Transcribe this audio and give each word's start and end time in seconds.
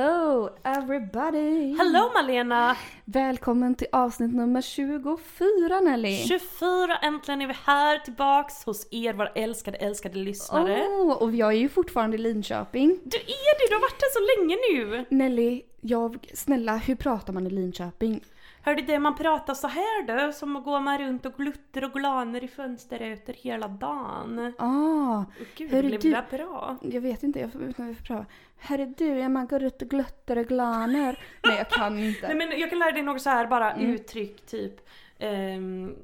Hello 0.00 0.50
everybody! 0.64 1.76
Hallå 1.78 2.10
Malena! 2.14 2.76
Välkommen 3.04 3.74
till 3.74 3.86
avsnitt 3.92 4.34
nummer 4.34 4.62
24 4.62 5.80
Nelly! 5.80 6.24
24, 6.28 6.96
äntligen 7.02 7.42
är 7.42 7.46
vi 7.46 7.54
här 7.64 7.98
tillbaks 7.98 8.64
hos 8.64 8.88
er 8.90 9.12
våra 9.12 9.28
älskade, 9.28 9.78
älskade 9.78 10.18
lyssnare. 10.18 10.86
Åh, 10.88 11.22
och 11.22 11.34
jag 11.34 11.48
är 11.52 11.56
ju 11.56 11.68
fortfarande 11.68 12.16
i 12.16 12.18
Linköping. 12.18 12.88
Du 13.04 13.16
är 13.16 13.58
det, 13.58 13.68
du 13.68 13.74
har 13.74 13.80
varit 13.80 14.02
här 14.02 14.10
så 14.12 14.40
länge 14.40 14.56
nu! 14.72 15.04
Nelly, 15.16 15.62
jag, 15.80 16.30
snälla 16.34 16.76
hur 16.76 16.94
pratar 16.94 17.32
man 17.32 17.46
i 17.46 17.50
Linköping? 17.50 18.20
Hörde 18.62 18.82
det, 18.82 18.98
man 18.98 19.14
pratar 19.16 19.54
så 19.54 19.68
här 19.68 20.02
då, 20.26 20.32
som 20.32 20.62
går 20.62 20.80
man 20.80 20.98
runt 20.98 21.26
och 21.26 21.34
gluttar 21.36 21.84
och 21.84 21.92
glaner 21.92 22.44
i 22.44 22.48
fönsterrutor 22.48 23.32
hela 23.32 23.68
dagen. 23.68 24.52
Ah, 24.58 25.24
gud, 25.56 25.70
Hörru, 25.70 25.88
blev 25.88 26.00
du- 26.00 26.10
det 26.10 26.24
bra? 26.30 26.76
jag 26.82 27.00
vet 27.00 27.22
inte, 27.22 27.40
jag 27.40 27.52
får 27.52 27.62
utan 27.62 27.86
vi 27.88 27.94
får 27.94 28.04
pröva. 28.04 28.26
Herre 28.58 28.86
du, 28.98 29.06
ja, 29.18 29.28
man 29.28 29.46
går 29.46 29.62
ut 29.62 29.82
och 29.82 29.88
gluttar 29.88 30.36
och 30.36 30.46
glaner. 30.46 31.18
Nej 31.44 31.56
jag 31.58 31.68
kan 31.68 31.98
inte. 31.98 32.26
Nej 32.26 32.36
men 32.36 32.60
jag 32.60 32.70
kan 32.70 32.78
lära 32.78 32.90
dig 32.92 33.02
något 33.02 33.22
så 33.22 33.30
här 33.30 33.46
bara 33.46 33.72
Mm. 33.72 33.90
uttryck 33.90 34.46
typ 34.46 34.88
ehm, 35.18 35.94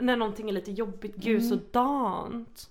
när 0.00 0.16
någonting 0.16 0.48
är 0.48 0.52
lite 0.52 0.70
jobbigt, 0.72 1.16
gud 1.16 1.42
Mm. 1.42 1.48
sådant. 1.48 2.69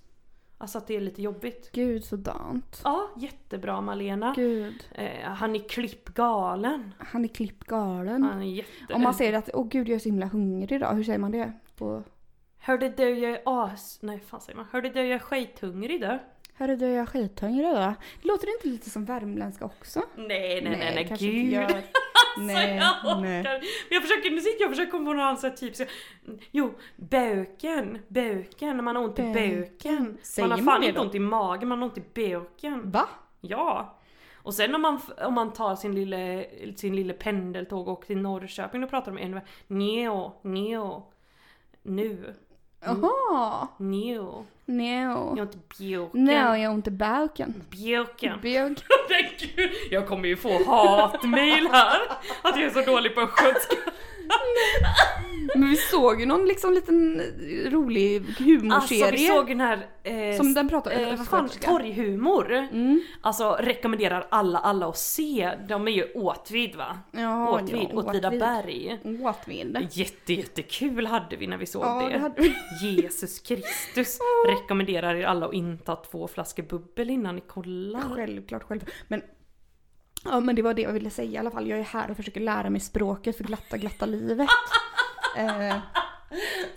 Alltså 0.62 0.78
att 0.78 0.86
det 0.86 0.96
är 0.96 1.00
lite 1.00 1.22
jobbigt. 1.22 1.70
Gud 1.72 2.04
sådant. 2.04 2.80
Ja, 2.84 3.10
jättebra 3.16 3.80
Malena. 3.80 4.32
Gud, 4.36 4.84
Eh, 4.94 5.22
han 5.30 5.56
är 5.56 5.68
klippgalen. 5.68 6.94
han 6.98 7.24
är 7.24 7.28
klippgalen. 7.28 8.22
Han 8.22 8.42
är 8.42 8.46
jätte... 8.46 8.94
Om 8.94 9.02
man 9.02 9.14
säger 9.14 9.32
att, 9.32 9.50
åh 9.54 9.68
gud 9.68 9.88
jag 9.88 9.94
är 9.94 9.98
så 9.98 10.08
himla 10.08 10.26
hungrig 10.26 10.72
idag, 10.76 10.94
hur 10.94 11.04
säger 11.04 11.18
man 11.18 11.30
det? 11.30 11.52
På, 11.76 12.02
Hörde 12.58 12.88
du 12.88 13.18
jag 13.18 13.30
är 13.32 13.42
as... 13.44 13.98
Nej 14.02 14.20
fan 14.20 14.40
säger 14.40 14.56
man. 14.56 14.66
Hörde 14.72 14.88
du 14.90 15.00
jag 15.00 15.08
är 15.10 15.18
skithungrig 15.18 16.00
då? 16.00 16.18
Herre 16.60 16.76
du, 16.76 16.86
jag 16.86 17.02
är 17.02 17.06
skithungrig 17.06 17.60
idag. 17.68 17.94
Låter 18.22 18.46
det 18.46 18.52
inte 18.52 18.68
lite 18.68 18.90
som 18.90 19.04
värmländska 19.04 19.64
också? 19.64 20.02
Nej 20.16 20.60
nej 20.62 20.76
nej 20.78 20.94
nej, 20.94 21.16
gud. 21.18 21.52
gör. 21.52 21.82
Alltså, 22.36 22.52
Nej, 22.54 22.76
jag 23.04 23.20
nej. 23.22 23.60
Jag 23.90 24.02
försöker, 24.02 24.30
nu 24.30 24.40
sitter 24.40 24.60
jag 24.60 24.70
och 24.70 24.76
försöker 24.76 24.90
komma 24.90 25.04
på 25.04 25.12
någon 25.12 25.20
annan 25.26 25.56
typ 25.56 25.76
så, 25.76 25.84
Jo, 26.50 26.74
böken, 26.96 27.98
böken, 28.08 28.76
när 28.76 28.82
man 28.82 28.96
har 28.96 29.02
ont 29.04 29.18
i 29.18 29.22
Böken. 29.22 30.18
man 30.40 30.50
har 30.50 30.58
fan 30.58 30.82
inte 30.82 30.98
då? 30.98 31.04
ont 31.04 31.14
i 31.14 31.18
magen, 31.18 31.68
man 31.68 31.78
har 31.78 31.88
ont 31.88 31.98
i 31.98 32.02
böken. 32.14 32.90
Va? 32.90 33.08
Ja. 33.40 33.98
Och 34.34 34.54
sen 34.54 34.74
om 34.74 34.82
man, 34.82 35.00
om 35.26 35.34
man 35.34 35.52
tar 35.52 35.76
sin 35.76 35.94
lille, 35.94 36.46
sin 36.76 36.96
lille 36.96 37.12
pendeltåg 37.12 37.88
och 37.88 37.92
åker 37.92 38.06
till 38.06 38.18
Norrköping, 38.18 38.80
då 38.80 38.86
pratar 38.86 39.12
de 39.12 39.18
en 39.22 39.40
Neo, 39.66 40.32
neo. 40.42 41.12
Nu, 41.82 42.34
Jaha! 42.84 43.68
Jag 43.76 44.46
No. 44.66 45.36
har 45.36 45.42
inte 45.42 45.58
björken. 45.78 46.24
No, 46.24 46.32
jag 46.32 46.68
har 46.68 46.68
ont 46.74 46.86
i 46.86 46.90
baken. 46.90 47.62
Björken. 47.70 48.40
Björk. 48.40 48.78
Men 49.08 49.22
gud, 49.56 49.70
jag 49.90 50.08
kommer 50.08 50.28
ju 50.28 50.36
få 50.36 50.64
hatmail 50.64 51.68
här. 51.72 52.00
Att 52.42 52.56
jag 52.56 52.64
är 52.64 52.70
så 52.70 52.90
dålig 52.90 53.14
på 53.14 53.20
östgötska. 53.20 53.76
Men 55.54 55.68
vi 55.70 55.76
såg 55.76 56.20
ju 56.20 56.26
någon 56.26 56.44
liksom 56.44 56.72
liten 56.72 57.22
rolig 57.70 58.22
humorserie. 58.38 58.74
Alltså 58.74 59.10
vi 59.10 59.26
såg 59.26 59.48
den 59.48 59.60
här... 59.60 59.86
Eh, 60.02 60.36
Som 60.36 60.54
den 60.54 60.68
pratar 60.68 60.90
eh, 60.90 61.16
vad 61.16 61.26
fan, 61.26 61.48
torghumor. 61.48 62.52
Mm. 62.52 63.00
Alltså 63.20 63.56
rekommenderar 63.60 64.26
alla, 64.30 64.58
alla 64.58 64.86
att 64.86 64.98
se. 64.98 65.50
De 65.68 65.88
är 65.88 65.92
ju 65.92 66.04
Åtvid 66.14 66.76
va? 66.76 66.98
Ja, 67.10 67.50
Åtvid, 67.60 67.88
ja, 67.92 67.96
Åtvidaberg. 67.98 68.98
Åtvid. 69.22 69.88
Jätte, 69.92 70.32
jättekul 70.32 71.06
hade 71.06 71.36
vi 71.36 71.46
när 71.46 71.56
vi 71.56 71.66
såg 71.66 71.84
Ja, 71.84 72.02
det. 72.02 72.12
det 72.12 72.18
hade. 72.18 72.54
Jesus 72.82 73.38
Kristus 73.38 74.18
rekommenderar 74.48 75.14
er 75.14 75.24
alla 75.24 75.46
att 75.46 75.54
inta 75.54 75.96
två 75.96 76.28
flaskor 76.28 76.62
bubbel 76.62 77.10
innan 77.10 77.34
ni 77.34 77.40
kollar. 77.40 78.00
Självklart, 78.16 78.62
självklart. 78.62 78.94
Men, 79.08 79.22
ja, 80.24 80.40
men 80.40 80.56
det 80.56 80.62
var 80.62 80.74
det 80.74 80.82
jag 80.82 80.92
ville 80.92 81.10
säga 81.10 81.30
i 81.30 81.36
alla 81.38 81.50
fall. 81.50 81.68
Jag 81.68 81.78
är 81.78 81.82
här 81.84 82.10
och 82.10 82.16
försöker 82.16 82.40
lära 82.40 82.70
mig 82.70 82.80
språket 82.80 83.36
för 83.36 83.44
glatta, 83.44 83.76
glatta 83.78 84.06
livet. 84.06 84.48
eh, 85.36 85.76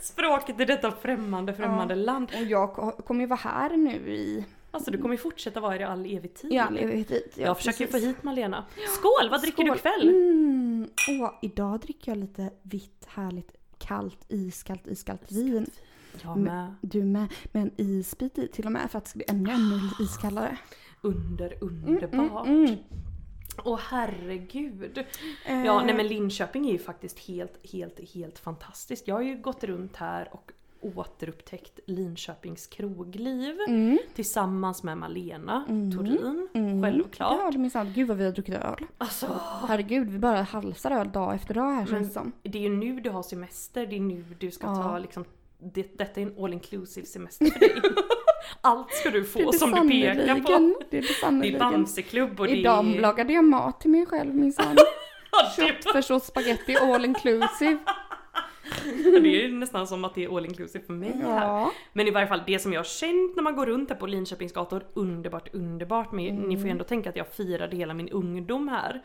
Språket 0.02 0.60
i 0.60 0.66
detta 0.66 0.92
främmande, 0.92 1.54
främmande 1.54 1.96
land. 1.96 2.30
och 2.40 2.44
jag 2.46 2.74
ko- 2.74 2.92
kommer 2.92 3.22
ju 3.22 3.28
vara 3.28 3.40
här 3.44 3.78
nu 3.78 3.92
i, 4.14 4.46
Alltså 4.72 4.92
du 4.92 4.98
kommer 4.98 5.14
ju 5.14 5.18
fortsätta 5.18 5.60
vara 5.60 5.76
i 5.80 5.84
all 5.84 6.06
evig 6.06 6.34
tid. 6.36 6.54
i 6.54 6.58
all 6.58 6.78
evighet. 6.78 7.12
Ja, 7.36 7.46
jag 7.46 7.58
försöker 7.58 7.86
precis. 7.86 8.02
få 8.02 8.08
hit 8.08 8.24
Malena. 8.24 8.66
Skål! 9.00 9.30
Vad 9.32 9.42
dricker 9.42 9.64
Skål. 9.64 9.72
du 9.74 9.76
ikväll? 9.76 10.10
Mm. 10.10 10.90
Åh, 11.22 11.34
idag 11.42 11.80
dricker 11.80 12.12
jag 12.12 12.18
lite 12.18 12.50
vitt, 12.62 13.06
härligt, 13.08 13.52
kallt, 13.78 14.26
iskallt, 14.28 14.88
iskallt 14.88 15.32
vin. 15.32 15.66
Jag 16.22 16.38
med. 16.38 16.76
Du 16.82 17.04
med. 17.04 17.28
Med 17.52 17.64
en 17.64 17.72
isbit 17.78 18.38
i 18.38 18.48
till 18.48 18.66
och 18.66 18.72
med 18.72 18.92
för 18.92 18.98
att 18.98 19.04
det 19.04 19.10
ska 19.10 19.18
bli 19.18 19.26
ännu, 19.30 19.52
ännu 19.52 19.80
iskallare. 20.00 20.58
Under, 21.02 21.54
Mm, 21.62 21.88
underbart. 21.88 22.48
mm, 22.48 22.66
mm. 22.66 22.78
Åh 23.66 23.80
herregud. 23.90 24.98
Eh, 25.46 25.66
Ja 25.66 25.84
nej 25.86 25.96
men 25.96 26.08
Linköping 26.08 26.68
är 26.68 26.72
ju 26.72 26.80
faktiskt 26.80 27.20
helt, 27.20 27.72
helt, 27.74 28.14
helt 28.14 28.40
fantastiskt. 28.40 29.08
Jag 29.08 29.16
har 29.16 29.22
ju 29.22 29.36
gått 29.38 29.64
runt 29.64 29.96
här 29.96 30.30
och 30.32 30.52
återupptäckt 30.82 31.80
Linköpings 31.86 32.68
krogliv 32.68 33.58
Mm, 33.68 33.98
tillsammans 34.16 34.84
med 34.84 34.98
Malena 34.98 35.66
Mm. 35.70 35.92
Torin. 35.98 36.48
mm. 36.54 36.82
Självklart. 36.84 37.38
Ja, 37.42 37.52
det 37.52 37.58
minsann. 37.58 37.94
Gud 37.96 38.08
vad 38.08 38.18
vi 38.18 38.26
har 38.26 38.32
druckit 38.32 38.56
öl. 38.56 38.86
Alltså, 38.98 39.40
Herregud, 39.68 40.10
vi 40.10 40.20
bara 40.20 40.42
halsar 40.42 40.92
öl 40.92 41.12
dag 41.12 41.36
efter 41.36 41.54
dag 41.54 41.72
här 41.72 41.86
känns 41.86 42.08
det 42.08 42.14
som. 42.14 42.32
det 42.44 42.58
är 42.58 42.62
ju 42.62 42.70
nu 42.70 43.00
du 43.00 43.10
har 43.10 43.24
semester, 43.24 43.86
det 43.88 43.96
är 43.96 44.00
nu 44.00 44.26
du 44.40 44.52
ska 44.52 44.68
Ja. 44.68 44.76
ta 44.84 44.98
liksom 45.00 45.26
det, 45.60 45.98
detta 45.98 46.22
är 46.22 46.26
en 46.26 46.44
all 46.44 46.54
inclusive 46.54 47.06
semester 47.08 47.46
för 47.52 47.60
dig. 47.60 47.82
Allt 48.66 48.92
ska 48.94 49.10
du 49.10 49.24
få 49.26 49.52
som 49.52 49.72
du 49.72 49.90
pekar 49.90 50.40
på. 50.40 50.74
Det 50.90 50.98
är 50.98 51.42
det 51.42 51.48
är. 51.56 51.60
Bamseklubb 51.60 52.40
och 52.40 52.48
det 52.48 52.54
Idag 52.56 52.88
är... 52.96 53.00
lagade 53.02 53.34
jag 53.34 53.44
mat 53.44 53.82
till 53.82 53.90
mig 53.90 54.06
själv 54.06 54.36
minsann. 54.36 54.76
Det, 54.76 54.82
Köttfärssås 55.58 56.26
spagetti 56.28 56.76
all 56.76 57.06
inclusive. 57.06 57.78
det 58.84 59.18
är 59.18 59.48
ju 59.48 59.52
nästan 59.54 59.88
som 59.88 60.06
att 60.06 60.16
det 60.16 60.24
är 60.24 60.38
all 60.38 60.46
inclusive 60.46 60.86
för 60.86 60.94
mig 60.94 61.12
här. 61.24 61.46
Ja. 61.46 61.72
Men 61.94 62.08
i 62.08 62.12
varje 62.12 62.28
fall 62.28 62.42
det 62.48 62.60
som 62.60 62.74
jag 62.74 62.80
har 62.80 62.86
känt 62.86 63.36
när 63.36 63.44
man 63.44 63.56
går 63.56 63.66
runt 63.66 63.90
här 63.90 63.96
på 63.98 64.08
Linköpings 64.08 64.54
gator, 64.54 64.84
underbart 64.94 65.54
underbart. 65.56 66.12
Men 66.12 66.28
Mm. 66.28 66.50
ni 66.50 66.58
får 66.58 66.66
ju 66.66 66.72
ändå 66.72 66.84
tänka 66.84 67.10
att 67.10 67.16
jag 67.16 67.28
firade 67.28 67.76
hela 67.76 67.94
min 67.94 68.10
ungdom 68.10 68.68
här. 68.68 69.02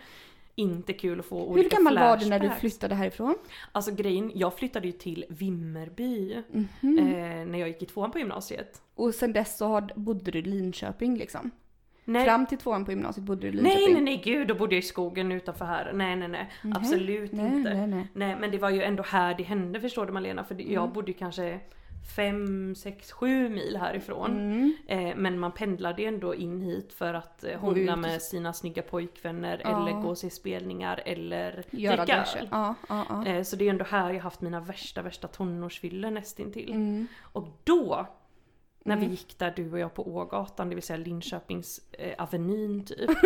Inte 0.58 0.92
kul 0.92 1.20
att 1.20 1.26
få 1.26 1.38
Hur 1.38 1.46
olika 1.60 1.76
gammal 1.76 1.98
var 1.98 2.16
du 2.16 2.26
när 2.26 2.38
du 2.38 2.46
flashbacks. 2.46 2.60
flyttade 2.60 2.94
härifrån? 2.94 3.34
Alltså 3.72 3.94
grejen, 3.94 4.32
jag 4.34 4.54
flyttade 4.58 4.86
ju 4.86 4.92
till 4.92 5.24
Vimmerby 5.28 6.42
Mhm. 6.50 6.98
eh, 6.98 7.04
när 7.46 7.58
jag 7.58 7.68
gick 7.68 7.82
i 7.82 7.86
tvåan 7.86 8.10
på 8.10 8.18
gymnasiet. 8.18 8.82
Och 8.94 9.14
sen 9.14 9.32
dess 9.32 9.58
så 9.58 9.66
har- 9.66 9.92
bodde 9.94 10.30
du 10.30 10.38
i 10.38 10.42
Linköping 10.42 11.16
liksom? 11.18 11.50
Nej, 12.04 12.24
Fram 12.24 12.46
till 12.46 12.58
tvåan 12.58 12.84
på 12.84 12.90
gymnasiet 12.90 13.26
bodde 13.26 13.40
du 13.40 13.48
i 13.48 13.50
Linköping? 13.52 13.84
nej, 13.84 13.92
nej, 13.94 14.02
nej, 14.02 14.22
gud, 14.24 14.48
då 14.48 14.54
bodde 14.54 14.74
jag 14.74 14.78
i 14.84 14.86
skogen 14.86 15.32
utanför 15.32 15.64
här. 15.64 15.92
Nej, 15.94 16.16
nej, 16.16 16.28
nej, 16.28 16.50
absolut 16.76 17.32
nej, 17.32 17.46
inte. 17.46 17.74
nej, 17.74 17.86
nej. 17.86 18.06
Nej, 18.12 18.36
men 18.40 18.50
det 18.50 18.58
var 18.58 18.70
ju 18.70 18.82
ändå 18.82 19.02
här 19.02 19.34
det 19.34 19.42
hände 19.42 19.80
förstår 19.80 20.06
du 20.06 20.12
Malena, 20.12 20.44
för 20.44 20.54
det- 20.54 20.62
Mm. 20.62 20.74
jag 20.74 20.92
bodde 20.92 21.10
ju 21.10 21.18
kanske 21.18 21.60
fem, 22.16 22.74
sex, 22.74 23.12
sju 23.12 23.48
mil 23.48 23.76
härifrån. 23.76 24.30
Mm. 24.30 24.76
Eh, 24.86 25.16
men 25.16 25.38
man 25.38 25.52
pendlade 25.52 26.04
ändå 26.04 26.34
in 26.34 26.60
hit 26.60 26.92
för 26.92 27.14
att 27.14 27.44
eh, 27.44 27.60
ut. 27.92 27.98
med 27.98 28.22
sina 28.22 28.52
snygga 28.52 28.82
pojkvänner 28.82 29.60
Ja. 29.64 29.82
eller 29.82 30.00
gå 30.00 30.08
och 30.08 30.18
se 30.18 30.30
spelningar 30.30 31.02
eller 31.04 31.64
Göra 31.70 31.96
dricka 31.96 32.24
öl. 32.38 32.48
Ja, 32.50 32.74
ja. 32.88 33.26
Eh, 33.26 33.42
så 33.42 33.56
det 33.56 33.66
är 33.66 33.70
ändå 33.70 33.84
här 33.84 34.12
jag 34.12 34.20
haft 34.20 34.40
mina 34.40 34.60
värsta, 34.60 35.02
värsta 35.02 35.28
tonårsfyllor 35.28 36.10
nästintill. 36.10 36.72
Mm. 36.72 37.06
Och 37.22 37.48
då, 37.64 38.06
när 38.88 38.96
Mm. 38.96 39.08
vi 39.08 39.14
gick 39.14 39.38
där 39.38 39.52
du 39.56 39.72
och 39.72 39.78
jag 39.78 39.94
på 39.94 40.08
Ågatan, 40.08 40.68
det 40.68 40.74
vill 40.74 40.84
säga 40.84 40.96
Linköpings 40.96 41.80
eh, 41.92 42.14
Avenyn 42.22 42.84
typ. 42.84 43.10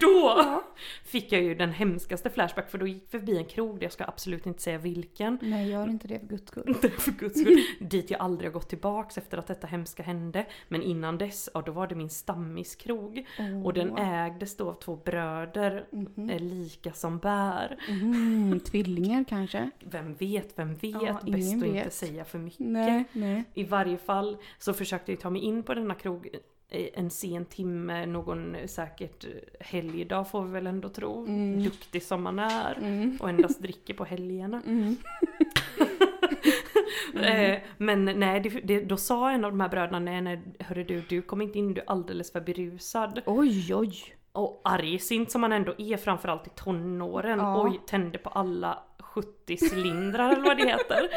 då 0.00 0.62
fick 1.04 1.32
jag 1.32 1.42
ju 1.42 1.54
den 1.54 1.72
hemskaste 1.72 2.30
flashback 2.30 2.70
för 2.70 2.78
då 2.78 2.86
gick 2.86 3.02
vi 3.02 3.18
förbi 3.18 3.38
en 3.38 3.44
krog, 3.44 3.82
jag 3.82 3.92
ska 3.92 4.04
absolut 4.04 4.46
inte 4.46 4.62
säga 4.62 4.78
vilken. 4.78 5.38
Nej, 5.42 5.70
gör 5.70 5.88
inte 5.90 6.08
det 6.08 6.18
för 6.18 6.26
guds 6.26 6.46
skull. 6.50 6.74
för 6.98 7.10
guds 7.12 7.40
skull. 7.40 7.58
Dit 7.88 8.10
jag 8.10 8.20
aldrig 8.20 8.50
har 8.50 8.52
gått 8.54 8.68
tillbaks 8.68 9.18
efter 9.18 9.38
att 9.38 9.46
detta 9.46 9.66
hemska 9.66 10.02
hände. 10.02 10.46
Men 10.68 10.82
innan 10.82 11.18
dess, 11.18 11.48
ja 11.54 11.62
då 11.66 11.72
var 11.72 11.86
det 11.86 11.94
min 11.94 12.10
stammiskrog. 12.10 13.26
Och 13.64 13.72
den 13.72 13.98
ägdes 13.98 14.56
då 14.56 14.68
av 14.68 14.74
två 14.74 14.96
bröder, 14.96 15.86
Mhm. 15.90 16.30
eh, 16.30 16.40
lika 16.40 16.92
som 16.92 17.18
bär. 17.18 17.76
Mm, 17.88 18.60
tvillingar 18.60 19.24
kanske? 19.28 19.70
Vem 19.80 20.14
vet, 20.14 20.58
vem 20.58 20.74
vet? 20.76 21.02
Ja, 21.02 21.20
Bäst 21.26 21.54
att 21.54 21.64
inte 21.66 21.90
säga 21.90 22.24
för 22.24 22.38
mycket. 22.38 22.60
Nej, 22.66 23.04
nej. 23.12 23.44
I 23.54 23.64
varje 23.64 23.98
fall 23.98 24.23
så 24.58 24.72
försökte 24.72 25.12
jag 25.12 25.20
ta 25.20 25.30
mig 25.30 25.42
in 25.42 25.62
på 25.62 25.74
denna 25.74 25.94
krog 25.94 26.28
eh, 26.68 26.88
en 26.94 27.10
sen 27.10 27.44
timme, 27.44 28.06
någon 28.06 28.56
säkert 28.66 29.24
helgdag 29.60 30.30
får 30.30 30.42
vi 30.42 30.50
väl 30.50 30.66
ändå 30.66 30.88
tro. 30.88 31.26
Mm. 31.26 31.64
Duktig 31.64 32.02
som 32.02 32.22
man 32.22 32.38
är. 32.38 32.78
Mm. 32.78 33.18
Och 33.20 33.28
endast 33.28 33.62
dricker 33.62 33.94
på 33.94 34.04
helgerna. 34.04 34.62
Mm. 37.14 37.52
Eh, 37.52 37.58
men 37.78 38.04
nej, 38.04 38.40
det, 38.40 38.48
det, 38.48 38.80
då 38.80 38.96
sa 38.96 39.30
en 39.30 39.44
av 39.44 39.50
de 39.50 39.60
här 39.60 39.68
bröderna, 39.68 39.98
nej 39.98 40.20
nej 40.20 40.42
hörru 40.60 40.84
du, 40.84 41.02
du 41.08 41.22
kom 41.22 41.42
inte 41.42 41.58
in, 41.58 41.74
du 41.74 41.80
är 41.80 41.90
alldeles 41.90 42.32
för 42.32 42.40
berusad. 42.40 43.20
Oj, 43.26 43.74
oj. 43.74 43.94
Och 44.32 44.60
argsint 44.64 45.30
som 45.30 45.40
man 45.40 45.52
ändå 45.52 45.74
är 45.78 45.96
framförallt 45.96 46.46
i 46.46 46.50
tonåren. 46.54 47.38
Ja. 47.38 47.62
Oj, 47.62 47.80
tände 47.86 48.18
på 48.18 48.30
alla 48.30 48.82
70 49.14 49.56
cylindrar 49.72 50.32
eller 50.32 50.42
vad 50.42 50.56
det 50.56 50.66
heter. 50.66 51.08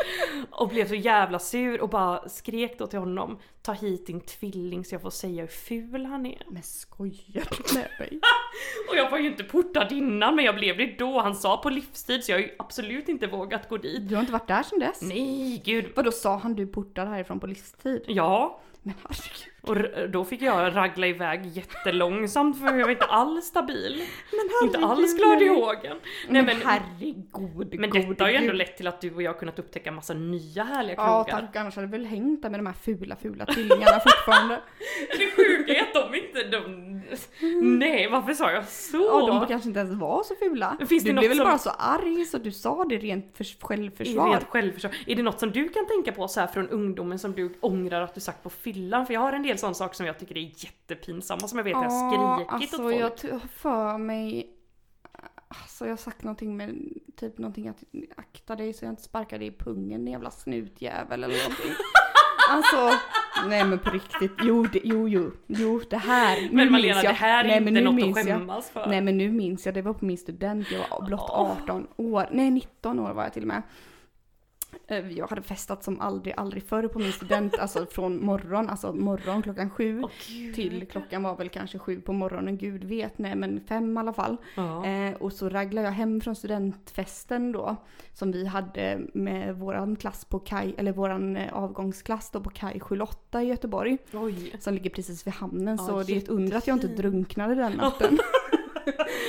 Och 0.51 0.69
blev 0.69 0.87
så 0.87 0.95
jävla 0.95 1.39
sur 1.39 1.81
och 1.81 1.89
bara 1.89 2.29
skrek 2.29 2.79
då 2.79 2.87
till 2.87 2.99
honom 2.99 3.39
Ta 3.61 3.73
hit 3.73 4.07
din 4.07 4.21
tvilling 4.21 4.85
så 4.85 4.95
jag 4.95 5.01
får 5.01 5.09
säga 5.09 5.41
hur 5.41 5.47
ful 5.47 6.05
han 6.05 6.25
är. 6.25 6.43
Men 6.47 6.63
skojar 6.63 7.47
du 7.49 7.79
med 7.79 7.89
mig? 7.99 8.19
Och 8.89 8.95
jag 8.95 9.11
var 9.11 9.17
ju 9.17 9.27
inte 9.27 9.43
portad 9.43 9.91
innan 9.91 10.35
men 10.35 10.45
jag 10.45 10.55
blev 10.55 10.77
det 10.77 10.95
då. 10.97 11.19
Han 11.19 11.35
sa 11.35 11.57
på 11.57 11.69
livstid 11.69 12.23
så 12.23 12.31
jag 12.31 12.37
har 12.37 12.41
ju 12.43 12.55
absolut 12.59 13.09
inte 13.09 13.27
vågat 13.27 13.69
gå 13.69 13.77
dit. 13.77 14.09
Du 14.09 14.15
har 14.15 14.21
inte 14.21 14.33
varit 14.33 14.47
där 14.47 14.63
sedan 14.63 14.79
dess? 14.79 15.01
Nej 15.01 15.61
gud. 15.65 15.85
Vadå 15.95 16.11
sa 16.11 16.37
han 16.37 16.55
du 16.55 16.67
portad 16.67 17.07
härifrån 17.07 17.39
på 17.39 17.47
livstid? 17.47 18.03
Ja, 18.07 18.61
Men 18.81 18.93
herregud. 19.03 19.56
Och 19.61 19.75
då 20.09 20.25
fick 20.25 20.41
jag 20.41 20.75
ragla 20.75 21.07
iväg 21.07 21.45
jättelångsamt 21.45 22.59
för 22.59 22.65
jag 22.77 22.83
var 22.85 22.89
inte 22.91 23.05
alls 23.05 23.45
stabil. 23.45 24.03
Inte 24.63 24.79
alls 24.79 25.17
glad 25.17 25.41
i 25.41 25.47
hågen. 25.47 25.97
Nej 26.27 26.43
Men, 26.43 26.45
men, 26.45 26.55
herregud, 26.65 27.79
men 27.79 27.89
detta 27.89 28.23
har 28.23 28.31
ju 28.31 28.35
ändå 28.37 28.53
lett 28.53 28.77
till 28.77 28.87
att 28.87 29.01
du 29.01 29.13
och 29.15 29.21
jag 29.21 29.39
kunnat 29.39 29.59
upptäcka 29.59 29.91
massa 29.91 30.13
nya 30.13 30.63
härliga 30.63 30.95
Ja 30.97 31.23
krogar. 31.23 31.41
tack, 31.41 31.55
annars 31.55 31.75
hade 31.75 31.87
det 31.87 31.91
väl 31.91 32.05
hängt 32.05 32.41
där 32.41 32.49
med 32.49 32.59
de 32.59 32.65
här 32.65 32.73
fula, 32.73 33.15
fula 33.15 33.45
tvillingarna 33.45 33.99
fortfarande. 33.99 34.59
Det 35.17 35.31
sjuka 35.35 35.73
är 35.73 35.81
att 35.81 35.93
de 36.11 36.15
inte, 36.17 36.43
de... 36.43 36.87
Nej 37.79 38.09
varför 38.09 38.33
sa 38.33 38.51
jag 38.51 38.65
så? 38.67 38.97
Ja, 38.97 39.27
de 39.39 39.47
kanske 39.47 39.67
inte 39.67 39.79
ens 39.79 39.93
var 39.93 40.23
så 40.23 40.35
fula. 40.35 40.77
Finns 40.89 41.03
det 41.03 41.09
du 41.09 41.13
något 41.13 41.21
blev 41.21 41.29
väl 41.29 41.37
som- 41.37 41.45
bara 41.45 41.57
så 41.57 41.69
arg 41.69 42.25
så 42.25 42.37
du 42.37 42.51
sa 42.51 42.85
det 42.85 42.97
rent 42.97 43.37
för 43.37 43.43
självförsvar. 43.67 44.29
rent 44.31 44.43
självförsvar. 44.47 44.91
Är 45.07 45.15
det 45.15 45.23
något 45.23 45.39
som 45.39 45.51
du 45.51 45.69
kan 45.69 45.87
tänka 45.87 46.11
på 46.11 46.27
så 46.27 46.39
här 46.39 46.47
från 46.47 46.69
ungdomen 46.69 47.19
som 47.19 47.31
du 47.33 47.53
ångrar 47.61 48.01
att 48.01 48.13
du 48.15 48.21
sagt 48.21 48.43
på 48.43 48.49
fyllan? 48.49 49.05
För 49.05 49.13
jag 49.13 49.21
har 49.21 49.33
en 49.33 49.45
del 49.47 49.57
sådana 49.57 49.73
saker 49.73 49.95
som 49.95 50.05
jag 50.05 50.19
tycker 50.19 50.37
är 50.37 50.41
jättepinsamma 50.41 51.47
som 51.47 51.57
jag 51.57 51.63
vet 51.63 51.71
jag 51.71 51.77
har 51.79 52.09
skrikit 52.47 52.73
alltså 52.73 52.75
åt 52.77 52.81
folk. 52.91 52.95
jag 53.01 53.17
t- 53.17 53.31
har 53.31 53.39
för 53.39 53.97
mig... 53.97 54.53
Alltså 55.49 55.85
jag 55.85 55.91
har 55.91 55.97
sagt 55.97 56.23
någonting 56.23 56.57
med 56.57 56.75
typ 57.15 57.37
någonting 57.37 57.67
att 57.67 57.83
akta 58.17 58.55
dig 58.55 58.73
så 58.73 58.85
jag 58.85 58.91
inte 58.91 59.01
sparkar 59.03 59.39
dig 59.39 59.47
i 59.47 59.51
pungen 59.51 60.05
din 60.05 60.11
jävla 60.11 60.31
snutjävel 60.31 61.23
eller 61.23 61.37
någonting. 61.43 61.71
Alltså, 62.49 62.91
nej 63.47 63.65
men 63.65 63.79
på 63.79 63.89
riktigt. 63.89 64.31
Jo, 64.41 64.63
det, 64.63 64.81
jo, 64.83 65.07
jo, 65.09 65.31
jo, 65.47 65.81
det 65.89 65.97
här. 65.97 66.41
Nu 66.41 66.49
Men 66.55 66.71
Malena 66.71 66.93
minns 66.93 67.03
jag. 67.03 67.13
det 67.13 67.17
här 67.17 67.43
är 67.43 67.47
nej, 67.61 67.69
inte 67.69 67.81
något 67.81 67.93
minns 67.95 68.17
att 68.17 68.27
jag. 68.27 68.37
skämmas 68.39 68.69
för. 68.69 68.87
Nej 68.87 69.01
men 69.01 69.17
nu 69.17 69.31
minns 69.31 69.65
jag, 69.65 69.75
det 69.75 69.81
var 69.81 69.93
på 69.93 70.05
min 70.05 70.17
student, 70.17 70.71
jag 70.71 70.79
var 70.89 71.05
blott 71.05 71.29
Åh. 71.33 71.51
18 71.63 71.87
år, 71.97 72.27
nej 72.31 72.51
19 72.51 72.99
år 72.99 73.13
var 73.13 73.23
jag 73.23 73.33
till 73.33 73.41
och 73.43 73.47
med. 73.47 73.61
Eh, 74.87 75.11
Jag 75.11 75.27
hade 75.27 75.41
festat 75.41 75.83
som 75.83 75.99
aldrig, 76.01 76.33
aldrig 76.37 76.63
förr 76.63 76.87
på 76.87 76.99
min 76.99 77.11
student, 77.11 77.57
alltså 77.59 77.85
från 77.85 78.25
morgon, 78.25 78.69
alltså 78.69 78.93
morgon 78.93 79.41
klockan 79.41 79.69
sju. 79.69 80.01
Gud. 80.27 80.55
Till 80.55 80.87
klockan 80.91 81.23
var 81.23 81.35
väl 81.35 81.49
kanske 81.49 81.79
sju 81.79 82.01
på 82.01 82.13
morgonen, 82.13 82.57
gud 82.57 82.83
vet, 82.83 83.17
nej 83.17 83.35
men 83.35 83.61
fem 83.67 83.97
i 83.97 83.99
alla 83.99 84.13
fall. 84.13 84.37
Ja. 84.55 84.85
Eh, 84.85 85.13
och 85.15 85.33
så 85.33 85.49
raglade 85.49 85.87
jag 85.87 85.93
hem 85.93 86.21
från 86.21 86.35
studentfesten 86.35 87.51
då, 87.51 87.75
som 88.13 88.31
vi 88.31 88.45
hade 88.45 88.99
med 89.13 89.55
våran 89.55 89.95
klass 89.95 90.25
på 90.25 90.39
Kaj, 90.39 90.75
eller 90.77 90.91
våran 90.91 91.37
eh, 91.37 91.53
avgångsklass 91.53 92.31
då 92.31 92.41
på 92.41 92.49
Kaj 92.49 92.79
78 92.79 93.43
i 93.43 93.45
Göteborg. 93.47 93.97
Oj. 94.13 94.55
Som 94.59 94.73
ligger 94.73 94.89
precis 94.89 95.27
vid 95.27 95.33
hamnen, 95.33 95.77
Ja, 95.79 95.85
så 95.85 96.03
det 96.03 96.13
är 96.13 96.17
ett 96.17 96.29
under 96.29 96.57
att 96.57 96.67
jag 96.67 96.75
inte 96.75 96.87
drunknade 96.87 97.55
den 97.55 97.71
natten. 97.71 98.17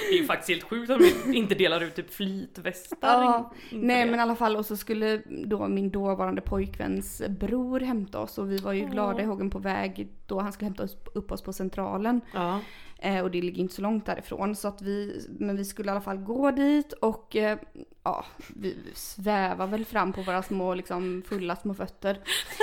Det 0.08 0.14
är 0.14 0.18
ju 0.18 0.24
faktiskt 0.24 0.48
helt 0.48 0.62
sjukt 0.62 0.90
om 0.90 0.98
vi 0.98 1.36
inte 1.36 1.54
delar 1.54 1.80
ut 1.80 1.94
typ 1.94 2.14
flytvästar. 2.14 2.98
Ja, 3.22 3.52
Nej 3.70 4.04
det. 4.04 4.10
men 4.10 4.20
i 4.20 4.22
alla 4.22 4.36
fall 4.36 4.56
och 4.56 4.66
så 4.66 4.76
skulle 4.76 5.22
då 5.28 5.68
min 5.68 5.90
dåvarande 5.90 6.40
pojkväns 6.40 7.22
bror 7.28 7.80
hämta 7.80 8.18
oss 8.18 8.38
och 8.38 8.52
vi 8.52 8.58
var 8.58 8.72
ju 8.72 8.84
Åh. 8.84 8.90
glada 8.90 9.22
i 9.22 9.24
hågen 9.24 9.50
på 9.50 9.58
väg 9.58 10.08
då 10.26 10.40
han 10.40 10.52
skulle 10.52 10.66
hämta 10.66 10.82
oss, 10.82 10.96
upp 11.14 11.32
oss 11.32 11.42
på 11.42 11.52
centralen. 11.52 12.20
Ja. 12.34 12.60
Eh, 12.98 13.22
och 13.22 13.30
det 13.30 13.42
ligger 13.42 13.60
inte 13.60 13.74
så 13.74 13.82
långt 13.82 14.06
därifrån 14.06 14.56
så 14.56 14.68
att 14.68 14.82
vi, 14.82 15.26
men 15.38 15.56
vi 15.56 15.64
skulle 15.64 15.88
i 15.88 15.90
alla 15.90 16.00
fall 16.00 16.16
gå 16.16 16.50
dit 16.50 16.92
och 16.92 17.36
eh, 17.36 17.58
ja, 18.02 18.24
vi 18.48 18.76
svävar 18.94 19.66
väl 19.66 19.84
fram 19.84 20.12
på 20.12 20.22
våra 20.22 20.42
små 20.42 20.74
liksom 20.74 21.22
fulla 21.28 21.56
små 21.56 21.74
fötter. 21.74 22.20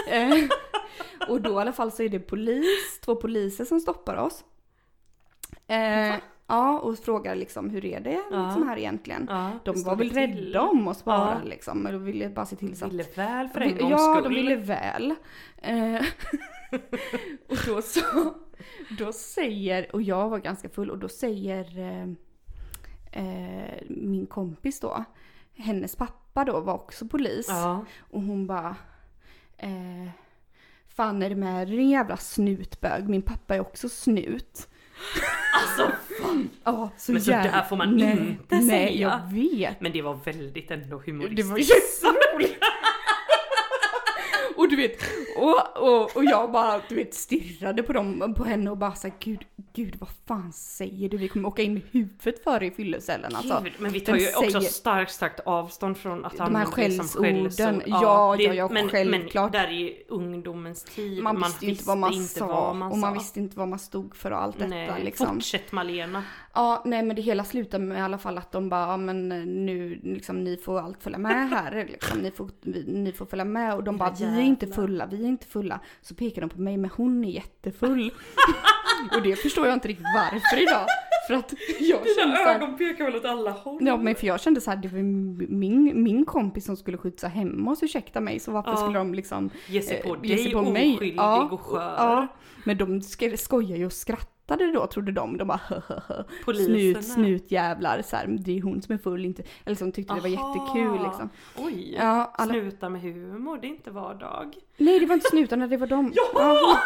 Eh, 0.10 0.34
och 1.30 1.42
då 1.42 1.52
i 1.52 1.62
alla 1.62 1.74
fall 1.74 1.92
så 1.92 2.04
är 2.04 2.10
det 2.10 2.20
polis, 2.20 3.00
två 3.02 3.16
poliser 3.16 3.66
som 3.66 3.80
stoppar 3.80 4.16
oss. 4.16 4.44
Eh, 5.68 6.16
ja 6.48 6.80
och 6.80 7.00
frågar 7.00 7.36
liksom 7.36 7.70
hur 7.70 7.86
är 7.86 8.00
det 8.00 8.22
Ja. 8.32 8.46
liksom 8.46 8.68
här 8.68 8.78
egentligen? 8.78 9.26
Ja, 9.30 9.52
De 9.66 9.84
var 9.84 9.96
väl 9.96 10.10
rädda 10.10 10.62
om 10.62 10.88
oss 10.88 11.04
bara 11.04 11.40
Ja. 11.44 11.50
liksom. 11.50 11.84
De 11.84 12.04
ville 12.06 12.30
bara 12.30 12.46
se 12.46 12.56
till 12.56 12.78
så 12.78 12.86
att... 12.86 12.92
Ville 12.94 13.06
väl 13.16 13.50
för 13.50 13.62
en 13.62 13.78
gångs 13.78 13.92
ja, 13.92 14.14
skull. 14.14 14.24
de 14.24 14.42
ville 14.42 14.56
väl. 14.56 15.16
Eh, 15.58 15.96
och 17.50 17.58
då 17.68 17.82
så... 17.82 18.02
Då 18.98 19.14
säger, 19.14 19.96
och 19.96 20.02
jag 20.02 20.30
var 20.30 20.40
ganska 20.40 20.70
full, 20.70 20.92
och 20.92 20.98
då 20.98 21.08
säger 21.10 21.80
eh, 21.80 22.08
eh, 23.12 23.82
min 23.90 24.26
kompis 24.26 24.80
då, 24.80 25.04
hennes 25.56 25.96
pappa 25.96 26.46
då 26.46 26.60
var 26.60 26.74
också 26.74 27.08
polis. 27.08 27.46
Ja. 27.50 27.86
Och 28.00 28.22
hon 28.22 28.48
bara... 28.48 28.76
Eh, 29.58 30.10
Fan 30.88 31.22
är 31.22 31.30
det 31.30 31.36
med 31.36 31.68
din 31.68 31.90
jävla 31.90 32.18
snutbög? 32.18 33.10
Min 33.10 33.22
pappa 33.22 33.56
är 33.56 33.60
också 33.60 33.90
snut. 33.90 34.68
Alltså 35.62 35.92
fan. 36.22 36.50
Ja, 36.64 36.90
så 36.98 37.12
Men 37.12 37.22
så 37.22 37.32
jävla- 37.32 37.52
där 37.52 37.62
får 37.64 37.76
man 37.78 37.98
nej, 37.98 38.12
inte 38.18 38.56
Nej, 38.56 38.68
säga. 38.70 38.90
jag 38.92 39.32
vet. 39.34 39.82
Men 39.82 39.92
det 39.92 40.02
var 40.02 40.20
väldigt 40.26 40.72
ändå 40.72 40.98
Det 41.06 41.12
humoristiskt. 41.12 41.50
var 41.50 41.58
jätteroligt. 41.58 42.05
Och 44.76 44.82
du 44.82 44.88
vet, 44.88 45.02
och, 45.38 45.84
och, 45.84 46.16
och 46.18 46.26
jag 46.26 46.52
bara 46.52 46.82
du 46.90 46.96
vet 46.96 47.14
stirrade 47.14 47.84
på 47.84 47.94
dem, 47.94 48.34
på 48.38 48.44
henne 48.44 48.72
och 48.72 48.78
bara 48.78 48.96
såhär 48.96 49.16
gud, 49.20 49.40
gud 49.74 49.96
vad 50.00 50.10
fan 50.28 50.54
säger 50.54 51.10
du? 51.10 51.18
Vi 51.18 51.28
kommer 51.28 51.48
åka 51.50 51.62
in 51.62 51.74
med 51.74 51.82
huvudet 51.92 52.44
före 52.44 52.66
i 52.66 52.72
fyllecellen 52.72 53.36
alltså. 53.36 53.62
Gud, 53.64 53.74
men 53.80 53.92
vi 53.92 54.00
tar 54.00 54.16
ju 54.16 54.28
också 54.36 54.62
starkt, 54.62 55.12
starkt 55.12 55.40
avstånd 55.46 55.98
från 55.98 56.26
att 56.26 56.32
De 56.38 56.40
här 56.40 56.46
använda 56.46 56.76
det 56.76 56.92
som 56.92 57.08
skällsorden. 57.24 57.80
skällsord. 57.80 57.84
Ja, 57.86 58.36
det- 58.38 58.44
ja, 58.44 58.54
ja, 58.54 58.70
men, 58.70 58.90
självklart. 58.90 59.52
Men 59.54 59.62
där 59.64 59.72
i 59.72 60.04
ungdomens 60.10 60.84
tid, 60.84 61.24
Man, 61.24 61.38
visste 61.38 61.66
ju 61.66 61.72
inte 61.72 61.84
vad 61.88 61.98
man 61.98 62.24
sa 62.28 62.48
vad 62.48 62.76
man 62.76 62.92
och 62.92 62.98
man 62.98 63.14
visste 63.14 63.40
inte 63.40 63.58
vad 63.58 63.68
man 63.68 63.80
stod 63.80 64.16
för 64.16 64.32
och 64.32 64.42
allt 64.42 64.58
detta 64.58 64.70
Nej, 64.70 64.92
liksom. 65.04 65.28
fortsätt 65.28 65.72
Malena. 65.72 66.24
Ja, 66.56 66.82
nej 66.86 67.04
men 67.04 67.16
det 67.16 67.22
hela 67.22 67.44
slutade 67.44 67.84
med 67.84 67.98
i 67.98 68.02
alla 68.02 68.18
fall 68.18 68.38
att 68.38 68.52
de 68.52 68.70
bara, 68.70 68.82
ja 68.92 68.98
men 68.98 69.32
eh, 69.32 69.38
nu 69.46 70.00
liksom 70.04 70.44
ni 70.44 70.58
får 70.58 70.80
allt 70.80 71.04
följa 71.04 71.18
med 71.20 71.50
här 71.50 71.86
liksom, 71.92 72.20
ni 72.20 72.32
får, 72.32 72.50
ni 72.88 73.12
får 73.12 73.26
följa 73.26 73.46
med 73.46 73.74
och 73.76 73.84
de 73.84 73.98
bara, 73.98 74.14
vi 74.20 74.26
är 74.26 74.42
inte 74.42 74.68
fulla, 74.68 75.06
vi 75.06 75.24
är 75.24 75.28
inte 75.28 75.48
fulla. 75.48 75.80
Så 76.02 76.16
pekar 76.16 76.42
de 76.42 76.50
på 76.50 76.62
mig, 76.62 76.78
men 76.78 76.90
hon 76.96 77.24
är 77.26 77.30
jättefull. 77.32 78.12
och 79.16 79.22
det 79.24 79.36
förstår 79.36 79.66
jag 79.68 79.74
inte 79.74 79.88
riktigt 79.88 80.06
varför 80.16 80.62
idag. 80.64 80.86
För 81.28 81.34
att 81.34 81.54
jag 81.80 82.00
kände 82.16 82.24
Dina 82.24 82.36
såhär, 82.36 82.56
ögon 82.56 82.78
pekar 82.78 83.06
väl 83.06 83.16
åt 83.16 83.26
alla 83.26 83.52
håll? 83.52 83.80
Ja 83.82 83.98
men 83.98 84.16
för 84.16 84.28
jag 84.28 84.40
kände 84.42 84.62
så 84.62 84.70
här, 84.72 84.78
det 84.78 84.88
var 84.88 85.00
min, 85.50 86.04
min 86.04 86.26
kompis 86.26 86.66
som 86.66 86.78
skulle 86.78 86.98
skjutsa 86.98 87.28
hem 87.28 87.68
oss, 87.68 87.84
ursäkta 87.84 88.22
mig, 88.22 88.40
så 88.40 88.52
varför 88.52 88.72
Ja. 88.72 88.78
skulle 88.78 88.98
de 88.98 89.14
liksom 89.14 89.50
Ge 89.68 89.82
sig 89.82 90.02
på 90.04 90.16
eh, 90.16 90.22
dig, 90.22 90.56
oskyldig 90.56 91.20
och 91.52 91.62
skör. 91.62 91.96
Ja, 91.98 92.28
men 92.64 92.78
de 92.78 93.00
sk- 93.00 93.36
skojar 93.36 93.78
ju 93.78 93.86
och 93.86 93.92
skrattade 94.46 94.72
då 94.72 94.88
trodde 94.88 95.12
de. 95.12 95.38
De 95.38 95.48
bara 95.48 95.60
Poliserna. 96.46 96.78
snut, 97.02 97.06
snutjävlar, 97.06 98.02
så 98.02 98.16
här, 98.16 98.28
det 98.28 98.58
är 98.58 98.62
hon 98.62 98.82
som 98.82 98.94
är 98.94 98.98
full, 98.98 99.26
inte, 99.26 99.42
eller 99.42 99.50
liksom 99.72 99.92
tyckte 99.92 100.14
det 100.14 100.20
var 100.22 100.30
Aha. 100.30 100.56
jättekul 100.56 101.04
liksom. 101.04 101.30
Oj, 101.58 101.96
Ja, 101.98 102.32
alla, 102.36 102.54
snutar 102.54 102.90
med 102.90 103.02
humor, 103.02 103.58
det 103.62 103.68
är 103.68 103.70
inte 103.70 103.92
vardag. 103.92 104.56
nej 104.78 105.00
det 105.00 105.06
var 105.06 105.16
inte 105.16 105.30
snutarna, 105.30 105.68
det 105.68 105.78
var 105.78 105.88
de. 105.88 106.14
Ja. 106.34 106.80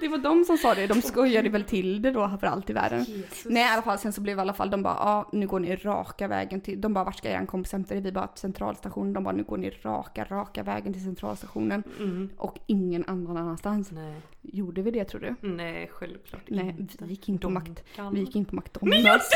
Det 0.00 0.08
var 0.08 0.18
de 0.18 0.44
som 0.44 0.58
sa 0.58 0.74
det, 0.74 0.86
de 0.86 1.02
skojade 1.02 1.48
väl 1.48 1.64
till 1.64 2.02
det 2.02 2.10
då 2.10 2.36
för 2.40 2.46
allt 2.46 2.70
i 2.70 2.72
världen. 2.72 3.04
Jesus. 3.04 3.44
Nej 3.44 3.62
i 3.62 3.72
alla 3.72 3.82
fall 3.82 3.98
sen 3.98 4.12
så 4.12 4.20
blev 4.20 4.38
i 4.38 4.40
alla 4.40 4.52
fall 4.52 4.70
de 4.70 4.82
bara 4.82 4.94
ja 4.94 5.28
nu 5.32 5.46
går 5.46 5.60
ni 5.60 5.76
raka 5.76 6.28
vägen 6.28 6.60
till, 6.60 6.80
de 6.80 6.94
bara 6.94 7.04
vart 7.04 7.16
ska 7.18 7.28
er 7.28 7.46
kompis 7.46 7.72
hämta? 7.72 7.94
Vi 7.94 8.12
bara 8.12 8.28
centralstationen, 8.34 9.12
de 9.12 9.24
bara 9.24 9.34
nu 9.34 9.42
går 9.42 9.56
ni 9.56 9.70
raka, 9.70 10.24
raka 10.24 10.62
vägen 10.62 10.92
till 10.92 11.02
centralstationen 11.04 11.82
Mm. 12.00 12.30
och 12.36 12.58
ingen 12.66 13.04
annan 13.06 13.36
annanstans. 13.36 13.90
Nej, 13.90 14.14
Gjorde 14.42 14.82
vi 14.82 14.90
det 14.90 15.04
tror 15.04 15.20
du? 15.20 15.48
nej 15.48 15.88
självklart 15.92 16.42
Nej, 16.46 16.76
inte. 16.78 17.04
vi 17.04 17.10
gick 17.10 17.28
in 17.28 17.38
på 17.38 17.50
makt, 17.50 17.84
vi 18.12 18.20
gick 18.20 18.36
in 18.36 18.44
på 18.44 18.56
McDonalds. 18.56 19.30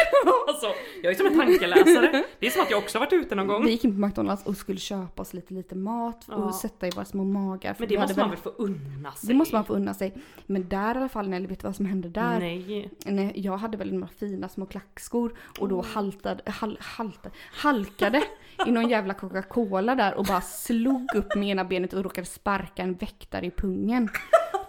Alltså, 0.49 0.67
jag 1.03 1.13
är 1.13 1.17
som 1.17 1.27
en 1.27 1.39
tankeläsare. 1.39 2.25
Det 2.39 2.47
är 2.47 2.51
som 2.51 2.63
att 2.63 2.71
jag 2.71 2.79
också 2.79 2.99
varit 2.99 3.13
ute 3.13 3.35
någon 3.35 3.47
gång. 3.47 3.65
Vi 3.65 3.71
gick 3.71 3.85
in 3.85 3.95
på 4.01 4.07
McDonalds 4.07 4.47
och 4.47 4.57
skulle 4.57 4.79
köpa 4.79 5.23
oss 5.23 5.35
lite 5.35 5.55
lite 5.55 5.75
mat 5.75 6.29
och 6.29 6.35
Ja. 6.43 6.53
sätta 6.63 6.87
i 6.87 6.91
våra 6.91 7.05
små 7.05 7.25
magar. 7.25 7.77
Men 7.79 7.89
det 7.89 7.99
måste 7.99 8.21
man 8.21 8.31
väl 8.31 8.39
få 8.39 8.49
unna 8.51 9.13
sig? 9.13 9.29
det 9.29 9.35
måste 9.35 9.55
man 9.55 9.65
få 9.65 9.73
unna 9.75 9.95
sig. 9.95 10.15
Men 10.53 10.69
där 10.69 10.95
i 10.95 10.99
alla 10.99 11.09
fall, 11.09 11.29
Nelly, 11.29 11.47
vet 11.47 11.61
du 11.61 11.67
vad 11.67 11.77
som 11.77 11.87
hände 11.87 12.09
där? 12.09 12.39
Nej. 12.39 12.91
Nej, 13.07 13.33
jag 13.35 13.57
hade 13.57 13.77
väl 13.77 13.93
några 13.93 14.09
fina 14.19 14.49
små 14.49 14.67
klackskor 14.67 15.39
och 15.61 15.69
då 15.69 15.79
Mm. 15.81 15.91
haltade, 15.95 16.43
hal, 16.53 16.79
haltade, 16.81 17.35
halkade 17.53 18.23
i 18.67 18.71
någon 18.71 18.89
jävla 18.89 19.15
Coca-Cola 19.15 19.95
där 19.95 20.15
och 20.15 20.25
bara 20.25 20.41
slog 20.41 21.07
upp 21.15 21.35
med 21.37 21.49
ena 21.49 21.65
benet 21.65 21.93
och 21.93 22.03
råkade 22.05 22.27
sparka 22.27 22.83
en 22.83 22.95
väktare 22.95 23.47
i 23.47 23.51
pungen. 23.51 24.09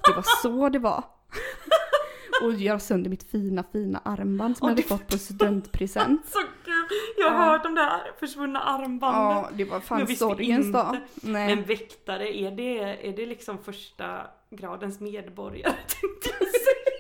Det 0.08 0.14
var 0.16 0.26
så 0.42 0.70
det 0.70 0.80
var. 0.80 1.04
Och 2.44 2.54
göra 2.54 2.80
sönder 2.80 3.10
mitt 3.10 3.32
fina, 3.32 3.64
fina 3.72 4.02
armband 4.06 4.58
som 4.58 4.66
jag 4.68 4.72
hade 4.76 4.84
fått 4.88 5.08
på 5.08 5.18
studentpresent. 5.18 6.22
Så 6.30 6.40
kul! 6.66 6.74
Jag 7.18 7.30
har 7.30 7.46
Ja. 7.46 7.52
hört 7.52 7.66
om 7.66 7.76
det 7.76 7.82
här 7.82 8.02
försvunna 8.20 8.60
armbanden. 8.60 9.22
Ja, 9.22 9.50
det 9.54 9.66
var 9.66 9.80
fan 9.80 10.08
sorgens 10.08 10.72
dag. 10.72 10.98
Nej. 11.16 11.56
Men 11.56 11.66
väktare, 11.66 12.38
är 12.38 12.52
det, 12.52 12.80
är 13.10 13.16
det 13.16 13.26
liksom 13.26 13.58
första 13.64 14.22
gradens 14.56 15.00
medborgare? 15.00 15.74
tänkte 15.88 16.30
jag 16.40 16.48
säga. 16.50 16.94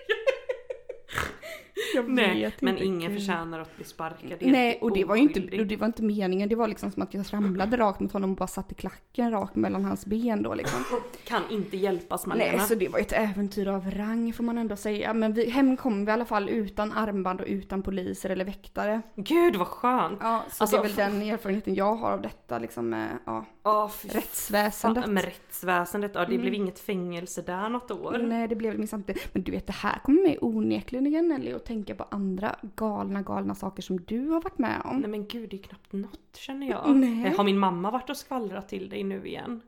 Nej, 2.07 2.55
men 2.59 2.73
inte. 2.73 2.85
ingen 2.85 3.13
förtjänar 3.13 3.59
att 3.59 3.75
bli 3.75 3.85
sparkad. 3.85 4.37
Nej, 4.41 4.79
och 4.81 4.93
det 4.93 5.05
var 5.05 5.15
ju 5.15 5.21
inte, 5.21 5.39
oskyldig. 5.39 5.59
och 5.59 5.67
det 5.67 5.77
var 5.77 5.87
inte 5.87 6.03
meningen. 6.03 6.49
Det 6.49 6.55
var 6.55 6.67
liksom 6.67 6.91
som 6.91 7.03
att 7.03 7.13
jag 7.13 7.25
ramlade 7.31 7.77
rakt 7.77 7.99
mot 7.99 8.11
honom 8.11 8.31
och 8.31 8.37
bara 8.37 8.47
satte 8.47 8.75
klacken 8.75 9.31
rakt 9.31 9.55
mellan 9.55 9.85
hans 9.85 10.05
ben 10.05 10.43
då 10.43 10.53
liksom. 10.53 10.83
Kan 11.23 11.41
inte 11.49 11.77
hjälpas 11.77 12.25
Malena. 12.25 12.57
Nej, 12.57 12.67
så 12.67 12.75
det 12.75 12.87
var 12.87 12.99
ju 12.99 13.01
ett 13.01 13.11
äventyr 13.13 13.67
av 13.67 13.91
rang 13.91 14.33
får 14.33 14.43
man 14.43 14.57
ändå 14.57 14.75
säga. 14.75 15.13
Men 15.13 15.33
vi, 15.33 15.49
hem 15.49 15.77
kom 15.77 16.05
vi 16.05 16.09
i 16.09 16.13
alla 16.13 16.25
fall 16.25 16.49
utan 16.49 16.91
armband 16.91 17.41
och 17.41 17.47
utan 17.47 17.81
poliser 17.81 18.29
eller 18.29 18.45
väktare. 18.45 19.01
Gud 19.15 19.55
vad 19.55 19.67
skönt! 19.67 20.19
Ja, 20.21 20.43
så 20.51 20.63
Alltså, 20.63 20.77
det 20.77 20.81
är 20.81 20.83
väl 20.83 20.95
den 20.95 21.21
erfarenheten 21.21 21.75
jag 21.75 21.95
har 21.95 22.11
av 22.11 22.21
detta 22.21 22.59
liksom 22.59 22.89
med 22.89 23.17
ja, 23.63 23.91
fy 24.01 24.07
rättsväsendet. 24.09 25.03
fan, 25.03 25.13
med 25.13 25.23
rättsväsendet, 25.63 26.11
ja 26.15 26.19
det 26.19 26.25
Mm. 26.27 26.41
blev 26.41 26.53
inget 26.53 26.79
fängelse 26.79 27.41
där 27.41 27.69
något 27.69 27.91
år. 27.91 28.17
Nej, 28.17 28.47
det 28.47 28.55
blev 28.55 28.71
det 28.71 28.77
minsann 28.77 28.99
inte. 29.07 29.13
Men 29.33 29.43
du 29.43 29.51
vet, 29.51 29.67
det 29.67 29.73
här 29.73 29.99
kommer 30.03 30.21
mig 30.21 30.37
onekligen 30.41 31.27
Nelly 31.27 31.53
att 31.53 31.65
tänka 31.65 31.95
på 31.95 32.05
andra 32.11 32.55
galna, 32.75 33.21
galna 33.21 33.55
saker 33.55 33.81
som 33.83 33.99
du 34.01 34.27
har 34.29 34.41
varit 34.41 34.57
med 34.57 34.81
om. 34.85 34.97
Nej 34.99 35.09
men 35.09 35.27
gud, 35.27 35.49
det 35.49 35.55
är 35.55 35.61
knappt 35.63 35.93
något 35.93 36.19
känner 36.35 36.69
jag. 36.69 36.95
Nej. 36.95 37.25
Eh, 37.27 37.37
Har 37.37 37.43
min 37.43 37.59
mamma 37.59 37.91
varit 37.91 38.09
och 38.09 38.17
skvallrat 38.17 38.69
till 38.69 38.89
dig 38.89 39.03
nu 39.03 39.27
igen? 39.27 39.61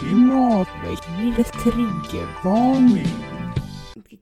Klimatväckningens 0.00 1.50
triggervarning. 1.50 3.31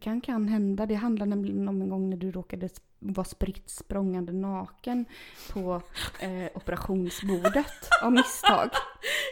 Det 0.01 0.21
kan, 0.21 0.49
hända. 0.49 0.87
Det 0.87 0.95
handlar 0.95 1.27
nämligen 1.27 1.69
om 1.69 1.83
en 1.83 1.89
gång 1.89 2.11
när 2.11 2.17
du 2.17 2.31
råkade 2.31 2.69
vara 2.99 3.25
spritt 3.25 3.71
språngande 3.71 4.33
naken 4.33 5.05
på 5.53 5.83
eh, 6.21 6.49
operationsbordet 6.55 7.89
av 8.03 8.13
misstag. 8.13 8.71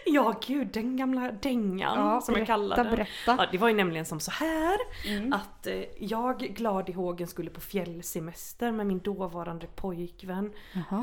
Ja 0.06 0.40
gud, 0.46 0.68
den 0.72 0.96
gamla 0.96 1.32
dängan 1.32 2.22
som 2.22 2.34
jag 2.34 2.46
kallade 2.46 2.82
den. 2.82 2.90
berätta. 2.90 3.10
Ja, 3.38 3.46
det 3.52 3.58
var 3.58 3.68
ju 3.68 3.74
nämligen 3.74 4.04
som 4.04 4.20
så 4.20 4.30
här 4.30 4.78
Mm. 5.06 5.32
att 5.32 5.66
eh, 5.66 5.82
jag 5.98 6.38
glad 6.38 6.88
i 6.88 6.92
hågen 6.92 7.26
skulle 7.26 7.50
på 7.50 7.60
fjällsemester 7.60 8.72
med 8.72 8.86
min 8.86 8.98
dåvarande 8.98 9.66
pojkvän, 9.66 10.52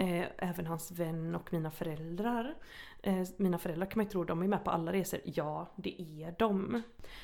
eh, 0.01 0.25
även 0.37 0.65
hans 0.67 0.91
vän 0.91 1.35
och 1.35 1.53
mina 1.53 1.71
föräldrar. 1.71 2.53
Eh, 3.05 3.27
mina 3.37 3.57
föräldrar 3.57 3.85
kan 3.85 3.99
man 3.99 4.05
ju 4.05 4.11
tro, 4.11 4.23
de 4.23 4.41
är 4.41 4.47
med 4.47 4.63
på 4.63 4.71
alla 4.71 4.93
resor. 4.93 5.19
Ja, 5.23 5.71
det 5.75 6.01
är 6.01 6.35
de. 6.39 6.81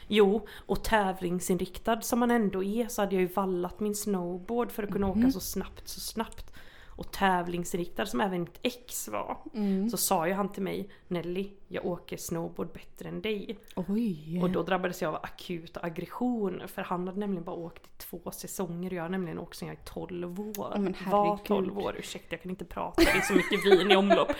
Jo, 0.08 0.48
och 0.66 0.84
tävlingsinriktad 0.84 2.02
som 2.02 2.20
man 2.20 2.32
ändå 2.32 2.64
är 2.64 2.88
så 2.88 3.02
hade 3.02 3.16
jag 3.16 3.22
ju 3.22 3.28
vallat 3.28 3.80
min 3.80 3.96
snowboard 3.96 4.72
för 4.72 4.84
att 4.84 4.92
kunna 4.92 5.08
åka 5.08 5.32
så 5.32 5.40
snabbt, 5.40 5.88
så 5.88 6.00
snabbt. 6.00 6.51
Och 6.96 7.12
tävlingsinriktad 7.12 8.06
som 8.06 8.22
även 8.22 8.40
mitt 8.42 8.60
ex 8.62 9.08
var. 9.08 9.38
Mm. 9.54 9.90
Så 9.90 9.98
sa 9.98 10.28
ju 10.28 10.34
han 10.34 10.50
till 10.52 10.64
mig 10.64 10.90
Nelly, 11.08 11.50
jag 11.68 11.86
åker 11.86 12.18
snowboard 12.18 12.74
bättre 12.74 13.10
än 13.10 13.22
dig. 13.22 13.58
Oj. 13.76 14.40
Och 14.44 14.50
då 14.50 14.64
drabbades 14.64 15.02
jag 15.02 15.10
av 15.10 15.20
akut 15.24 15.78
aggression 15.82 16.62
för 16.68 16.82
han 16.82 17.08
hade 17.08 17.20
nämligen 17.20 17.44
bara 17.44 17.56
åkt 17.56 17.86
i 17.86 17.90
två 17.98 18.32
säsonger 18.32 18.90
och 18.90 18.96
jag 18.96 19.02
har 19.04 19.10
nämligen 19.10 19.40
åkt 19.40 19.58
sedan 19.58 19.68
jag 19.68 19.78
är 19.78 19.84
12 19.86 20.40
år. 20.40 20.72
Men 20.78 20.96
var 21.06 21.26
herregud. 21.26 21.46
12 21.46 21.78
år, 21.80 21.96
ursäkta 22.00 22.28
jag 22.36 22.42
kan 22.42 22.50
inte 22.52 22.66
prata, 22.66 23.02
det 23.02 23.10
är 23.10 23.22
så 23.22 23.34
mycket 23.34 23.66
vin 23.66 23.92
i 23.92 23.96
omlopp. 23.96 24.32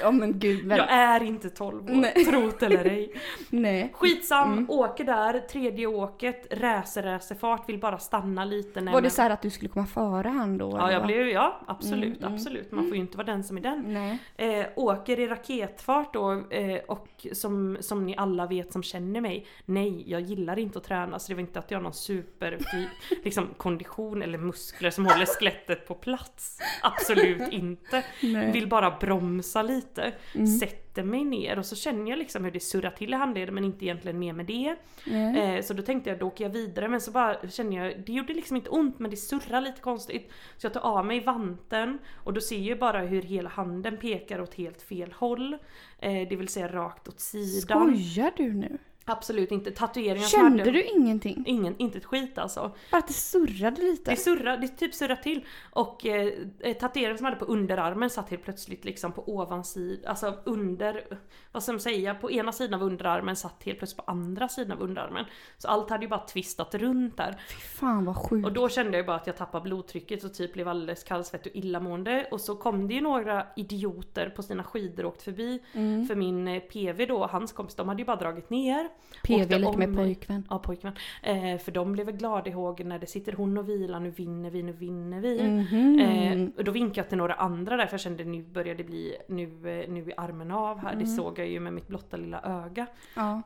Ja 0.00 0.10
men 0.10 0.38
gud. 0.38 0.66
Väl... 0.66 0.78
Jag 0.78 0.90
är 0.92 1.22
inte 1.22 1.50
12 1.50 1.84
år, 1.90 1.94
Nej. 1.94 2.24
trot 2.24 2.62
eller 2.62 2.84
ej. 2.84 3.12
Nej. 3.50 3.92
Skitsam, 3.94 4.52
Mm. 4.52 4.70
åker 4.70 5.04
där, 5.04 5.40
tredje 5.40 5.86
åket, 5.86 6.46
räser 6.50 7.02
räserfart, 7.02 7.68
vill 7.68 7.78
bara 7.80 7.98
stanna 7.98 8.44
lite. 8.44 8.80
Var 8.80 8.86
det 8.86 9.00
man- 9.02 9.10
så 9.10 9.22
här 9.22 9.30
att 9.30 9.42
du 9.42 9.50
skulle 9.50 9.68
komma 9.68 9.86
före 9.86 10.28
han 10.28 10.58
då? 10.58 10.70
Ja, 10.86 10.92
jag 10.92 11.06
blev, 11.06 11.28
ja 11.28 11.60
absolut, 11.66 12.04
Mm, 12.04 12.18
mm, 12.24 12.34
absolut. 12.34 12.72
Man 12.72 12.84
får 12.86 12.94
ju 12.96 13.00
inte 13.00 13.16
vara 13.16 13.26
den 13.26 13.44
som 13.44 13.56
är 13.56 13.60
den. 13.60 13.96
Eh, 14.36 14.66
åker 14.76 15.20
i 15.20 15.26
raketfart 15.28 16.14
då 16.14 16.32
eh, 16.50 16.80
och 16.88 17.26
som, 17.32 17.76
som 17.80 18.06
ni 18.06 18.16
alla 18.16 18.46
vet 18.46 18.72
som 18.72 18.82
känner 18.82 19.20
mig, 19.20 19.46
nej 19.64 20.10
jag 20.10 20.20
gillar 20.20 20.58
inte 20.58 20.78
att 20.78 20.84
träna 20.84 21.18
så 21.18 21.28
det 21.28 21.34
var 21.34 21.40
inte 21.40 21.58
att 21.58 21.70
jag 21.70 21.78
har 21.78 21.82
någon 21.82 21.92
super 21.92 22.58
liksom, 23.24 23.48
kondition 23.56 24.22
eller 24.22 24.38
muskler 24.38 24.90
som 24.90 25.06
håller 25.06 25.26
skelettet 25.26 25.86
på 25.88 25.94
plats. 25.94 26.58
Absolut 26.82 27.52
inte. 27.52 28.04
Vill 28.52 28.68
bara 28.68 28.90
bromsa 29.00 29.62
lite, 29.62 30.12
Mm. 30.34 30.46
Sätter 30.92 31.02
mig 31.02 31.24
ner 31.24 31.58
och 31.58 31.66
så 31.66 31.76
känner 31.76 32.10
jag 32.10 32.18
liksom 32.18 32.44
hur 32.44 32.50
det 32.50 32.60
surrar 32.60 32.90
till 32.90 33.12
i 33.12 33.16
handleden 33.16 33.54
men 33.54 33.64
inte 33.64 33.84
egentligen 33.84 34.18
mer 34.18 34.32
med 34.32 34.46
det. 34.46 34.76
Nej. 35.06 35.56
Eh, 35.56 35.62
så 35.62 35.74
då 35.74 35.82
tänkte 35.82 36.10
jag 36.10 36.18
då 36.18 36.26
åker 36.26 36.44
jag 36.44 36.50
vidare 36.50 36.88
men 36.88 37.00
så 37.00 37.10
bara 37.10 37.48
känner 37.48 37.84
jag, 37.84 38.00
det 38.06 38.12
gjorde 38.12 38.34
liksom 38.34 38.56
inte 38.56 38.70
ont 38.70 38.98
men 38.98 39.10
det 39.10 39.16
surrar 39.16 39.60
lite 39.60 39.80
konstigt. 39.80 40.30
Så 40.56 40.66
jag 40.66 40.72
tar 40.72 40.80
av 40.80 41.06
mig 41.06 41.20
vanten 41.20 41.98
och 42.24 42.32
då 42.32 42.40
ser 42.40 42.58
jag 42.58 42.78
bara 42.78 43.00
hur 43.00 43.22
hela 43.22 43.48
handen 43.48 43.96
pekar 43.96 44.40
åt 44.40 44.54
helt 44.54 44.82
fel 44.82 45.12
håll. 45.12 45.58
Eh, 45.98 46.28
det 46.28 46.36
vill 46.36 46.48
säga 46.48 46.68
rakt 46.68 47.08
åt 47.08 47.20
sidan. 47.20 47.96
Skojar 47.96 48.32
du 48.36 48.52
nu? 48.52 48.78
Absolut 49.04 49.50
inte. 49.50 49.70
Tatueringar 49.70 50.26
Kände 50.28 50.70
du 50.70 50.84
ingenting? 50.84 51.44
Ingen, 51.46 51.76
inte 51.78 51.98
ett 51.98 52.04
skit 52.04 52.38
alltså. 52.38 52.72
Bara 52.90 52.98
att 52.98 53.06
det 53.06 53.12
surrade 53.12 53.80
lite? 53.80 54.10
Det 54.10 54.16
surrar, 54.16 54.56
det 54.56 54.68
typ 54.68 54.94
surrar 54.94 55.16
till. 55.16 55.46
Och 55.70 56.06
eh, 56.06 56.32
eh, 56.60 56.76
tatueringen 56.76 57.18
som 57.18 57.24
jag 57.24 57.32
hade 57.32 57.46
på 57.46 57.52
underarmen 57.52 58.10
satt 58.10 58.30
helt 58.30 58.42
plötsligt 58.42 58.84
liksom 58.84 59.12
på 59.12 59.34
ovansidan, 59.34 60.10
alltså 60.10 60.34
under, 60.44 61.18
vad 61.52 61.62
ska 61.62 61.72
man 61.72 61.80
säga, 61.80 62.14
på 62.14 62.30
ena 62.30 62.52
sidan 62.52 62.80
av 62.80 62.86
underarmen 62.86 63.36
satt 63.36 63.62
helt 63.64 63.78
plötsligt 63.78 64.06
på 64.06 64.12
andra 64.12 64.48
sidan 64.48 64.76
av 64.76 64.82
underarmen. 64.82 65.24
Så 65.58 65.68
allt 65.68 65.90
hade 65.90 66.04
ju 66.04 66.08
bara 66.08 66.26
twistat 66.26 66.74
runt 66.74 67.16
där. 67.16 67.42
Fy 67.48 67.60
fan 67.60 68.04
vad 68.04 68.16
sjukt. 68.16 68.46
Och 68.46 68.52
då 68.52 68.68
kände 68.68 68.96
jag 68.96 69.06
bara 69.06 69.16
att 69.16 69.26
jag 69.26 69.36
tappade 69.36 69.62
blodtrycket 69.62 70.24
och 70.24 70.34
typ 70.34 70.52
blev 70.52 70.68
alldeles 70.68 71.04
kallsvettig 71.04 71.52
och 71.52 71.56
illamående. 71.56 72.28
Och 72.30 72.40
så 72.40 72.56
kom 72.56 72.88
det 72.88 72.94
ju 72.94 73.00
några 73.00 73.46
idioter 73.56 74.30
på 74.36 74.42
sina 74.42 74.64
skidor 74.64 75.04
och 75.04 75.12
åkte 75.12 75.24
förbi. 75.24 75.62
Mm. 75.72 76.06
För 76.06 76.14
min 76.14 76.48
eh, 76.48 76.60
PV 76.60 77.06
då, 77.06 77.26
hans 77.26 77.52
kompis, 77.52 77.74
de 77.74 77.88
hade 77.88 78.02
ju 78.02 78.06
bara 78.06 78.16
dragit 78.16 78.50
ner. 78.50 78.91
PV 79.22 79.38
lite 79.38 79.66
om 79.66 79.78
med 79.78 79.94
pojkvän. 79.96 80.46
Ja, 80.50 80.58
pojkvän. 80.58 80.92
Eh, 81.22 81.58
för 81.58 81.72
de 81.72 81.92
blev 81.92 82.10
glada 82.10 82.50
i 82.50 82.52
hågen 82.52 82.88
när 82.88 82.98
det 82.98 83.06
sitter 83.06 83.32
hon 83.32 83.58
och 83.58 83.68
vilar, 83.68 84.00
nu 84.00 84.10
vinner 84.10 84.50
vi, 84.50 84.62
nu 84.62 84.72
vinner 84.72 85.20
vi. 85.20 85.42
Mhm. 85.42 86.00
Eh, 86.00 86.58
och 86.58 86.64
då 86.64 86.72
vinkade 86.72 87.00
jag 87.00 87.08
till 87.08 87.18
några 87.18 87.34
andra 87.34 87.76
där 87.76 87.86
för 87.86 87.94
jag 87.94 88.00
kände 88.00 88.24
nu 88.24 88.42
börjar 88.42 88.74
det 88.74 88.84
bli, 88.84 89.16
nu, 89.28 89.44
eh, 89.44 89.90
nu 89.90 90.10
är 90.10 90.20
armen 90.20 90.50
av 90.50 90.78
här. 90.78 90.92
Mm. 90.92 91.04
Det 91.04 91.10
såg 91.10 91.38
jag 91.38 91.48
ju 91.48 91.60
med 91.60 91.72
mitt 91.72 91.88
blotta 91.88 92.16
lilla 92.16 92.40
öga. 92.42 92.86
Ja. 93.14 93.42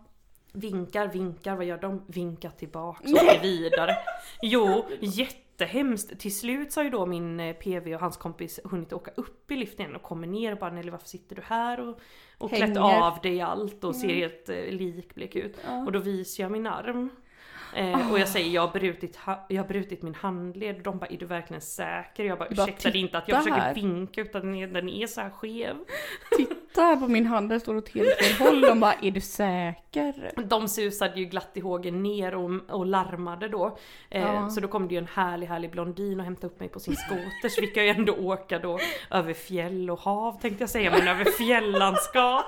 Vinkar, 0.53 1.09
vinkar, 1.09 1.57
vad 1.57 1.65
gör 1.65 1.79
de? 1.79 2.03
Vinkar 2.07 2.50
tillbaks 2.50 3.12
och 3.12 3.45
vidare. 3.45 3.97
Jo, 4.43 4.85
jättehemskt. 5.60 6.18
Till 6.18 6.34
slut 6.34 6.72
så 6.72 6.80
har 6.80 6.84
ju 6.84 6.90
då 6.90 7.06
min 7.06 7.40
eh, 7.40 7.52
PV 7.52 7.94
och 7.94 8.00
hans 8.00 8.16
kompis 8.16 8.60
hunnit 8.64 8.92
åka 8.92 9.10
upp 9.16 9.50
i 9.50 9.56
liften 9.56 9.80
igen 9.80 9.96
och 9.96 10.02
kommer 10.02 10.26
ner 10.26 10.52
och 10.52 10.58
bara 10.58 10.70
Nelly 10.70 10.90
varför 10.90 11.08
sitter 11.08 11.36
du 11.36 11.42
här 11.42 11.88
och, 11.88 12.00
och 12.38 12.50
klätt 12.50 12.76
av 12.76 13.20
dig 13.22 13.40
allt 13.40 13.84
och 13.84 13.96
ser 13.96 14.08
helt 14.08 14.48
eh, 14.48 14.56
likblek 14.56 15.36
ut. 15.36 15.56
Ja. 15.66 15.84
Och 15.84 15.92
då 15.92 15.98
visar 15.98 16.44
jag 16.44 16.52
min 16.52 16.66
arm. 16.66 17.10
Eh, 17.75 18.12
och 18.12 18.18
jag 18.18 18.28
säger 18.28 18.50
jag 18.50 18.66
har, 18.66 18.72
brutit, 18.72 19.18
jag 19.48 19.62
har 19.62 19.68
brutit 19.68 20.02
min 20.02 20.14
handled 20.14 20.82
de 20.82 20.98
bara 20.98 21.06
är 21.06 21.16
du 21.16 21.26
verkligen 21.26 21.60
säker? 21.60 22.25
Jag 22.25 22.38
bara 22.38 22.48
ursäkta 22.48 22.90
det 22.90 22.98
är 22.98 23.00
inte 23.00 23.18
att 23.18 23.28
jag 23.28 23.42
"Titta 23.42 23.54
försöker 23.54 23.66
här." 23.66 23.75
vinka 23.75 24.20
utan 24.20 24.42
den 24.42 24.54
är, 24.54 24.66
den 24.66 24.88
är 24.88 25.06
så 25.06 25.20
här 25.20 25.30
skev. 25.30 25.76
Titta 26.36 26.54
här 26.80 26.97
på 26.97 27.09
min 27.09 27.26
hand, 27.26 27.49
den 27.49 27.61
står 27.61 27.76
åt 27.76 27.88
helt 27.88 28.09
fel 28.14 28.47
håll. 28.47 28.61
De 28.61 28.80
bara, 28.80 28.95
är 29.02 29.11
du 29.11 29.21
säker? 29.21 30.33
De 30.45 30.68
susade 30.68 31.21
ju 31.21 31.25
glatt 31.25 31.50
i 31.54 31.61
hågen 31.61 32.02
ner 32.02 32.35
och, 32.35 32.50
och 32.71 32.87
larmade 32.87 33.49
då. 33.49 33.78
Eh, 34.11 34.23
Ja. 34.23 34.50
Så 34.50 34.61
då 34.61 34.68
kom 34.68 34.88
det 34.88 34.95
ju 34.95 34.99
en 34.99 35.09
härlig 35.14 35.47
härlig 35.47 35.71
blondin 35.71 36.18
och 36.21 36.25
hämtade 36.25 36.47
upp 36.47 36.61
mig 36.61 36.68
på 36.68 36.80
sin 36.80 36.97
skoter 36.97 37.49
så 37.49 37.61
fick 37.61 37.76
jag 37.76 37.85
ju 37.85 37.90
ändå 37.90 38.12
åka 38.12 38.59
då 38.59 38.78
över 39.11 39.33
fjäll 39.33 39.90
och 39.90 40.00
hav 40.00 40.40
tänkte 40.40 40.62
jag 40.62 40.71
säga 40.71 40.90
men 40.90 41.09
över 41.09 41.25
fjällandskap. 41.25 42.45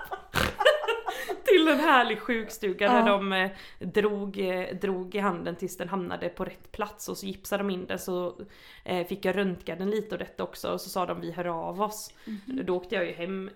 Till 1.53 1.69
en 1.69 1.79
härlig 1.81 2.19
sjukstuga 2.21 2.87
Ja. 2.87 2.93
där 2.93 3.07
de 3.07 3.33
eh, 3.33 3.51
drog, 3.79 4.39
eh, 4.39 4.77
drog 4.77 5.15
i 5.15 5.19
handen 5.19 5.57
tills 5.57 5.77
den 5.77 5.89
hamnade 5.89 6.29
på 6.29 6.45
rätt 6.45 6.73
plats 6.73 7.09
och 7.09 7.17
så 7.19 7.27
gipsade 7.27 7.63
de 7.63 7.71
in 7.71 7.87
den 7.87 7.99
så 7.99 8.41
eh, 8.85 9.07
fick 9.07 9.25
jag 9.25 9.37
röntga 9.37 9.77
den 9.77 9.91
lite 9.91 10.15
och 10.15 10.19
detta 10.19 10.43
också 10.43 10.73
och 10.73 10.81
så 10.81 10.89
sa 10.91 11.07
de 11.07 11.21
vi 11.21 11.33
hör 11.33 11.45
av 11.69 11.83
oss. 11.83 12.13
Mhm. 12.25 12.61
Då 12.67 12.77
åkte 12.77 12.95
jag 12.95 13.07
ju 13.07 13.13
hem 13.13 13.51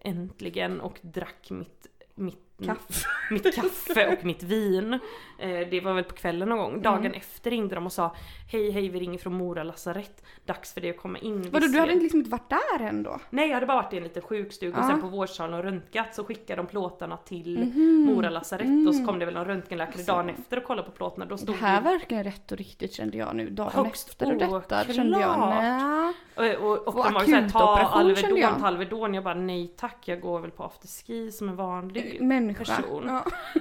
äntligen 0.00 0.80
och 0.80 0.98
drack 1.02 1.50
mitt, 1.50 1.86
mitt 2.14 2.42
Kaffe. 2.64 3.06
mitt 3.30 3.54
kaffe 3.54 4.16
och 4.18 4.24
mitt 4.24 4.42
vin. 4.42 4.98
Eh, 5.38 5.68
det 5.70 5.80
var 5.80 5.92
väl 5.94 6.04
på 6.04 6.14
kvällen 6.14 6.48
någon 6.48 6.58
gång. 6.58 6.82
Dagen 6.82 6.98
Mm. 7.06 7.12
efter 7.12 7.50
ringde 7.50 7.74
de 7.74 7.86
och 7.86 7.92
sa 7.92 8.14
Hej 8.52 8.70
hej 8.70 8.88
vi 8.88 9.00
ringer 9.00 9.18
från 9.18 9.34
Mora 9.34 9.62
lasarett. 9.62 10.22
Dags 10.44 10.74
för 10.74 10.80
dig 10.80 10.90
att 10.90 10.96
komma 10.96 11.18
in. 11.18 11.50
Vadå, 11.50 11.66
du 11.66 11.78
hade 11.80 11.94
liksom 11.94 12.18
inte 12.18 12.30
varit 12.30 12.50
där 12.50 12.84
än 12.86 13.02
då? 13.02 13.20
Nej 13.30 13.46
jag 13.48 13.54
hade 13.54 13.66
bara 13.66 13.82
varit 13.82 13.92
i 13.92 13.96
en 13.96 14.02
liten 14.02 14.22
sjukstuga 14.22 14.78
och 14.78 14.84
sen 14.84 15.00
på 15.00 15.06
vårdsalen 15.08 15.54
och 15.58 15.64
röntgat 15.64 16.14
så 16.14 16.24
skickade 16.24 16.56
de 16.62 16.66
plåtarna 16.66 17.16
till 17.16 17.58
Mhm. 17.58 18.04
Mora 18.14 18.30
lasarett 18.30 18.88
och 18.88 18.94
så 18.94 19.06
kom 19.06 19.18
det 19.18 19.24
väl 19.24 19.34
någon 19.34 19.44
röntgenläkare 19.44 20.02
Så. 20.04 20.12
dagen 20.12 20.28
efter 20.28 20.56
och 20.56 20.64
kollade 20.64 20.88
på 20.90 20.96
plåtarna. 20.96 21.24
Då 21.26 21.34
Det 21.34 21.42
stod 21.42 21.54
här 21.56 21.82
det 21.82 21.88
verkar 21.90 22.24
rätt 22.24 22.52
och 22.52 22.58
riktigt 22.58 22.92
kände 22.94 23.18
jag 23.18 23.36
nu. 23.36 23.50
Dagen 23.50 23.70
Högst 23.84 24.08
efter 24.08 24.26
och 24.32 24.38
detta 24.38 24.56
oklart. 24.56 24.94
kände 24.94 25.20
jag. 25.20 25.38
Nej. 25.38 26.56
och, 26.56 26.70
och, 26.70 26.88
och 26.88 26.94
Få 26.94 27.02
de 27.04 27.14
var 27.14 27.20
ju 27.20 27.26
såhär 27.26 27.48
ta 27.48 27.76
kände 28.16 28.40
jag. 28.40 28.48
Alvedon, 28.48 28.60
ta 28.60 28.66
Alvedon. 28.66 29.14
Jag 29.14 29.24
bara 29.24 29.34
nej 29.34 29.74
tack 29.76 30.08
jag 30.08 30.20
går 30.20 30.40
väl 30.40 30.50
på 30.50 30.64
afterski 30.64 31.32
som 31.32 31.48
en 31.48 31.56
vanlig 31.56 32.18
Människa. 32.22 32.64
person. 32.64 33.04
Ja. 33.06 33.24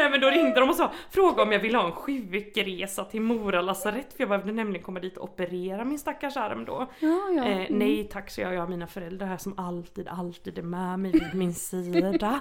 Nej 0.01 0.11
men 0.11 0.21
då 0.21 0.31
ringde 0.31 0.61
de 0.61 0.69
och 0.69 0.75
sa, 0.77 0.93
fråga 1.11 1.43
om 1.43 1.53
jag 1.53 1.61
ville 1.61 1.79
ha 1.79 1.87
en 1.87 1.93
sjukresa 1.93 3.05
till 3.05 3.21
Mora 3.21 3.61
lasarett 3.61 4.13
för 4.13 4.23
jag 4.23 4.29
behövde 4.29 4.53
nämligen 4.53 4.85
komma 4.85 5.01
dit 5.01 5.17
och 5.17 5.25
operera 5.25 5.85
min 5.85 5.99
stackars 5.99 6.37
arm 6.37 6.65
då. 6.65 6.87
Ja, 7.01 7.31
ja. 7.37 7.45
Eh, 7.45 7.67
nej 7.71 8.09
tack 8.13 8.31
så 8.31 8.41
jag, 8.41 8.55
jag 8.55 8.61
har 8.61 8.69
mina 8.69 8.87
föräldrar 8.87 9.27
här 9.27 9.37
som 9.37 9.59
alltid, 9.59 10.09
alltid 10.09 10.59
är 10.59 10.63
med 10.63 10.99
mig 10.99 11.13
vid 11.13 11.35
min 11.35 11.55
sida. 11.55 12.41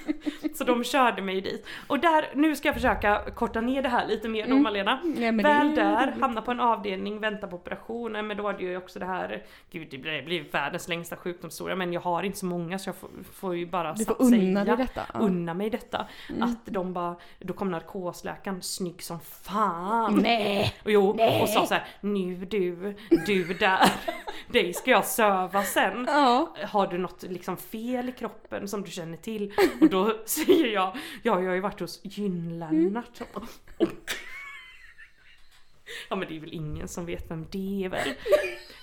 så 0.54 0.64
de 0.64 0.84
körde 0.84 1.22
mig 1.22 1.40
dit. 1.40 1.66
Och 1.86 1.98
där, 1.98 2.30
nu 2.34 2.56
ska 2.56 2.68
jag 2.68 2.74
försöka 2.74 3.22
korta 3.34 3.60
ner 3.60 3.82
det 3.82 3.88
här 3.88 4.06
lite 4.06 4.28
mer 4.28 4.46
då 4.46 4.58
Mm. 4.58 4.62
Malena. 4.62 4.98
Nej, 5.04 5.32
men 5.32 5.36
det 5.36 5.42
Väl 5.42 5.70
är 5.70 5.76
där, 5.76 6.14
hamna 6.20 6.42
på 6.42 6.50
en 6.50 6.60
avdelning, 6.60 7.20
vänta 7.20 7.46
på 7.46 7.56
operationen, 7.56 8.26
men 8.26 8.36
då 8.36 8.42
var 8.42 8.52
det 8.52 8.64
ju 8.64 8.76
också 8.76 8.98
det 8.98 9.06
här, 9.06 9.42
gud 9.70 9.88
det 9.90 9.98
blir, 9.98 10.44
världens 10.52 10.88
längsta 10.88 11.16
sjukdomshistoria 11.16 11.76
men 11.76 11.92
jag 11.92 12.00
har 12.00 12.22
inte 12.22 12.38
så 12.38 12.46
många 12.46 12.78
så 12.78 12.88
jag 12.88 12.96
får, 12.96 13.10
får 13.32 13.56
ju 13.56 13.66
bara 13.66 13.92
Du 13.92 14.04
får 14.04 14.16
unna 14.18 14.64
dig 14.64 14.76
detta. 14.76 15.02
Ja. 15.14 15.20
unna 15.20 15.54
mig 15.54 15.70
detta. 15.70 16.06
Mm. 16.30 16.42
Att 16.42 16.58
de 16.64 16.92
bara, 16.98 17.16
då 17.38 17.52
kom 17.54 17.70
narkosläkaren 17.70 18.62
snygg 18.62 19.02
som 19.02 19.20
fan. 19.20 20.14
Nej! 20.22 20.74
Och 20.84 20.90
jo, 20.90 21.14
Nej. 21.16 21.42
och 21.42 21.48
sa 21.48 21.66
så 21.66 21.74
här, 21.74 21.84
nu 22.00 22.34
du, 22.44 22.94
du 23.26 23.54
där, 23.54 23.92
dig 24.52 24.74
ska 24.74 24.90
jag 24.90 25.04
söva 25.04 25.62
sen. 25.64 26.04
Ja. 26.08 26.54
Har 26.68 26.86
du 26.86 26.98
något 26.98 27.22
liksom 27.22 27.56
fel 27.56 28.08
i 28.08 28.12
kroppen 28.12 28.68
som 28.68 28.82
du 28.82 28.90
känner 28.90 29.16
till? 29.16 29.52
Och 29.80 29.90
då 29.90 30.12
säger 30.26 30.66
jag, 30.66 30.96
ja 31.22 31.40
jag 31.40 31.48
har 31.48 31.54
ju 31.54 31.60
varit 31.60 31.80
hos 31.80 32.00
Gyn-Lennart. 32.04 33.20
Och- 33.34 33.42
Ja 36.08 36.16
men 36.16 36.28
det 36.28 36.36
är 36.36 36.40
väl 36.40 36.54
ingen 36.54 36.88
som 36.88 37.06
vet 37.06 37.30
vem 37.30 37.46
det 37.50 37.84
är 37.84 37.88
väl? 37.88 38.08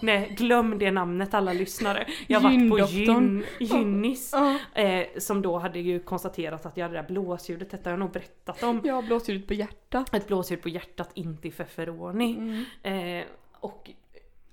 Nej 0.01 0.36
glöm 0.38 0.79
det 0.79 0.91
namnet 0.91 1.34
alla 1.34 1.53
lyssnare. 1.53 2.08
Jag 2.27 2.39
har 2.39 2.50
varit 2.50 2.70
på 2.70 2.79
gyn, 2.79 3.46
Gynnis. 3.60 4.32
Ja. 4.34 4.82
Eh, 4.82 5.08
som 5.17 5.41
då 5.41 5.58
hade 5.58 5.79
ju 5.79 6.00
konstaterat 6.00 6.65
att 6.65 6.77
jag 6.77 6.84
hade 6.84 6.96
det 6.96 7.01
där 7.01 7.08
blåsljudet, 7.08 7.72
detta 7.72 7.89
har 7.89 7.91
jag 7.91 8.00
nog 8.00 8.12
berättat 8.12 8.63
om. 8.63 8.89
Har 8.89 9.01
blåsljudet 9.01 9.48
på 9.48 9.53
hjärtat. 9.53 10.13
Ett 10.13 10.27
blåsljud 10.27 10.62
på 10.62 10.70
hjärtat, 10.70 11.10
inte 11.13 11.48
i 11.48 11.51
feferoni. 11.51 12.65
Mm. 12.84 13.20
Eh, 13.20 13.25
och, 13.60 13.89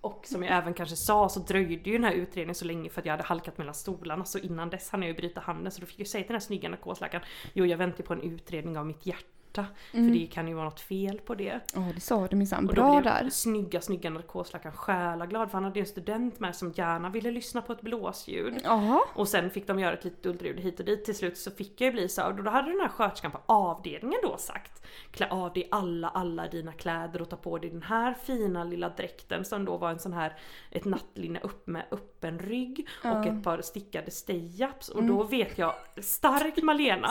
och 0.00 0.26
som 0.26 0.43
jag 0.43 0.57
även 0.57 0.75
kanske 0.75 0.97
sa 0.97 1.29
så 1.29 1.41
dröjde 1.41 1.91
ju 1.91 1.93
den 1.93 2.05
här 2.05 2.12
utredningen 2.12 2.55
så 2.55 2.64
länge 2.64 2.91
för 2.91 3.00
att 3.00 3.07
jag 3.07 3.12
hade 3.12 3.23
halkat 3.23 3.59
mellan 3.59 3.75
stolarna 3.75 4.25
så 4.25 4.38
innan 4.38 4.71
dess 4.71 4.91
hann 4.91 5.02
jag 5.02 5.09
ju 5.09 5.14
bryta 5.14 5.41
handen 5.41 5.73
så 5.73 5.81
då 5.81 5.87
fick 5.87 6.00
jag 6.00 6.07
säga 6.07 6.23
till 6.23 6.29
den 6.29 6.35
här 6.35 6.47
snygga 6.47 6.69
narkosläkaren 6.69 7.25
Jo 7.52 7.67
jag 7.67 7.79
väntar 7.79 8.05
på 8.05 8.12
en 8.12 8.21
utredning 8.21 8.79
av 8.79 8.87
mitt 8.87 9.07
hjärta 9.07 9.32
för 9.91 10.13
det 10.13 10.27
kan 10.27 10.49
ju 10.49 10.55
vara 10.55 10.65
något 10.65 10.81
fel 10.81 11.19
på 11.19 11.35
det. 11.35 11.61
Ja, 11.75 11.81
det 11.95 12.01
sa 12.01 12.27
du 12.27 12.37
minsann. 12.37 12.69
Och 12.69 12.75
då 12.75 12.83
Bra 12.83 13.01
där. 13.01 13.31
snygga 13.31 13.81
snygga 13.81 14.11
narkosläkaren 14.11 14.77
själaglad 14.77 15.51
för 15.51 15.57
han 15.57 15.65
hade 15.65 15.79
ju 15.79 15.81
en 15.81 15.87
student 15.87 16.41
med 16.41 16.57
som 16.57 16.73
gärna 16.77 17.11
ville 17.11 17.31
lyssna 17.31 17.63
på 17.63 17.73
ett 17.73 17.81
blåsljud. 17.81 18.61
Jaha. 18.65 19.01
Och 19.15 19.29
sen 19.29 19.51
fick 19.51 19.67
de 19.67 19.79
göra 19.79 19.93
ett 19.93 20.05
litet 20.05 20.27
ultraljud 20.27 20.61
hit 20.61 20.81
och 20.81 20.87
dit. 20.87 21.05
Till 21.05 21.17
slut 21.17 21.39
så 21.39 21.51
fick 21.51 21.81
jag 21.81 21.87
ju 21.87 21.93
bli 21.93 22.09
så. 22.09 22.27
Och 22.27 22.35
då 22.35 22.51
hade 22.51 22.71
den 22.71 22.81
här 22.81 22.89
sköterskan 22.89 23.31
på 23.31 23.41
avdelningen 23.47 24.21
då 24.23 24.37
sagt 24.37 24.87
Klä 25.11 25.29
av 25.31 25.53
dig 25.53 25.69
alla, 25.71 26.09
alla 26.09 26.49
dina 26.49 26.73
kläder 26.73 27.23
och 27.23 27.31
ta 27.31 27.37
på 27.37 27.59
dig 27.59 27.71
den 27.71 27.83
här 27.83 28.15
fina 28.15 28.65
lilla 28.65 28.89
dräkten 28.89 29.45
som 29.45 29.65
då 29.65 29.77
var 29.77 29.91
en 29.91 29.99
sån 29.99 30.13
här 30.13 30.39
ett 30.71 30.85
nattlinne 30.85 31.41
upp 31.41 31.67
med 31.67 31.85
öppen 31.91 32.39
rygg 32.39 32.89
och 33.05 33.27
ett 33.27 33.45
par 33.45 33.63
stickade 33.63 34.11
stay-ups. 34.11 34.91
Och 34.91 35.05
då 35.05 35.23
vet 35.23 35.59
jag 35.59 35.75
starkt 36.01 36.63
Malena 36.63 37.09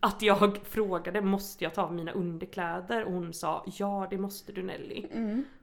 att 0.00 0.22
jag 0.22 0.58
frågade 0.68 1.20
måste 1.20 1.64
jag 1.64 1.74
ta 1.74 1.83
av 1.84 1.94
mina 1.94 2.12
underkläder? 2.12 3.04
Och 3.04 3.12
hon 3.12 3.32
sa 3.32 3.64
ja 3.78 4.06
det 4.10 4.18
måste 4.18 4.52
du 4.52 4.62
Nelly. 4.62 5.06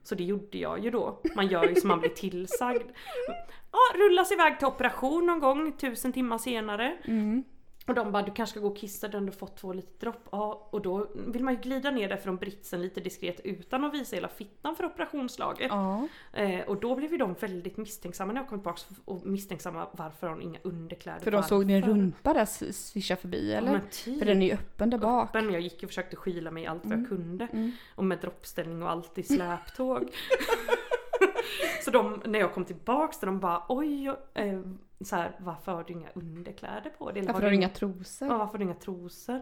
Så 0.02 0.14
det 0.14 0.24
gjorde 0.24 0.58
jag 0.58 0.84
ju 0.84 0.90
då. 0.90 1.20
Man 1.36 1.46
gör 1.46 1.68
ju 1.68 1.74
som 1.74 1.88
man 1.88 2.00
blir 2.00 2.10
tillsagd. 2.10 2.90
Ja, 3.72 3.98
rullas 3.98 4.32
iväg 4.32 4.58
till 4.58 4.66
operation 4.68 5.26
någon 5.26 5.40
gång 5.40 5.72
tusen 5.72 6.12
timmar 6.12 6.38
senare. 6.38 6.96
Mm. 7.04 7.44
Och 7.86 7.94
de 7.94 8.12
bara 8.12 8.22
du 8.22 8.32
kanske 8.32 8.50
ska 8.50 8.60
gå 8.60 8.68
och 8.68 8.76
kissa 8.76 9.08
du 9.08 9.32
fått 9.32 9.56
två 9.56 9.72
liter 9.72 9.98
dropp. 10.00 10.28
Ja, 10.30 10.68
och 10.70 10.82
då 10.82 11.06
vill 11.14 11.44
man 11.44 11.54
ju 11.54 11.60
glida 11.60 11.90
ner 11.90 12.08
där 12.08 12.16
från 12.16 12.36
britsen 12.36 12.82
lite 12.82 13.00
diskret 13.00 13.40
utan 13.44 13.84
att 13.84 13.94
visa 13.94 14.16
hela 14.16 14.28
fittan 14.28 14.76
för 14.76 14.84
operationslaget. 14.84 15.66
Ja. 15.70 16.08
Eh, 16.32 16.60
och 16.60 16.80
då 16.80 16.94
blev 16.96 17.12
ju 17.12 17.18
de 17.18 17.34
väldigt 17.40 17.76
misstänksamma 17.76 18.32
när 18.32 18.40
jag 18.40 18.48
kom 18.48 18.58
tillbaka 18.58 18.80
och 19.04 19.26
misstänksamma 19.26 19.86
varför 19.92 20.26
har 20.26 20.34
hon 20.34 20.42
inga 20.42 20.58
underkläder? 20.62 21.20
För 21.20 21.30
de 21.30 21.42
såg 21.42 21.66
din 21.66 21.82
rumpa 21.82 22.34
där 22.34 22.72
svischa 22.72 23.16
förbi 23.16 23.52
Ja, 23.52 23.58
eller? 23.58 23.72
men 23.72 23.80
typ. 23.90 24.18
För 24.18 24.26
den 24.26 24.42
är 24.42 24.46
ju 24.46 24.52
öppen 24.52 24.90
där 24.90 24.98
bak. 24.98 25.34
Men 25.34 25.52
jag 25.52 25.60
gick 25.60 25.82
och 25.82 25.88
försökte 25.88 26.16
skyla 26.16 26.50
mig 26.50 26.66
allt 26.66 26.86
vad 26.86 26.98
jag 26.98 27.08
kunde. 27.08 27.48
Mm. 27.52 27.72
Och 27.94 28.04
med 28.04 28.18
droppställning 28.18 28.82
och 28.82 28.90
allt 28.90 29.18
i 29.18 29.22
släptåg. 29.22 30.10
så 31.84 31.90
de, 31.90 32.22
när 32.24 32.38
jag 32.38 32.54
kom 32.54 32.64
tillbaks 32.64 33.18
där 33.18 33.26
de 33.26 33.40
bara 33.40 33.62
oj, 33.68 34.08
eh, 34.34 34.60
så 35.00 35.16
här, 35.16 35.32
varför 35.38 35.72
har 35.72 35.84
du 35.84 35.92
inga 35.92 36.08
underkläder 36.14 36.90
på 36.90 37.10
dig? 37.10 37.22
Varför 37.22 37.42
har 37.42 37.50
du 37.50 37.56
inga 37.56 37.68
trosor? 37.68 38.28
Ja, 38.28 38.38
varför 38.38 38.52
har 38.52 38.58
du 38.58 38.64
inga 38.64 38.74
trosor? 38.74 39.40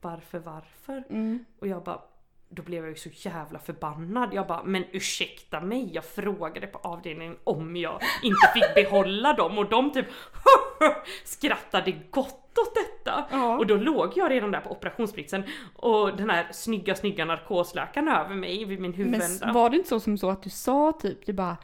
Varför, 0.00 0.38
varför? 0.38 1.04
Mm. 1.10 1.44
Och 1.58 1.66
jag 1.66 1.82
bara, 1.82 2.00
då 2.48 2.62
blev 2.62 2.84
jag 2.84 2.90
ju 2.90 2.96
så 2.96 3.28
jävla 3.28 3.58
förbannad. 3.58 4.34
Jag 4.34 4.46
bara, 4.46 4.62
men 4.64 4.84
ursäkta 4.92 5.60
mig, 5.60 5.94
jag 5.94 6.04
frågade 6.04 6.66
på 6.66 6.78
avdelningen 6.78 7.36
om 7.44 7.76
jag 7.76 8.00
inte 8.22 8.50
fick 8.54 8.74
behålla 8.74 9.32
dem 9.32 9.58
och 9.58 9.68
de 9.68 9.92
typ 9.92 10.06
skrattade 11.24 11.92
gott 12.10 12.58
åt 12.58 12.74
detta. 12.74 12.89
Ja. 13.30 13.58
Och 13.58 13.66
då 13.66 13.76
låg 13.76 14.12
jag 14.16 14.30
redan 14.30 14.50
där 14.50 14.60
på 14.60 14.70
operationsbritsen 14.70 15.42
och 15.76 16.16
den 16.16 16.30
här 16.30 16.46
snygga 16.52 16.94
snygga 16.94 17.24
narkosläkaren 17.24 18.08
över 18.08 18.34
mig 18.34 18.64
vid 18.64 18.80
min 18.80 18.90
Men 18.90 18.98
huvudända. 18.98 19.24
s- 19.26 19.54
var 19.54 19.70
det 19.70 19.76
inte 19.76 19.88
så 19.88 20.00
som 20.00 20.18
så 20.18 20.30
att 20.30 20.42
du 20.42 20.50
sa 20.50 20.92
typ, 20.92 21.26
du 21.26 21.32
bara 21.32 21.56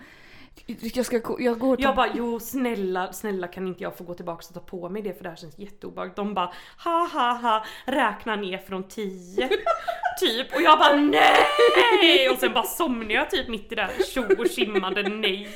jag 0.67 1.07
ska 1.07 1.19
gå, 1.19 1.41
jag 1.41 1.59
går 1.59 1.77
tar... 1.77 1.83
Jag 1.83 1.97
bara 1.97 2.11
jo 2.15 2.41
snälla, 2.41 3.13
snälla 3.13 3.49
kan 3.49 3.67
inte 3.67 3.83
jag 3.83 3.97
få 3.97 4.05
gå 4.05 4.15
tillbaka 4.15 4.45
och 4.49 4.55
ta 4.55 4.61
på 4.61 4.89
mig 4.89 5.03
det 5.03 5.17
för 5.17 5.23
det 5.23 5.29
här 5.29 5.37
känns 5.37 5.59
jätteobehagligt. 5.59 6.17
De 6.17 6.35
bara 6.35 6.53
ha 6.85 7.09
ha 7.13 7.33
ha 7.33 7.65
räkna 7.85 8.37
ner 8.37 8.59
från 8.59 8.89
10 8.89 9.49
typ 10.21 10.55
och 10.55 10.63
jag 10.63 10.79
bara 10.79 10.97
nej! 10.97 12.31
Och 12.31 12.39
sen 12.39 12.53
bara 12.53 12.65
somnade 12.65 13.15
jag 13.15 13.31
typ 13.31 13.49
mitt 13.49 13.73
i 13.73 13.75
det 13.75 13.83
där 13.83 14.05
tjo 14.15 14.23
och 14.39 14.51
skimmande 14.57 15.03
nej. 15.03 15.49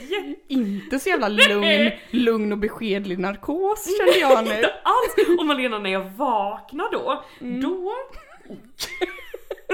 Inte 0.48 0.98
så 0.98 1.08
jävla 1.08 1.28
lugn, 1.28 1.90
lugn 2.10 2.52
och 2.52 2.58
beskedlig 2.58 3.18
narkos 3.18 3.98
kände 3.98 4.18
jag 4.18 4.44
nu. 4.44 4.54
Inte 4.54 4.74
alls! 4.82 5.38
Och 5.38 5.46
Malena 5.46 5.78
när 5.78 5.90
jag 5.90 6.10
vaknar 6.10 6.92
då, 6.92 7.24
då 7.62 7.92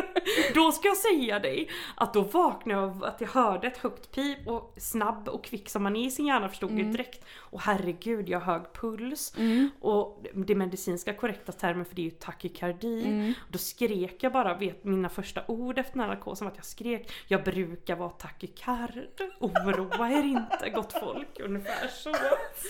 Då 0.54 0.72
ska 0.72 0.88
jag 0.88 0.96
säga 0.96 1.38
dig 1.38 1.68
att 1.94 2.14
då 2.14 2.20
vaknade 2.20 2.80
jag 2.80 2.90
av 2.90 3.04
att 3.04 3.20
jag 3.20 3.28
hörde 3.28 3.66
ett 3.66 3.78
högt 3.78 4.10
pip 4.14 4.46
och 4.48 4.74
snabb 4.76 5.28
och 5.28 5.44
kvick 5.44 5.68
som 5.68 5.82
man 5.82 5.96
är 5.96 6.06
i 6.06 6.10
sin 6.10 6.26
hjärna 6.26 6.48
förstod 6.48 6.70
Mm. 6.70 6.86
ju 6.86 6.92
direkt. 6.92 7.24
Och 7.38 7.60
herregud 7.60 8.28
jag 8.28 8.40
har 8.40 8.52
hög 8.52 8.72
puls. 8.72 9.34
Och 9.80 10.24
det 10.34 10.54
medicinska 10.54 11.12
korrekta 11.14 11.52
termen 11.52 11.84
för 11.84 11.94
det 11.94 12.02
är 12.02 12.04
ju 12.04 12.10
takykardi. 12.10 13.04
Mm. 13.06 13.32
Då 13.50 13.58
skrek 13.58 14.16
jag 14.20 14.32
bara, 14.32 14.54
vet 14.54 14.84
mina 14.84 15.08
första 15.08 15.40
ord 15.48 15.78
efter 15.78 15.98
narkosen 15.98 16.44
var 16.44 16.52
att 16.52 16.56
jag 16.58 16.64
skrek 16.64 17.12
Jag 17.28 17.44
brukar 17.44 17.96
vara 17.96 18.10
takykard. 18.10 18.98
Oroa 19.40 20.10
er 20.10 20.22
inte 20.22 20.70
gott 20.74 20.92
folk. 20.92 21.40
Ungefär 21.40 21.88
så. 21.88 22.12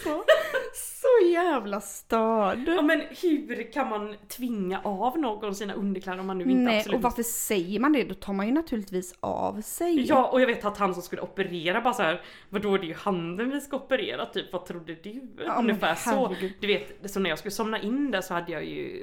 Så, 0.05 0.25
så 0.75 1.27
jävla 1.33 1.81
störd. 1.81 2.69
Ja 2.69 2.83
men 2.83 3.01
hur 3.23 3.73
kan 3.73 3.89
man 3.89 4.17
tvinga 4.29 4.81
av 4.85 5.19
någon 5.19 5.55
sina 5.55 5.75
underkläder 5.75 6.19
om 6.21 6.27
man 6.27 6.39
nu 6.39 6.45
inte 6.45 6.55
Nej, 6.55 6.79
absolut 6.79 7.05
varför 7.17 7.31
säger 7.31 7.81
man 7.81 7.93
det? 7.93 8.05
Då 8.05 8.15
tar 8.15 8.33
man 8.33 8.47
ju 8.47 8.53
naturligtvis 8.53 9.15
av 9.21 9.61
sig. 9.61 10.07
Ja 10.09 10.29
och 10.29 10.41
jag 10.41 10.47
vet 10.47 10.65
att 10.65 10.79
han 10.79 10.95
som 10.95 11.03
skulle 11.03 11.23
operera 11.23 11.81
bara 11.81 11.95
så 11.95 12.03
här, 12.03 12.23
Vadå 12.49 12.77
det 12.77 12.87
är 12.87 12.89
ju 12.89 12.95
handen 12.95 13.51
vi 13.51 13.61
ska 13.61 13.77
operera 13.77 14.27
typ, 14.27 14.53
vad 14.53 14.67
trodde 14.67 14.95
du? 15.03 15.23
Ja, 15.45 15.59
Ungefär 15.59 15.95
så. 15.95 16.37
Du 16.61 16.67
vet, 16.67 17.11
så 17.11 17.21
när 17.21 17.31
jag 17.31 17.39
skulle 17.39 17.53
somna 17.53 17.81
in 17.81 18.11
där 18.11 18.21
så 18.21 18.35
hade 18.35 18.53
jag 18.53 18.65
ju 18.65 19.03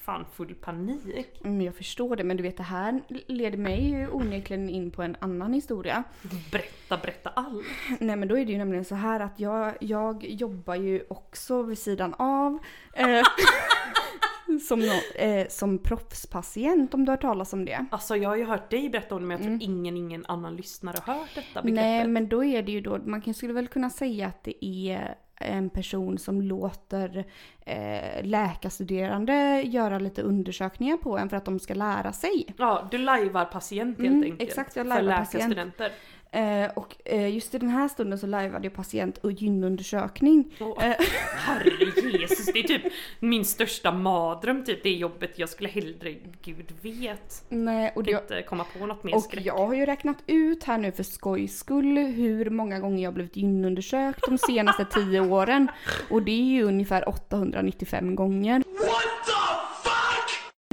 fan 0.00 0.24
full 0.34 0.54
panik. 0.54 1.40
Mm, 1.44 1.60
jag 1.62 1.74
förstår 1.74 2.16
det, 2.16 2.24
men 2.24 2.36
du 2.36 2.42
vet 2.42 2.56
det 2.56 2.62
här 2.62 3.00
leder 3.26 3.58
mig 3.58 3.90
ju 3.90 4.08
onekligen 4.10 4.68
in 4.68 4.90
på 4.90 5.02
en 5.02 5.16
annan 5.20 5.52
historia. 5.52 6.04
Berätta, 6.52 6.96
berätta 6.96 7.30
allt. 7.30 7.66
Nej 8.00 8.16
men 8.16 8.28
då 8.28 8.38
är 8.38 8.44
det 8.44 8.52
ju 8.52 8.58
nämligen 8.58 8.84
så 8.84 8.94
här 8.94 9.20
att 9.20 9.40
jag, 9.40 9.74
jag 9.80 10.24
jobbar 10.24 10.74
ju 10.74 11.04
också 11.08 11.62
vid 11.62 11.78
sidan 11.78 12.14
av. 12.14 12.58
Eh, 12.92 13.22
som, 14.60 14.82
eh, 15.14 15.46
som 15.48 15.78
proffspatient 15.78 16.94
om 16.94 17.04
du 17.04 17.10
har 17.10 17.16
hört 17.16 17.22
talas 17.22 17.52
om 17.52 17.64
det. 17.64 17.86
Alltså 17.90 18.16
jag 18.16 18.28
har 18.28 18.36
ju 18.36 18.44
hört 18.44 18.70
dig 18.70 18.88
berätta 18.90 19.14
om 19.14 19.20
det 19.20 19.26
men 19.28 19.36
jag 19.36 19.46
tror 19.46 19.58
ingen, 19.70 19.96
ingen 19.96 20.26
annan 20.26 20.56
lyssnare 20.56 20.96
har 21.04 21.14
hört 21.14 21.28
detta 21.34 21.62
begreppet. 21.62 21.84
Mm. 21.84 21.96
Nej 21.98 22.08
men 22.08 22.28
då 22.28 22.44
är 22.44 22.62
det 22.62 22.72
ju 22.72 22.80
då, 22.80 22.98
man 23.04 23.34
skulle 23.34 23.52
väl 23.52 23.68
kunna 23.68 23.90
säga 23.90 24.26
att 24.26 24.44
det 24.44 24.64
är 24.64 25.14
en 25.42 25.70
person 25.70 26.18
som 26.18 26.42
låter 26.42 27.24
eh, 27.66 28.24
läkarstuderande 28.24 29.62
göra 29.66 29.98
lite 29.98 30.22
undersökningar 30.22 30.96
på 30.96 31.18
en 31.18 31.28
för 31.28 31.36
att 31.36 31.44
de 31.44 31.58
ska 31.58 31.74
lära 31.74 32.12
sig. 32.12 32.46
Ja, 32.58 32.88
du 32.90 32.98
lajvar 32.98 33.44
patient 33.44 33.98
helt 33.98 34.08
Mm, 34.08 34.22
enkelt. 34.22 34.42
exakt, 34.42 34.76
jag 34.76 34.86
för 34.86 34.88
lajvar 34.88 35.12
patient. 35.12 35.34
läkarstudenter. 35.34 35.92
Eh, 36.32 36.70
och 36.74 36.96
eh, 37.04 37.34
just 37.34 37.54
i 37.54 37.58
den 37.58 37.68
här 37.68 37.88
stunden 37.88 38.18
så 38.18 38.26
lajvade 38.26 38.66
jag 38.66 38.74
patient 38.74 39.18
och 39.18 39.32
gynundersökning. 39.32 40.54
Eh. 40.60 40.66
herre 41.34 42.18
Jesus, 42.18 42.46
det 42.46 42.58
är 42.58 42.62
typ 42.62 42.92
min 43.20 43.44
största 43.44 43.92
mardröm 43.92 44.64
typ 44.64 44.82
det 44.82 44.90
jobbet. 44.90 45.38
Jag 45.38 45.48
skulle 45.48 45.68
hellre, 45.68 46.14
gud 46.42 46.72
vet, 46.82 47.44
Nej, 47.48 47.92
och, 47.94 48.02
det, 48.02 48.10
inte 48.10 48.42
komma 48.42 48.64
på 48.78 48.86
något 48.86 49.04
mer 49.04 49.14
och 49.14 49.22
skräck. 49.22 49.46
jag 49.46 49.66
har 49.66 49.74
ju 49.74 49.86
räknat 49.86 50.16
ut 50.26 50.64
här 50.64 50.78
nu 50.78 50.92
för 50.92 51.02
skojs 51.02 51.58
skull 51.58 51.98
hur 51.98 52.50
många 52.50 52.78
gånger 52.78 53.02
jag 53.02 53.14
blivit 53.14 53.36
gynundersökt 53.36 54.24
de 54.26 54.38
senaste 54.38 54.84
tio 54.84 55.20
åren. 55.20 55.68
Och 56.10 56.22
det 56.22 56.32
är 56.32 56.52
ju 56.52 56.62
ungefär 56.62 57.08
895 57.08 58.16
gånger. 58.16 58.62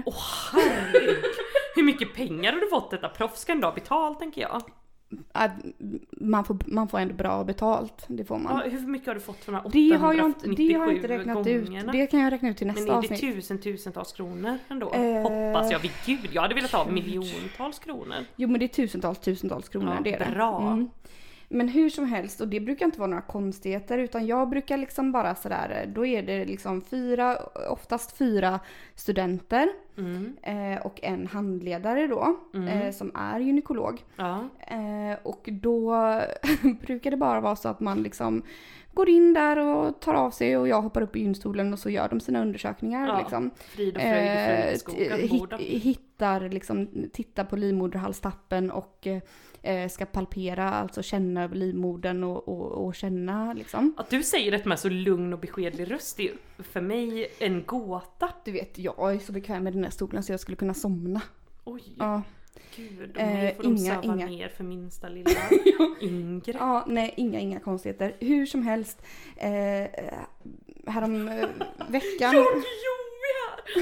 Åh 0.05 0.15
herregud. 0.53 1.23
Hur 1.75 1.83
mycket 1.83 2.13
pengar 2.13 2.53
har 2.53 2.59
du 2.59 2.69
fått 2.69 2.91
detta 2.91 3.09
proffs 3.09 3.41
ska 3.41 3.51
ändå 3.51 3.67
ha 3.67 3.73
betalt 3.73 4.19
tänker 4.19 4.41
jag. 4.41 4.63
Man, 6.11 6.45
får, 6.45 6.57
man 6.65 6.87
får 6.87 6.99
ändå 6.99 7.13
bra 7.13 7.43
betalt, 7.43 8.05
det 8.07 8.25
får 8.25 8.37
man. 8.39 8.61
Ja, 8.65 8.69
hur 8.71 8.87
mycket 8.87 9.07
har 9.07 9.13
du 9.15 9.19
fått 9.21 9.43
för 9.43 9.51
de 9.51 9.57
här 9.57 9.69
det, 9.71 9.95
har 9.97 10.13
jag 10.13 10.25
inte, 10.25 10.47
det 10.49 10.73
har 10.73 10.85
jag 10.85 10.95
897 10.95 10.95
inte 10.95 11.07
räknat 11.07 11.35
gångerna? 11.67 11.91
ut. 11.91 11.99
Det 11.99 12.07
kan 12.07 12.19
jag 12.19 12.33
räkna 12.33 12.49
ut 12.49 12.57
till 12.57 12.67
nästa 12.67 12.81
Men 12.81 12.89
är 12.89 12.93
det 12.93 12.97
avsnitt. 13.13 13.19
tusen 13.35 13.57
tusentals 13.61 14.11
kronor 14.13 14.57
ändå? 14.67 14.93
Eh, 14.93 15.21
Hoppas 15.21 15.71
jag 15.71 15.79
vid 15.79 15.91
gud. 16.05 16.29
Jag 16.31 16.41
hade 16.41 16.55
velat 16.55 16.71
ha 16.71 16.85
miljontals 16.91 17.79
kronor. 17.79 18.15
Jo 18.35 18.49
men 18.49 18.59
det 18.59 18.65
är 18.65 18.67
tusentals 18.67 19.19
tusentals 19.19 19.69
kronor 19.69 19.93
Ja, 19.97 20.01
det 20.03 20.13
är 20.13 20.19
det. 20.19 20.31
bra. 20.35 20.61
Mm. 20.61 20.89
Men 21.49 21.67
hur 21.67 21.89
som 21.89 22.05
helst, 22.05 22.41
och 22.41 22.47
det 22.47 22.59
brukar 22.59 22.85
inte 22.85 22.99
vara 22.99 23.09
några 23.09 23.21
konstigheter 23.21 23.97
utan 23.97 24.27
jag 24.27 24.49
brukar 24.49 24.77
liksom 24.77 25.11
bara 25.11 25.35
sådär, 25.35 25.91
då 25.95 26.05
är 26.05 26.23
det 26.23 26.45
liksom 26.45 26.81
fyra, 26.81 27.37
oftast 27.69 28.17
fyra 28.17 28.59
studenter 28.95 29.69
Mm. 29.97 30.37
eh, 30.41 30.81
och 30.85 30.99
en 31.03 31.27
handledare 31.27 32.07
då 32.07 32.35
Mm. 32.53 32.67
eh, 32.67 32.91
som 32.91 33.11
är 33.15 33.39
gynekolog. 33.39 34.03
Ja. 34.15 34.39
Eh, 34.59 35.17
och 35.23 35.49
då 35.51 35.95
brukar 36.81 37.11
det 37.11 37.17
bara 37.17 37.41
vara 37.41 37.55
så 37.55 37.69
att 37.69 37.79
man 37.79 38.03
liksom 38.03 38.41
går 38.93 39.09
in 39.09 39.33
där 39.33 39.57
och 39.59 39.99
tar 39.99 40.13
av 40.13 40.31
sig 40.31 40.57
och 40.57 40.67
jag 40.67 40.81
hoppar 40.81 41.01
upp 41.01 41.15
i 41.15 41.19
gynstolen 41.19 41.73
och 41.73 41.79
så 41.79 41.89
gör 41.89 42.09
de 42.09 42.19
sina 42.19 42.41
undersökningar 42.41 43.07
Ja, 43.07 43.19
liksom. 43.19 43.51
Frid 43.57 43.95
och 43.95 44.01
fröjd 44.01 44.23
i 44.97 45.07
Eh, 45.07 45.15
hitt- 45.17 45.83
hittar 45.83 46.49
liksom, 46.49 46.87
tittar 47.13 47.43
på 47.43 47.55
livmoderhalstappen 47.55 48.71
och 48.71 49.07
eh, 49.07 49.21
ska 49.91 50.05
palpera, 50.05 50.69
alltså 50.69 51.03
känna 51.03 51.43
över 51.43 51.55
livmodern 51.55 52.23
och, 52.23 52.47
och, 52.47 52.85
och 52.85 52.95
känna 52.95 53.53
liksom. 53.53 53.93
Att 53.97 54.09
du 54.09 54.23
säger 54.23 54.51
det 54.51 54.65
med 54.65 54.79
så 54.79 54.89
lugn 54.89 55.33
och 55.33 55.39
beskedlig 55.39 55.91
röst 55.91 56.19
är 56.19 56.23
ju 56.23 56.33
för 56.57 56.81
mig 56.81 57.27
en 57.39 57.63
gåta. 57.65 58.29
Du 58.45 58.51
vet, 58.51 58.77
jag 58.79 59.13
är 59.15 59.19
så 59.19 59.31
bekväm 59.31 59.63
med 59.63 59.73
den 59.73 59.83
här 59.83 59.91
stolen 59.91 60.23
så 60.23 60.33
jag 60.33 60.39
skulle 60.39 60.57
kunna 60.57 60.73
somna. 60.73 61.21
Oj, 61.63 61.83
Ja, 61.97 62.21
gud. 62.75 63.15
Eh, 63.17 63.55
får 63.55 63.63
de 63.63 63.77
inga- 63.77 64.01
söva 64.01 64.15
inga. 64.15 64.25
ner 64.25 64.47
för 64.49 64.63
minsta 64.63 65.09
lilla 65.09 65.29
Ingrid. 66.01 66.55
ja 66.59 66.85
nej, 66.87 67.13
inga, 67.17 67.39
inga 67.39 67.59
konstigheter. 67.59 68.15
Hur 68.19 68.45
som 68.45 68.61
helst, 68.63 69.01
eh, 69.37 69.87
härom 70.87 71.27
eh, 71.27 71.47
veckan... 71.89 72.33
Joey 72.35 72.63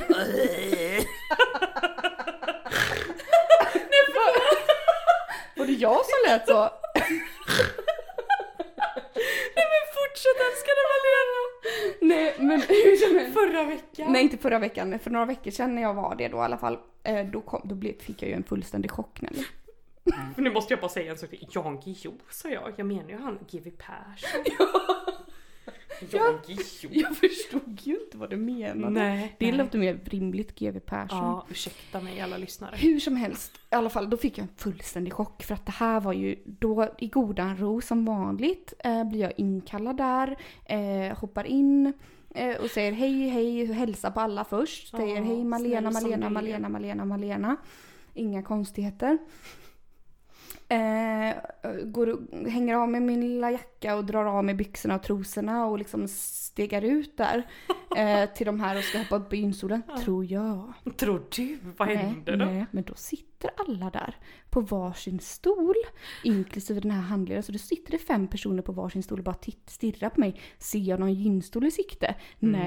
här! 0.09 1.05
Var 5.57 5.65
det 5.65 5.73
jag 5.73 6.05
som 6.05 6.19
lät 6.27 6.47
så? 6.47 6.53
Nej 9.55 9.65
men 9.71 9.83
fortsätt 9.95 10.39
älskade 10.47 10.81
Malena! 10.91 11.41
Nej 12.01 12.35
men 12.39 12.61
hur 12.61 12.95
som 12.95 13.17
helst. 13.17 13.33
Förra 13.33 13.63
veckan. 13.63 14.11
Nej 14.13 14.23
inte 14.23 14.37
förra 14.37 14.59
veckan, 14.59 14.89
men 14.89 14.99
för 14.99 15.11
några 15.11 15.25
veckor 15.25 15.51
sedan 15.51 15.75
när 15.75 15.81
jag 15.81 15.93
var 15.93 16.15
det 16.15 16.27
då 16.27 16.37
i 16.37 16.39
alla 16.39 16.57
fall. 16.57 16.77
Eh, 17.03 17.25
då 17.25 17.41
kom, 17.41 17.61
då 17.63 17.75
blev, 17.75 17.99
fick 17.99 18.21
jag 18.21 18.29
ju 18.29 18.35
en 18.35 18.43
fullständig 18.43 18.91
chock 18.91 19.21
Nelly. 19.21 19.43
Men 20.35 20.43
nu 20.43 20.51
måste 20.51 20.73
jag 20.73 20.81
bara 20.81 20.89
säga 20.89 21.11
en 21.11 21.17
sak 21.17 21.29
till. 21.29 21.47
Jan 21.51 21.79
Guillou 21.79 22.17
sa 22.29 22.49
jag. 22.49 22.73
Jag 22.75 22.87
menar 22.87 23.09
ju 23.09 23.17
han 23.17 23.39
GW 23.51 23.71
Persson. 23.77 24.43
Jan 25.99 26.39
Guillou. 26.47 27.01
Jag 27.01 27.17
förstod 27.17 27.81
ju 27.83 27.99
inte 28.03 28.17
vad 28.17 28.29
du 28.29 28.37
menade. 28.37 28.89
Nej. 28.89 29.35
Det 29.39 29.45
nej. 29.45 29.57
låter 29.57 29.79
mer 29.79 29.99
rimligt 30.03 30.59
GW 30.59 30.79
Persson. 30.79 31.17
Ja, 31.17 31.45
ursäkta 31.49 32.01
mig 32.01 32.21
alla 32.21 32.37
lyssnare. 32.37 32.75
Hur 32.75 32.99
som 32.99 33.15
helst, 33.15 33.57
i 33.71 33.75
alla 33.75 33.89
fall 33.89 34.09
då 34.09 34.17
fick 34.17 34.37
jag 34.37 34.43
en 34.43 34.55
fullständig 34.55 35.13
chock 35.13 35.43
för 35.43 35.53
att 35.53 35.65
det 35.65 35.71
här 35.71 35.99
var 35.99 36.13
ju 36.13 36.35
då 36.45 36.89
i 36.97 37.07
godan 37.07 37.57
ro 37.57 37.81
som 37.81 38.05
vanligt 38.05 38.73
eh, 38.79 39.03
blir 39.03 39.19
jag 39.19 39.33
inkallad 39.37 39.97
där, 39.97 40.37
eh, 40.65 41.17
hoppar 41.17 41.43
in 41.43 41.93
eh, 42.29 42.55
och 42.55 42.69
säger 42.69 42.91
hej 42.91 43.27
hej, 43.27 43.65
hälsar 43.65 44.11
på 44.11 44.19
alla 44.19 44.43
först. 44.43 44.93
Ja, 44.93 44.99
Säger 44.99 45.21
hej 45.21 45.43
Malena, 45.43 45.91
Malena. 45.91 46.29
Malena, 46.29 46.69
Malena, 46.69 47.05
Malena. 47.05 47.57
Inga 48.13 48.43
konstigheter. 48.43 49.17
Eh, 50.69 51.33
går, 51.83 52.07
och- 52.09 52.49
hänger 52.49 52.75
av 52.75 52.89
mig 52.89 53.01
min 53.01 53.21
lilla 53.21 53.51
jacka 53.51 53.95
och 53.95 54.05
drar 54.05 54.25
av 54.25 54.43
mig 54.45 54.55
byxorna 54.55 54.95
och 54.95 55.03
trosorna 55.03 55.65
och 55.65 55.77
liksom 55.77 56.07
stegar 56.07 56.81
ut 56.81 57.17
där. 57.17 57.43
Eh, 57.97 58.29
till 58.29 58.45
de 58.45 58.59
här 58.59 58.77
och 58.77 58.83
ska 58.83 58.97
hoppa 58.97 59.15
upp 59.15 59.33
i 59.33 59.37
gynstolen. 59.37 59.81
Tror 60.03 60.25
jag. 60.25 60.73
Tror 60.97 61.23
du? 61.35 61.57
Vad 61.77 61.87
händer 61.87 62.37
då? 62.37 62.45
Nej, 62.45 62.65
men 62.71 62.83
då 62.83 62.93
sitter 62.95 63.49
alla 63.57 63.89
där 63.89 64.15
på 64.49 64.61
varsin 64.61 65.19
stol, 65.19 65.73
inklusive 66.23 66.79
den 66.79 66.91
här 66.91 67.01
handledaren. 67.01 67.43
Så 67.43 67.51
då 67.51 67.57
sitter 67.57 67.91
det 67.91 67.97
fem 67.97 68.27
personer 68.27 68.61
på 68.61 68.71
varsin 68.71 69.03
stol 69.03 69.17
och 69.19 69.23
bara 69.23 69.35
titt, 69.35 69.69
stirrar 69.69 70.09
på 70.09 70.19
mig. 70.19 70.41
Ser 70.57 70.79
jag 70.79 70.99
någon 70.99 71.13
gynstol 71.13 71.65
i 71.65 71.71
sikte? 71.71 72.15
Nej. 72.39 72.61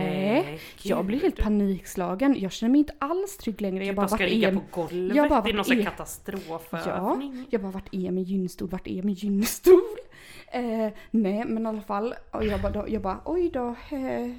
Nej, 0.44 0.60
jag 0.82 1.04
blir 1.04 1.20
helt 1.20 1.36
gud. 1.36 1.44
panikslagen. 1.44 2.36
Jag 2.40 2.52
känner 2.52 2.70
mig 2.70 2.78
inte 2.78 2.94
alls 2.98 3.36
trygg 3.36 3.60
längre. 3.60 3.78
Jag 3.84 3.88
Jag 3.88 3.96
bara, 3.96 4.08
ska 4.08 4.24
ligga 4.24 4.48
är... 4.48 4.54
på 4.54 4.62
golvet 4.70 5.16
Jag 5.16 5.28
bara, 5.28 5.48
i 5.48 5.52
någon 5.52 5.72
är- 5.72 5.82
katastrofövning. 5.82 7.36
Ja, 7.38 7.44
jag 7.50 7.60
bara 7.62 7.72
vart 7.72 7.87
är 7.92 8.10
min 8.10 8.24
gynstol? 8.24 8.68
Vart 8.68 8.86
är 8.86 9.02
min 9.02 9.14
gynstol? 9.14 9.80
Eh, 10.52 10.88
nej 11.10 11.44
men 11.44 11.62
i 11.62 11.68
alla 11.68 11.80
fall, 11.80 12.14
och 12.30 12.44
jag 12.44 12.60
bara, 12.62 12.88
jag 12.88 13.02
bara 13.02 13.20
oj 13.24 13.50
då, 13.50 13.68
eh, 13.68 14.30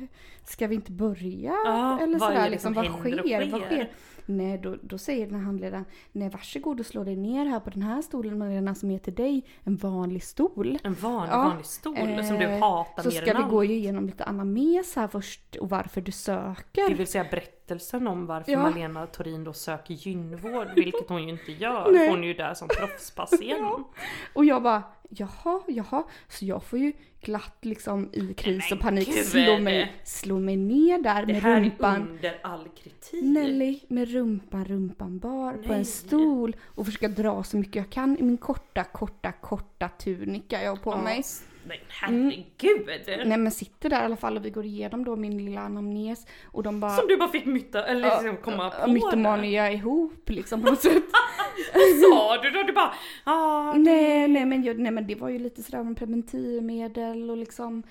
ska 0.46 0.68
vi 0.68 0.76
inte 0.76 0.92
börja? 0.92 1.54
Ja, 1.66 2.00
Eller 2.02 2.20
vad 2.20 2.32
är 2.32 2.36
sådär 2.36 2.50
liksom, 2.50 2.74
som 2.74 2.84
vad 2.84 2.94
och 2.94 3.00
sker? 3.00 3.52
Vad 3.52 3.62
sker? 3.62 3.76
sker? 3.76 3.90
Nej 4.26 4.58
då, 4.58 4.76
då 4.82 4.98
säger 4.98 5.26
den 5.26 5.36
här 5.36 5.42
handledaren, 5.44 5.86
nej 6.12 6.30
varsågod 6.30 6.80
och 6.80 6.86
slå 6.86 7.04
dig 7.04 7.16
ner 7.16 7.46
här 7.46 7.60
på 7.60 7.70
den 7.70 7.82
här 7.82 8.02
stolen 8.02 8.38
Malena 8.38 8.76
som 8.76 8.92
är 8.92 9.00
till 9.00 9.16
dig, 9.16 9.46
en 9.64 9.76
vanlig 9.76 10.24
stol. 10.24 10.78
En 10.84 10.94
vanlig, 10.94 11.32
Ja, 11.34 11.38
vanlig 11.38 11.66
stol 11.66 11.96
som 12.24 12.38
du 12.40 12.46
Eh, 12.46 12.60
hatar 12.60 13.04
Så 13.04 13.10
mer 13.10 13.22
ska 13.22 13.32
än 13.32 13.38
vi 13.38 13.44
allt. 13.44 13.52
gå 13.52 13.64
igenom 13.64 14.06
lite 14.06 14.24
anamnes 14.24 14.96
här 14.96 15.08
först 15.08 15.56
och 15.56 15.70
varför 15.70 16.02
du 16.02 16.12
söker. 16.12 16.90
Det 16.90 16.96
vill 16.96 17.08
säga 17.08 17.24
berättelsen 17.70 18.08
om 18.08 18.26
varför 18.26 18.52
Ja. 18.52 18.60
Malena 18.70 19.08
Torin 19.08 19.44
då 19.44 19.54
söker 19.54 19.94
gynvård, 19.94 20.68
vilket 20.76 21.10
hon 21.10 21.24
ju 21.24 21.30
inte 21.30 21.52
gör. 21.52 21.92
Nej. 21.92 22.10
Hon 22.10 22.24
är 22.24 22.28
ju 22.28 22.34
där 22.34 22.54
som 22.54 22.68
proffspatient. 22.80 23.60
Ja. 23.60 23.90
Och 24.34 24.46
jag 24.46 24.64
bara, 24.64 24.84
jaha, 25.10 25.62
jaha. 25.68 26.04
Så 26.28 26.46
jag 26.46 26.64
får 26.64 26.80
ju 26.80 26.94
glatt 27.22 27.58
liksom 27.62 28.10
i 28.14 28.34
kris 28.34 28.72
och 28.72 28.80
panik 28.80 29.08
gud. 29.16 29.26
slå 29.26 29.58
mig, 29.60 29.94
slå 30.04 30.40
mig 30.40 30.58
ner 30.58 30.98
där 31.04 31.26
Det 31.26 31.34
med 31.34 31.42
här 31.42 31.52
är 31.58 31.62
rumpan. 31.62 32.02
under 32.10 32.40
all 32.44 32.68
kritik. 32.84 33.24
Nelly 33.24 33.80
med 33.88 34.12
rumpan, 34.12 34.66
rumpan 34.66 35.20
bar 35.20 35.54
på 35.54 35.68
Nej. 35.70 35.78
en 35.78 35.86
stol 35.86 36.56
och 36.66 36.86
försöka 36.86 37.08
dra 37.08 37.44
så 37.44 37.58
mycket 37.58 37.76
jag 37.76 37.90
kan 37.90 38.18
i 38.18 38.24
min 38.24 38.38
korta, 38.38 38.84
korta, 38.84 39.32
korta 39.32 39.90
tunika 39.90 40.64
jag 40.64 40.70
har 40.72 40.78
på 40.78 40.92
Ja, 40.92 41.02
mig. 41.02 41.24
Nej 41.70 41.84
herregud! 41.88 43.28
Nej 43.28 43.38
men 43.38 43.52
sitter 43.52 43.90
där 43.90 44.02
i 44.02 44.06
alla 44.06 44.16
fall 44.16 44.38
och 44.38 44.46
vi 44.46 44.50
går 44.50 44.66
igenom 44.66 45.04
då 45.04 45.16
min 45.16 45.46
lilla 45.46 45.62
anamnes 45.62 46.28
och 46.46 46.64
de 46.64 46.80
bara 46.80 46.92
Som 46.92 47.08
du 47.08 47.18
bara 47.18 47.30
fick 47.30 47.46
mytta, 47.46 47.86
eller 47.86 48.10
liksom 48.10 48.38
komma 48.38 48.74
Ja, 48.80 48.86
på 48.86 48.92
mytomania 48.92 49.72
ihop 49.72 50.30
liksom 50.30 50.62
på 50.62 50.70
något 50.70 50.82
sätt. 50.82 51.04
Vad 51.74 52.12
sa 52.12 52.42
du 52.42 52.50
då? 52.50 52.64
Du 52.64 52.74
bara 52.74 52.94
ah, 53.24 53.74
nej, 53.78 54.28
nej, 54.28 54.46
men 54.46 54.64
jag, 54.64 54.80
nej 54.80 54.92
men 54.92 55.08
det 55.08 55.16
var 55.16 55.30
ju 55.30 55.40
lite 55.40 55.64
sådär 55.64 55.80
om 55.80 55.96
preventivmedel 55.96 57.30
och 57.30 57.38
liksom 57.38 57.84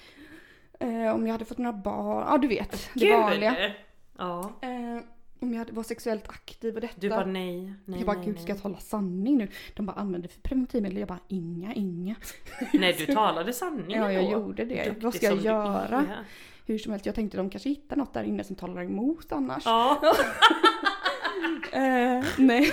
eh, 0.80 1.14
om 1.14 1.26
jag 1.26 1.32
hade 1.32 1.44
fått 1.44 1.58
några 1.58 1.72
barn, 1.72 2.26
ja 2.30 2.38
du 2.38 2.48
vet 2.48 2.90
det 2.94 3.06
gud! 3.06 3.12
vanliga. 3.12 3.56
Ja. 4.18 4.52
Eh, 4.62 5.02
om 5.40 5.54
jag 5.54 5.70
var 5.70 5.82
sexuellt 5.82 6.28
aktiv 6.28 6.74
och 6.74 6.80
detta. 6.80 6.94
Du 6.96 7.08
bara 7.08 7.24
nej, 7.26 7.74
nej, 7.84 7.98
jag 7.98 8.06
bara 8.06 8.16
nej, 8.16 8.26
gud 8.26 8.40
ska 8.40 8.52
jag 8.52 8.62
tala 8.62 8.78
sanning 8.78 9.38
nu? 9.38 9.48
De 9.74 9.86
bara 9.86 9.96
använder 9.96 10.28
för 10.28 10.40
preventivmedel, 10.40 10.98
jag 10.98 11.08
bara 11.08 11.18
inga, 11.28 11.74
inga. 11.74 12.14
Nej 12.72 12.94
du 12.98 13.06
talade 13.14 13.52
sanningen 13.52 14.02
Ja 14.02 14.12
jag 14.12 14.24
då. 14.24 14.30
gjorde 14.30 14.64
det. 14.64 14.84
Duktig 14.84 15.02
Vad 15.02 15.14
ska 15.14 15.26
jag 15.26 15.40
göra? 15.40 15.98
är. 15.98 16.24
Hur 16.66 16.78
som 16.78 16.92
helst, 16.92 17.06
jag 17.06 17.14
tänkte 17.14 17.36
de 17.36 17.50
kanske 17.50 17.68
hittar 17.68 17.96
något 17.96 18.14
där 18.14 18.22
inne 18.22 18.44
som 18.44 18.56
talar 18.56 18.82
emot 18.82 19.32
annars. 19.32 19.62
Ja. 19.66 20.14
Eh, 21.72 22.24
nej. 22.38 22.72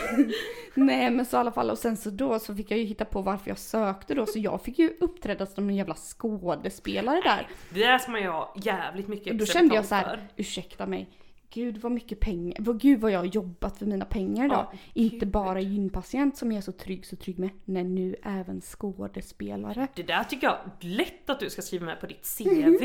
nej 0.73 1.12
men 1.12 1.25
så 1.25 1.38
i 1.38 1.39
alla 1.39 1.51
fall 1.51 1.69
och 1.69 1.78
sen 1.78 1.97
så 1.97 2.10
då 2.10 2.39
så 2.39 2.56
fick 2.56 2.71
jag 2.71 2.80
ju 2.80 2.86
hitta 2.86 3.06
på 3.06 3.21
varför 3.21 3.49
jag 3.51 3.58
sökte 3.58 4.13
då 4.15 4.25
så 4.25 4.39
jag 4.39 4.62
fick 4.62 4.80
ju 4.80 4.97
uppträda 4.99 5.45
som 5.45 5.69
en 5.69 5.75
jävla 5.75 5.95
skådespelare 5.95 7.21
där. 7.21 7.47
Det 7.69 7.80
där 7.80 7.97
som 7.97 8.15
jag 8.15 8.49
jävligt 8.56 9.08
mycket 9.08 9.34
Och 9.34 9.39
då 9.39 9.45
kände 9.45 9.75
jag 9.75 9.86
så 9.86 9.95
här, 9.95 10.28
ursäkta 10.36 10.86
mig. 10.86 11.10
Gud 11.55 11.77
vad 11.77 11.91
mycket 11.91 12.19
pengar, 12.19 12.57
vad, 12.59 12.81
gud 12.81 13.01
vad 13.01 13.11
jag 13.11 13.19
har 13.19 13.25
jobbat 13.25 13.77
för 13.77 13.85
mina 13.85 14.05
pengar 14.05 14.45
idag. 14.45 14.67
Ja, 14.71 14.77
Inte 14.93 15.25
bara 15.25 15.59
gynpatient 15.61 16.37
som 16.37 16.51
jag 16.51 16.57
är 16.57 16.61
så 16.61 16.71
trygg 16.71 17.05
så 17.05 17.15
trygg 17.15 17.39
med, 17.39 17.49
nej 17.65 17.83
nu 17.83 18.15
även 18.23 18.61
skådespelare. 18.61 19.87
Det 19.95 20.03
där 20.03 20.23
tycker 20.23 20.47
jag 20.47 20.57
lätt 20.79 21.29
att 21.29 21.39
du 21.39 21.49
ska 21.49 21.61
skriva 21.61 21.85
med 21.85 21.99
på 21.99 22.05
ditt 22.05 22.37
CV. 22.37 22.83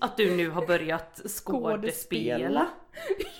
Att 0.00 0.16
du 0.16 0.36
nu 0.36 0.50
har 0.50 0.66
börjat 0.66 1.22
skådespela. 1.26 2.66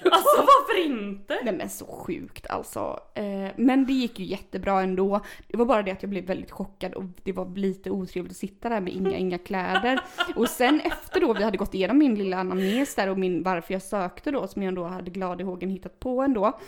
Alltså 0.05 0.37
varför 0.37 0.87
inte? 0.87 1.39
Nej 1.45 1.55
men 1.55 1.69
så 1.69 1.87
sjukt 1.87 2.47
alltså. 2.51 3.01
Eh, 3.15 3.49
men 3.57 3.87
det 3.87 3.93
gick 3.93 4.19
ju 4.19 4.25
jättebra 4.25 4.81
ändå. 4.81 5.21
Det 5.49 5.57
var 5.57 5.67
bara 5.67 5.83
det 5.83 5.91
att 5.91 6.03
jag 6.03 6.11
blev 6.11 6.25
väldigt 6.25 6.51
chockad 6.51 6.95
och 6.95 7.05
det 7.23 7.33
var 7.33 7.57
lite 7.57 7.91
otrevligt 7.91 8.33
att 8.33 8.37
sitta 8.37 8.69
där 8.69 8.81
med 8.81 8.93
inga, 8.93 9.17
inga 9.17 9.39
kläder. 9.39 10.01
Och 10.37 10.49
sen 10.49 10.81
efter 10.81 11.21
då 11.21 11.35
vi 11.35 11.43
hade 11.45 11.57
gått 11.57 11.75
igenom 11.75 11.99
min 11.99 12.15
lilla 12.15 12.37
anamnes 12.37 12.95
där 12.95 13.09
och 13.09 13.19
min 13.19 13.43
varför 13.43 13.73
jag 13.75 13.83
sökte 13.83 14.30
då 14.33 14.47
som 14.47 14.63
jag 14.63 14.69
ändå 14.69 14.85
hade 14.85 15.11
glad 15.11 15.41
i 15.41 15.45
hågen 15.45 15.71
hittat 15.71 16.01
på 16.01 16.23
ändå. 16.23 16.59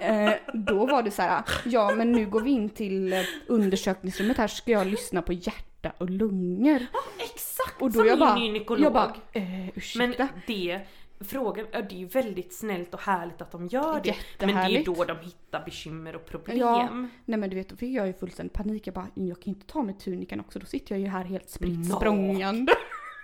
Eh, 0.00 0.30
då 0.54 0.86
var 0.86 1.02
det 1.02 1.10
så 1.10 1.22
här, 1.22 1.42
ja 1.64 1.94
men 1.96 2.12
nu 2.12 2.26
går 2.26 2.40
vi 2.40 2.50
in 2.50 2.70
till 2.70 3.12
eh, 3.12 3.18
undersökningsrummet 3.46 4.36
här 4.36 4.46
ska 4.48 4.70
jag 4.72 4.86
lyssna 4.86 5.22
på 5.22 5.32
hjärta 5.32 5.92
och 5.98 6.10
lungor. 6.10 6.86
Exakt 7.18 7.82
Och 7.82 7.90
då 7.90 7.98
som 7.98 8.08
jag 8.08 8.18
bara, 8.18 8.38
gynekolog. 8.38 8.84
jag 8.86 8.92
bara, 8.92 9.14
eh, 9.32 9.42
Men 9.42 9.70
ursäkta? 9.74 10.28
det, 10.46 10.80
frågan, 11.20 11.66
ja, 11.72 11.82
det 11.82 11.94
är 11.94 11.98
ju 11.98 12.06
väldigt 12.06 12.54
snällt 12.54 12.94
och 12.94 13.00
härligt 13.00 13.40
att 13.42 13.52
de 13.52 13.66
gör 13.66 14.00
det. 14.04 14.14
Men 14.38 14.48
det 14.70 14.78
är 14.78 14.84
då 14.84 15.04
de 15.04 15.16
hittar 15.22 15.64
bekymmer 15.64 16.16
och 16.16 16.26
problem. 16.26 16.58
Ja. 16.58 16.88
Nej 17.24 17.38
men 17.38 17.50
du 17.50 17.56
vet, 17.56 17.68
då 17.68 17.76
fick 17.76 17.96
jag 17.96 18.06
ju 18.06 18.12
fullständig 18.12 18.52
panik. 18.52 18.86
Jag 18.86 18.94
bara, 18.94 19.08
jag 19.14 19.42
kan 19.42 19.48
inte 19.54 19.66
ta 19.66 19.82
med 19.82 19.98
tunikan 20.00 20.40
också. 20.40 20.58
Då 20.58 20.66
sitter 20.66 20.94
jag 20.94 21.00
ju 21.00 21.06
här 21.06 21.24
helt 21.24 21.50
spritt 21.50 21.92
språngande. 21.96 22.72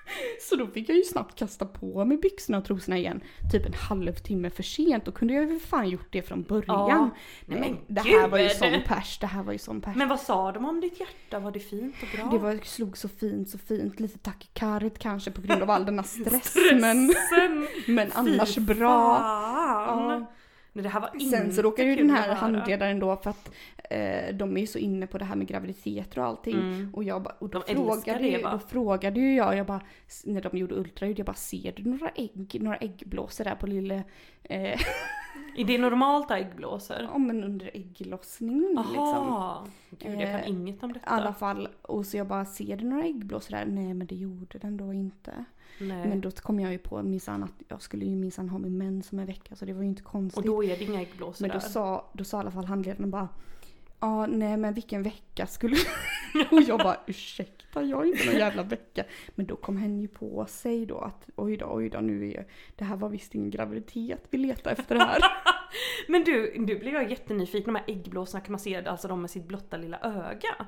Så 0.41 0.57
då 0.57 0.67
fick 0.67 0.89
jag 0.89 0.97
ju 0.97 1.03
snabbt 1.03 1.39
kasta 1.39 1.67
på 1.67 2.05
mig 2.05 2.17
byxorna 2.19 2.59
och 2.59 2.65
trosorna 2.65 2.99
igen. 2.99 3.21
Typ 3.53 3.67
en 3.67 3.75
halvtimme 3.75 4.51
för 4.51 4.63
sent. 4.63 5.05
Då 5.05 5.13
kunde 5.13 5.35
jag 5.35 5.51
ju 5.51 5.59
för 5.59 5.67
fan 5.69 5.89
gjort 5.89 6.13
det 6.13 6.23
från 6.23 6.43
början. 6.43 6.65
Ja. 6.91 7.11
Nej, 7.47 7.61
men 7.61 7.79
det 7.87 8.01
här 8.01 8.29
var 8.29 8.39
ju 8.39 8.49
sån 8.49 8.83
pers. 8.87 9.19
Det 9.19 9.27
här 9.27 9.43
var 9.43 9.53
ju 9.53 9.59
sån 9.59 9.81
pers. 9.81 9.97
Men 9.97 10.09
vad 10.09 10.21
sa 10.21 10.53
de 10.53 10.65
om 10.65 10.81
ditt 10.81 11.01
hjärta? 11.01 11.39
Var 11.39 11.51
det 11.51 11.61
fint 11.61 11.95
och 12.03 12.19
bra? 12.19 12.31
Det 12.31 12.39
var, 12.39 12.59
slog 12.65 12.99
så 12.99 13.09
fint, 13.09 13.49
så 13.51 13.59
fint. 13.59 14.01
Lite 14.01 14.19
takikardigt 14.19 14.99
kanske 14.99 15.31
på 15.31 15.43
grund 15.43 15.63
av 15.63 15.71
all 15.71 15.85
denna 15.85 16.03
stress. 16.03 16.45
Stressen! 16.51 16.81
men, 16.81 17.15
men 17.87 18.13
annars 18.13 18.57
bra. 18.59 19.19
Ja. 19.21 20.27
Nej, 20.77 20.83
det 20.83 20.89
här 20.89 21.01
var 21.01 21.11
inte 21.15 21.37
Sen 21.37 21.53
så 21.53 21.63
råkar 21.63 21.85
ju 21.85 21.97
den 21.97 22.11
här 22.11 22.35
handledaren 22.35 23.01
då 23.01 23.17
för 23.17 23.31
att 23.31 23.51
eh, 23.91 24.35
de 24.35 24.57
är 24.57 24.61
ju 24.61 24.67
så 24.67 24.79
inne 24.79 25.07
på 25.07 25.19
det 25.19 25.25
här 25.25 25.37
med 25.37 25.47
graviditeter 25.47 26.19
och 26.19 26.25
allting. 26.27 26.55
Mm. 26.61 26.95
Och, 26.95 27.05
jag 27.05 27.23
bara, 27.23 27.35
och 27.39 27.49
då, 27.49 27.63
De 27.67 27.75
frågade, 27.75 28.19
det, 28.19 28.29
ju, 28.29 28.43
då 28.43 28.59
frågade 28.59 29.21
ju 29.21 29.35
jag, 29.37 29.57
jag 29.57 29.67
bara, 29.67 29.81
när 30.25 30.41
de 30.43 30.59
gjorde 30.59 30.75
ultraljud, 30.75 31.19
jag 31.19 31.27
bara 31.27 31.35
ser 31.35 31.73
du 31.77 31.83
några 31.91 32.09
ägg, 32.09 32.57
några 32.61 32.77
äggblåsor 32.77 33.45
där 33.45 33.55
på 33.55 33.67
lille, 33.67 34.03
eh, 34.43 34.81
Är 35.57 35.65
det 35.65 35.79
normalt 35.79 36.31
äggblåsor? 36.31 36.97
ja 37.13 37.19
men 37.19 37.45
under 37.45 37.71
ägglossningen 37.75 38.69
liksom. 38.69 38.95
Jaha! 38.95 39.67
Gud, 39.91 40.21
jag 40.21 40.31
kan 40.31 40.41
Eh, 40.41 40.49
inget 40.51 40.83
om 40.83 40.91
I 40.91 40.93
detta. 40.93 41.07
alla 41.07 41.35
fall, 41.35 41.69
och 41.83 42.07
så 42.07 42.17
jag 42.17 42.27
bara, 42.27 42.45
ser 42.45 42.77
du 42.77 42.85
några 42.85 43.05
äggblåsor 43.05 43.51
där? 43.57 43.65
Nej 43.67 43.95
men 43.95 44.07
det 44.07 44.15
gjorde 44.15 44.59
den 44.59 44.77
då 44.77 44.93
inte. 44.93 45.45
Nej. 45.79 46.09
Men 46.09 46.21
då 46.21 46.31
kom 46.31 46.61
jag 46.61 46.73
ju 46.73 46.79
på 46.79 47.03
minsann 47.03 47.43
att 47.43 47.53
jag 47.69 47.83
skulle 47.83 48.05
ju 48.05 48.17
minsann 48.17 48.49
ha 48.49 48.59
min 48.59 48.79
mens 48.79 49.13
om 49.13 49.19
en 49.19 49.27
vecka 49.27 49.57
så 49.57 49.65
det 49.65 49.73
var 49.73 49.83
ju 49.83 49.89
inte 49.89 50.03
konstigt. 50.03 50.39
och 50.39 50.45
då 50.45 50.65
är 50.65 50.77
det 50.77 50.85
inga 50.85 51.01
äggblåsor 51.01 51.45
Men 51.45 51.51
då 51.51 51.59
där. 51.61 51.69
sa, 51.69 52.11
då 52.13 52.25
sa 52.25 52.37
i 52.37 52.41
alla 52.41 52.51
fall 52.51 52.65
handledaren 52.65 53.11
bara 53.11 53.29
Ja, 54.05 54.27
nej 54.27 54.57
men 54.57 54.75
vilken 54.75 55.03
vecka 55.03 55.47
skulle... 55.47 55.77
och 56.51 56.63
jag 56.63 56.79
bara 56.79 56.97
ursäkta, 57.07 57.83
jag 57.83 58.03
är 58.03 58.07
inte 58.13 58.27
någon 58.27 58.39
jävla 58.39 58.63
vecka. 58.63 59.05
Men 59.35 59.47
då 59.47 59.57
kom 59.57 59.77
hen 59.77 60.01
ju 60.01 60.09
på 60.09 60.47
sig 60.49 60.87
då 60.87 60.99
att 60.99 61.29
oj 61.37 61.57
då, 61.57 61.67
oj 61.71 61.89
då, 61.89 62.01
nu 62.01 62.31
är 62.31 62.47
det 62.77 62.85
här 62.85 62.97
var 62.97 63.09
visst 63.09 63.35
ingen 63.35 63.51
graviditet 63.51 64.27
vi 64.31 64.39
letar 64.39 64.71
efter 64.71 64.97
här. 64.97 65.21
Men 66.09 66.25
du, 66.25 66.55
nu 66.59 66.79
blir 66.79 66.93
jag 66.93 67.11
jättenyfiken. 67.11 67.75
De 67.75 67.79
här 67.79 67.85
äggblåsorna, 67.89 68.45
kan 68.45 68.53
man 68.53 68.59
se 68.59 68.87
alltså 68.87 69.09
de 69.09 69.21
med 69.21 69.31
sitt 69.31 69.45
blotta 69.49 69.77
lilla 69.77 69.99
öga? 69.99 70.67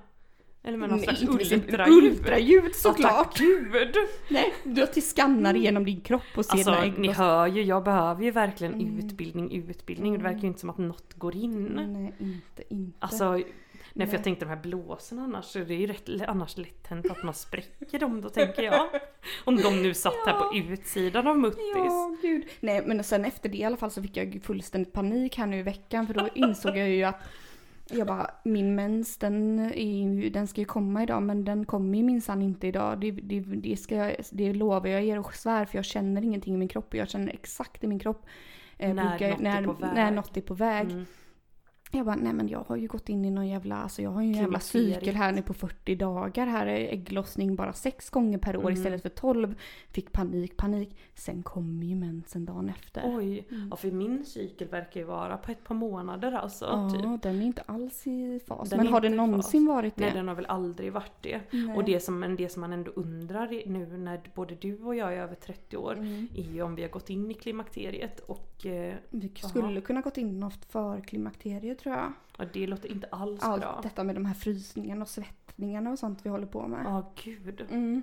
Eller 0.66 0.78
med 0.78 0.88
någon 0.90 0.98
slags 1.00 1.22
med 1.22 1.46
sin- 1.46 1.60
ultraljud? 1.62 2.04
Ultraljud 2.12 2.64
Ja, 2.64 2.70
såklart! 2.74 3.24
tack 3.32 3.38
gud! 3.38 3.96
nej, 4.28 4.54
du 4.64 4.80
har 4.80 4.86
till 4.86 5.02
skannar 5.08 5.54
igenom 5.56 5.84
din 5.84 6.00
kropp 6.00 6.22
och 6.36 6.44
ser 6.44 6.52
Alltså 6.52 6.70
dina 6.80 6.94
ni 6.98 7.08
hör 7.12 7.46
ju, 7.46 7.62
jag 7.62 7.84
behöver 7.84 8.24
ju 8.24 8.30
verkligen 8.30 8.74
Mm. 8.74 8.98
utbildning, 8.98 9.52
utbildning. 9.68 10.12
och 10.12 10.18
Det 10.18 10.24
verkar 10.24 10.40
ju 10.40 10.46
inte 10.46 10.60
som 10.60 10.70
att 10.70 10.78
något 10.78 11.14
går 11.14 11.36
in. 11.36 11.64
Nej, 11.64 12.14
inte, 12.18 12.74
inte. 12.74 12.96
Alltså, 13.00 13.32
nej 13.32 13.42
för 13.92 13.98
Nej. 13.98 14.08
jag 14.12 14.24
tänkte 14.24 14.44
de 14.44 14.48
här 14.48 14.62
blåsorna 14.62 15.22
annars, 15.22 15.52
det 15.52 15.60
är 15.60 15.78
ju 15.78 15.86
rätt, 15.86 16.08
annars 16.28 16.56
lätt 16.56 16.86
hänt 16.86 17.10
att 17.10 17.22
man 17.24 17.34
spräcker 17.34 17.98
dem 17.98 18.20
då 18.20 18.28
tänker 18.28 18.62
jag. 18.62 18.88
Om 19.44 19.56
de 19.56 19.82
nu 19.82 19.94
satt 19.94 20.14
här 20.26 20.32
på 20.40 20.56
utsidan 20.56 21.26
av 21.26 21.38
muttis. 21.38 21.58
Ja, 21.74 22.16
gud. 22.22 22.44
Nej, 22.60 22.82
men 22.86 23.04
sen 23.04 23.24
efter 23.24 23.48
det 23.48 23.56
i 23.56 23.64
alla 23.64 23.76
fall 23.76 23.90
så 23.90 24.02
fick 24.02 24.16
jag 24.16 24.40
fullständigt 24.44 24.92
panik 24.92 25.36
här 25.38 25.46
nu 25.46 25.58
i 25.58 25.62
veckan 25.62 26.06
för 26.06 26.14
då 26.14 26.28
insåg 26.34 26.76
jag 26.76 26.88
ju 26.90 27.02
att 27.04 27.20
jag 27.90 28.06
bara, 28.06 28.30
min 28.44 28.74
mens 28.74 29.16
den, 29.18 29.58
är 29.60 30.02
ju, 30.02 30.30
den 30.30 30.46
ska 30.46 30.60
ju 30.60 30.64
komma 30.64 31.02
idag 31.02 31.22
men 31.22 31.44
den 31.44 31.64
kommer 31.66 31.98
ju 31.98 32.04
minsann 32.04 32.42
inte 32.42 32.66
idag. 32.66 33.00
Det, 33.00 33.10
det, 33.10 33.40
det, 33.40 33.76
ska 33.76 33.94
jag, 33.96 34.16
det 34.30 34.52
lovar 34.52 34.86
jag 34.88 35.02
er 35.04 35.18
och 35.18 35.34
svär 35.34 35.64
för 35.64 35.78
jag 35.78 35.84
känner 35.84 36.22
ingenting 36.24 36.54
i 36.54 36.58
min 36.58 36.68
kropp 36.68 36.88
och 36.88 36.94
jag 36.94 37.08
känner 37.08 37.32
exakt 37.32 37.84
i 37.84 37.86
min 37.86 37.98
kropp. 37.98 38.26
eh, 38.78 38.94
När 38.94 39.08
brukar- 39.08 39.30
något 39.30 39.40
är 39.40 39.42
när, 39.42 39.62
väg. 39.62 39.94
när 39.94 40.10
något 40.10 40.36
är 40.36 40.40
på 40.40 40.54
väg. 40.54 40.90
Mm. 40.90 41.04
Jag 41.92 42.06
bara, 42.06 42.16
nej 42.16 42.32
men 42.32 42.48
jag 42.48 42.64
har 42.68 42.76
ju 42.76 42.86
gått 42.88 43.08
in 43.08 43.24
i 43.24 43.30
någon 43.30 43.48
jävla, 43.48 43.76
alltså 43.76 44.02
jag 44.02 44.10
har 44.10 44.22
ju 44.22 44.28
en 44.28 44.34
jävla 44.34 44.60
cykel 44.60 45.14
här 45.14 45.32
nu 45.32 45.42
på 45.42 45.54
40 45.54 45.94
dagar. 45.94 46.46
Här 46.46 46.66
är 46.66 46.92
ägglossning 46.92 47.56
bara 47.56 47.72
sex 47.72 48.10
gånger 48.10 48.38
per 48.38 48.56
år 48.56 48.60
Mm. 48.60 48.72
istället 48.72 49.02
för 49.02 49.08
12. 49.08 49.54
Fick 49.90 50.12
panik, 50.12 50.56
panik. 50.56 50.96
Sen 51.14 51.42
kommer 51.42 51.86
ju 51.86 51.94
mensen 51.96 52.44
dagen 52.46 52.68
efter. 52.68 53.02
Oj, 53.04 53.46
ja 53.70 53.76
för 53.76 53.90
min 53.90 54.24
cykel 54.24 54.68
verkar 54.68 55.00
ju 55.00 55.06
vara 55.06 55.36
på 55.36 55.50
ett 55.50 55.64
par 55.64 55.74
månader 55.74 56.32
alltså. 56.32 56.64
Ja, 56.64 56.90
Typ. 56.90 57.22
den 57.22 57.42
är 57.42 57.46
inte 57.46 57.62
alls 57.66 58.06
i 58.06 58.40
fas. 58.48 58.70
Den 58.70 58.78
men 58.78 58.86
har 58.88 59.04
i 59.04 59.08
någonsin 59.08 59.66
varit 59.66 59.96
det? 59.96 60.04
Nej 60.04 60.14
den 60.14 60.28
har 60.28 60.34
väl 60.34 60.46
aldrig 60.46 60.92
varit 60.92 61.22
det. 61.22 61.40
Nej. 61.50 61.76
Och 61.76 61.84
det 61.84 62.00
som, 62.00 62.18
men 62.20 62.36
det 62.36 62.48
som 62.48 62.60
man 62.60 62.72
ändå 62.72 62.90
undrar 62.90 63.68
nu 63.68 63.86
när 63.98 64.20
både 64.34 64.54
du 64.54 64.82
och 64.82 64.94
jag 64.94 65.14
är 65.14 65.18
över 65.20 65.34
30 65.34 65.76
år 65.76 65.92
Mm. 65.96 66.28
är 66.34 66.42
ju 66.52 66.62
om 66.62 66.74
vi 66.74 66.82
har 66.82 66.88
gått 66.90 67.10
in 67.10 67.30
i 67.30 67.34
klimakteriet 67.34 68.20
och 68.20 68.66
eh, 68.66 68.94
Vi 69.10 69.32
skulle 69.36 69.80
kunna 69.80 70.00
gått 70.00 70.18
in 70.18 70.40
något 70.40 70.64
för 70.64 71.00
klimakteriet 71.00 71.75
tror 71.76 71.94
jag. 71.94 72.12
ja, 72.38 72.44
det 72.52 72.66
låter 72.66 72.90
inte 72.92 73.06
alls 73.10 73.42
Allt 73.42 73.60
bra. 73.62 73.80
detta 73.82 74.04
med 74.04 74.14
de 74.14 74.26
här 74.26 74.34
frysningarna 74.34 75.02
och 75.02 75.08
svettningarna 75.08 75.90
och 75.90 75.98
sånt 75.98 76.18
vi 76.22 76.30
håller 76.30 76.46
på 76.46 76.66
med. 76.68 76.80
Ja 76.84 77.12
gud. 77.24 77.66
Mm. 77.70 78.02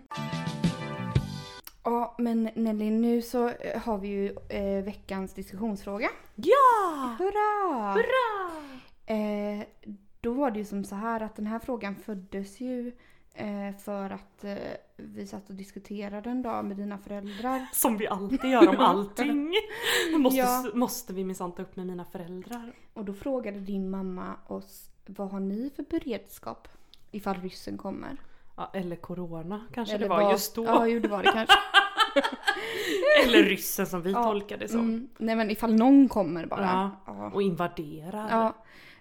Ja 1.84 2.16
men 2.18 2.50
Nelly 2.56 2.92
nu 2.92 3.22
så 3.22 3.50
eh, 3.50 3.82
har 3.82 3.98
vi 3.98 4.08
ju 4.08 4.30
eh, 4.50 4.84
veckans 4.84 5.34
diskussionsfråga. 5.34 6.10
Ja! 6.36 7.16
Hurra! 7.20 7.94
Hurra! 7.94 8.52
Eh, 9.06 9.66
då 10.22 10.34
var 10.34 10.52
det 10.52 10.60
ju 10.60 10.66
som 10.66 10.84
så 10.84 10.96
här 10.96 11.22
att 11.22 11.36
den 11.36 11.48
här 11.48 11.60
frågan 11.60 11.96
föddes 11.96 12.60
ju 12.62 12.92
för 13.84 14.10
att 14.10 14.44
eh, 14.44 14.56
vi 14.98 15.28
satt 15.28 15.50
och 15.50 15.56
diskuterade 15.56 16.30
en 16.30 16.42
dag 16.42 16.66
med 16.66 16.78
dina 16.78 16.98
föräldrar. 16.98 17.66
Som 17.74 17.98
vi 17.98 18.08
alltid 18.08 18.52
gör 18.52 18.68
om 18.70 18.80
allting. 18.80 19.54
Måste, 20.20 20.38
Ja. 20.38 20.66
måste 20.74 21.14
vi 21.14 21.24
minsann 21.24 21.52
ta 21.52 21.62
upp 21.62 21.76
med 21.76 21.88
mina 21.88 22.06
föräldrar. 22.06 22.72
Och 22.94 23.06
då 23.06 23.14
frågade 23.14 23.60
din 23.60 23.90
mamma 23.90 24.36
oss 24.48 24.90
vad 25.06 25.32
har 25.32 25.40
ni 25.40 25.72
för 25.76 25.84
beredskap 25.84 26.68
ifall 27.12 27.36
ryssen 27.42 27.78
kommer? 27.78 28.18
Ja, 28.58 28.70
eller 28.74 28.96
corona 28.96 29.62
kanske 29.74 29.96
Eller 29.96 30.06
det 30.06 30.10
var 30.10 30.24
vad- 30.24 30.32
just 30.32 30.56
då. 30.56 30.66
Ja, 30.66 30.88
jo 30.88 31.00
det 31.00 31.08
var 31.08 31.24
det 31.24 31.32
kanske. 31.32 31.56
Eller 33.26 33.44
ryssen 33.44 33.86
som 33.88 34.02
vi 34.02 34.12
Ja, 34.12 34.24
tolkade 34.24 34.68
som. 34.68 34.80
Mm, 34.80 35.10
nej 35.18 35.36
men 35.36 35.52
ifall 35.52 35.74
någon 35.76 36.10
kommer 36.10 36.46
bara. 36.46 36.92
Ja. 37.06 37.32
Och 37.34 37.42
invaderar. 37.42 38.54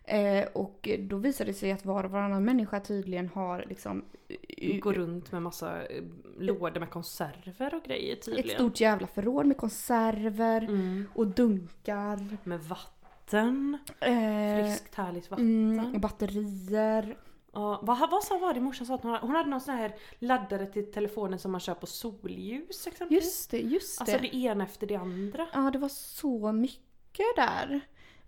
Eh, 0.04 0.44
och 0.52 0.88
då 0.98 1.16
visade 1.16 1.50
det 1.50 1.54
sig 1.54 1.72
att 1.72 1.84
var 1.84 2.04
och 2.04 2.10
varannan 2.10 2.44
människa 2.44 2.80
tydligen 2.80 3.28
har 3.28 3.64
liksom 3.68 4.04
eh, 4.48 4.78
Går 4.78 4.92
runt 4.92 5.32
med 5.32 5.42
massa 5.42 5.86
eh, 5.86 6.02
lådor 6.38 6.80
med 6.80 6.90
konserver 6.90 7.74
och 7.74 7.82
grejer 7.82 8.12
ett 8.16 8.24
tydligen. 8.24 8.50
stort 8.54 8.80
jävla 8.80 9.06
förråd 9.06 9.46
med 9.46 9.56
konserver 9.56 10.60
Mm. 10.62 11.06
och 11.14 11.26
dunkar. 11.26 12.36
Med 12.44 12.60
vatten. 12.60 13.78
Eh, 14.00 14.64
Friskt 14.64 14.94
härligt 14.94 15.30
vatten. 15.30 15.72
mm, 15.78 15.94
och 15.94 16.00
batterier. 16.00 17.16
Ja, 17.54 17.80
vad, 17.82 18.10
vad 18.10 18.24
sa 18.24 18.38
var 18.38 18.54
det 18.54 18.60
morsan 18.60 18.86
sa 18.86 18.94
att 18.94 19.02
hon 19.02 19.10
hade? 19.12 19.26
Hon 19.26 19.36
hade 19.36 19.50
någon 19.50 19.60
sån 19.60 19.74
här 19.74 19.94
laddare 20.18 20.66
till 20.66 20.92
telefonen 20.92 21.38
som 21.38 21.52
man 21.52 21.60
kör 21.60 21.74
på 21.74 21.86
solljus 21.86 22.86
exempelvis. 22.86 23.24
Just 23.24 23.50
det, 23.50 23.58
just 23.58 24.00
Alltså 24.00 24.16
det. 24.16 24.22
det 24.22 24.36
ena 24.36 24.64
efter 24.64 24.86
det 24.86 24.96
andra. 24.96 25.46
Ja, 25.52 25.70
det 25.72 25.78
var 25.78 25.88
så 25.88 26.52
mycket 26.52 27.26
där. 27.36 27.80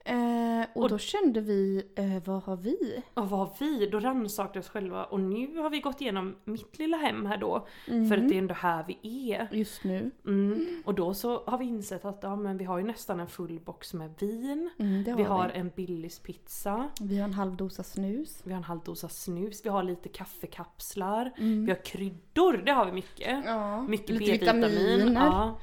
Eh, 0.07 0.67
och, 0.75 0.83
Och- 0.83 0.89
då 0.89 0.99
kände 0.99 1.41
vi, 1.41 1.83
eh, 1.95 2.23
vad 2.25 2.43
har 2.43 2.57
vi? 2.57 3.03
Och 3.15 3.31
vad 3.31 3.39
har 3.41 3.51
vi? 3.61 3.87
Då 3.91 4.01
rannsakade 4.01 4.59
oss 4.59 4.69
själva 4.69 5.05
och 5.05 5.21
nu 5.21 5.57
har 5.59 5.71
vi 5.71 5.81
gått 5.81 6.01
igenom 6.01 6.37
mitt 6.45 6.79
lilla 6.79 6.97
hem 6.97 7.27
här 7.27 7.37
då. 7.37 7.67
Mm. 7.89 8.09
För 8.09 8.19
att 8.19 8.29
det 8.29 8.35
är 8.35 8.39
ändå 8.39 8.55
här 8.55 8.85
vi 8.89 9.33
är. 9.33 9.49
Just 9.53 9.85
nu. 9.85 10.11
Mm. 10.27 10.83
Och 10.87 10.95
då 10.95 11.15
så 11.15 11.45
har 11.47 11.59
vi 11.59 11.65
insett 11.65 12.05
att 12.05 12.19
ja, 12.23 12.37
men 12.37 12.57
vi 12.59 12.65
har 12.65 12.79
ju 12.79 12.85
nästan 12.85 13.21
en 13.21 13.27
full 13.27 13.61
box 13.65 13.95
med 13.95 14.11
vin. 14.19 14.71
Mm, 14.79 14.95
har 15.07 15.17
Vi 15.17 15.23
vi. 15.23 15.29
har 15.29 15.49
en 15.49 15.71
Billys 15.77 16.19
pizza. 16.19 16.89
vi 17.01 17.19
har 17.19 17.25
en 17.29 17.35
halv 17.35 17.57
dosa 17.57 17.83
snus. 17.83 18.41
Vi 18.45 18.51
har 18.53 18.59
en 18.59 18.65
halv 18.65 18.81
dosa 18.85 19.09
snus. 19.09 19.61
Vi 19.65 19.69
har 19.69 19.83
lite 19.83 20.09
kaffekapslar. 20.09 21.33
Mm. 21.39 21.65
Vi 21.67 21.73
har 21.73 21.85
kryddor, 21.85 22.63
det 22.67 22.73
har 22.73 22.87
vi 22.87 22.93
mycket. 22.93 23.45
Ja, 23.47 23.83
Mycket 23.83 24.19
B-vitamin. 24.19 25.13
Ja. 25.15 25.59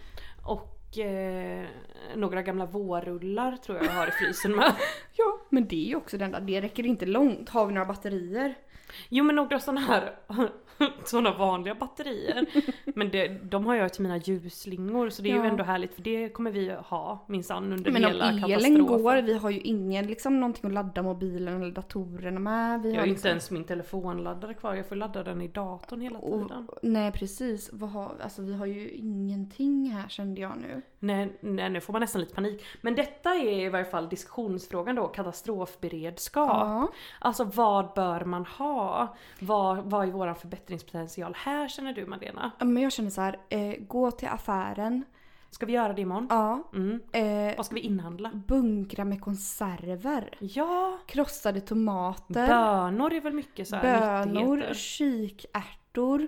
Och 0.46 0.71
eh, 0.98 1.66
några 2.16 2.42
gamla 2.42 2.66
vårrullar 2.66 3.58
tror 3.58 3.78
jag 3.78 3.88
jag 3.88 3.92
har 3.92 4.08
i 4.08 4.12
frysen 4.12 4.56
med. 4.56 4.74
Ja, 5.14 5.40
men 5.50 5.68
det 5.68 5.86
är 5.86 5.88
ju 5.88 5.96
också 5.96 6.18
den 6.18 6.32
där, 6.32 6.42
det 6.42 6.62
räcker 6.62 6.86
inte 6.86 7.06
långt. 7.06 7.50
Har 7.50 7.66
vi 7.66 7.74
några 7.74 7.86
batterier? 7.86 8.56
Jo 9.10 9.24
men 9.24 9.36
några 9.36 9.60
sådana 9.60 9.82
här 9.82 10.16
sådana 11.06 11.38
vanliga 11.38 11.76
batterier. 11.76 12.46
Men 12.96 13.10
det, 13.10 13.28
de 13.28 13.66
har 13.66 13.76
jag 13.76 13.94
till 13.94 14.02
mina 14.04 14.18
ljusslingor 14.18 15.10
så 15.10 15.22
det 15.22 15.32
är 15.32 15.36
Ja. 15.36 15.44
ju 15.44 15.50
ändå 15.50 15.64
härligt 15.64 15.94
för 15.94 16.02
det 16.02 16.30
kommer 16.30 16.52
vi 16.52 16.70
ha 16.86 17.26
minsann 17.28 17.74
under 17.74 17.92
Men 17.92 18.06
om 18.06 18.12
hela 18.12 18.26
elen 18.30 18.42
katastrofen. 18.42 18.86
går, 18.86 19.22
vi 19.22 19.34
har 19.38 19.50
ju 19.50 19.60
ingen 19.60 20.08
liksom 20.08 20.40
någonting 20.40 20.68
att 20.68 20.74
ladda 20.74 21.02
mobilen 21.04 21.62
eller 21.62 21.72
datorerna 21.72 22.40
med. 22.40 22.82
Vi 22.82 22.90
Jag 22.90 22.96
har 22.96 23.00
har 23.00 23.08
liksom, 23.08 23.18
inte 23.20 23.30
ens 23.30 23.52
min 23.52 23.64
telefonladdare 23.64 24.54
kvar, 24.54 24.74
jag 24.76 24.88
får 24.88 24.96
ladda 24.96 25.24
den 25.24 25.42
i 25.42 25.48
datorn 25.48 26.02
hela 26.02 26.20
tiden. 26.20 26.52
och, 26.68 26.80
Nej 26.84 27.12
precis, 27.12 27.72
har, 27.82 28.16
alltså 28.24 28.42
vi 28.42 28.54
har 28.54 28.66
ju 28.66 28.90
ingenting 28.90 29.90
här 29.92 30.08
kände 30.10 30.42
jag 30.42 30.58
nu. 30.62 30.82
Nej, 31.04 31.38
nej, 31.40 31.70
nu 31.70 31.82
får 31.82 31.94
man 31.94 32.00
nästan 32.00 32.22
lite 32.22 32.36
panik. 32.36 32.66
Men 32.82 32.96
detta 32.96 33.30
är 33.36 33.66
i 33.66 33.70
varje 33.70 33.86
fall 33.86 34.10
diskussionsfrågan 34.10 34.96
då, 34.96 35.08
katastrofberedskap. 35.08 36.50
Ja. 36.50 36.88
Alltså 37.20 37.44
vad 37.44 37.94
bör 37.94 38.26
man 38.26 38.46
ha? 38.46 39.16
Vad, 39.40 39.78
vad 39.78 40.08
är 40.08 40.12
våran 40.12 40.36
förbättringspotential 40.36 41.36
här 41.38 41.68
känner 41.68 41.94
du 41.94 42.06
Malena? 42.06 42.52
Men 42.60 42.84
jag 42.84 42.92
känner 42.92 43.10
så 43.10 43.22
här, 43.22 43.40
eh, 43.50 43.74
gå 43.80 44.12
till 44.12 44.28
affären, 44.28 45.06
Ska 45.54 45.66
vi 45.66 45.74
göra 45.74 45.94
det 45.94 46.02
imorgon? 46.02 46.28
Ja. 46.30 46.64
Mm. 46.74 47.02
Eh, 47.12 47.58
Vad 47.58 47.66
ska 47.66 47.76
vi 47.76 47.82
inhandla? 47.82 48.32
bunkra 48.48 49.06
med 49.06 49.22
konserver. 49.22 50.38
Ja! 50.40 50.98
Krossade 51.06 51.62
tomater. 51.62 52.48
Bönor 52.48 53.14
är 53.14 53.22
väl 53.22 53.34
mycket 53.34 53.68
så 53.68 53.76
här 53.76 54.26
bönor, 54.26 54.74
kikärtor. 54.74 56.28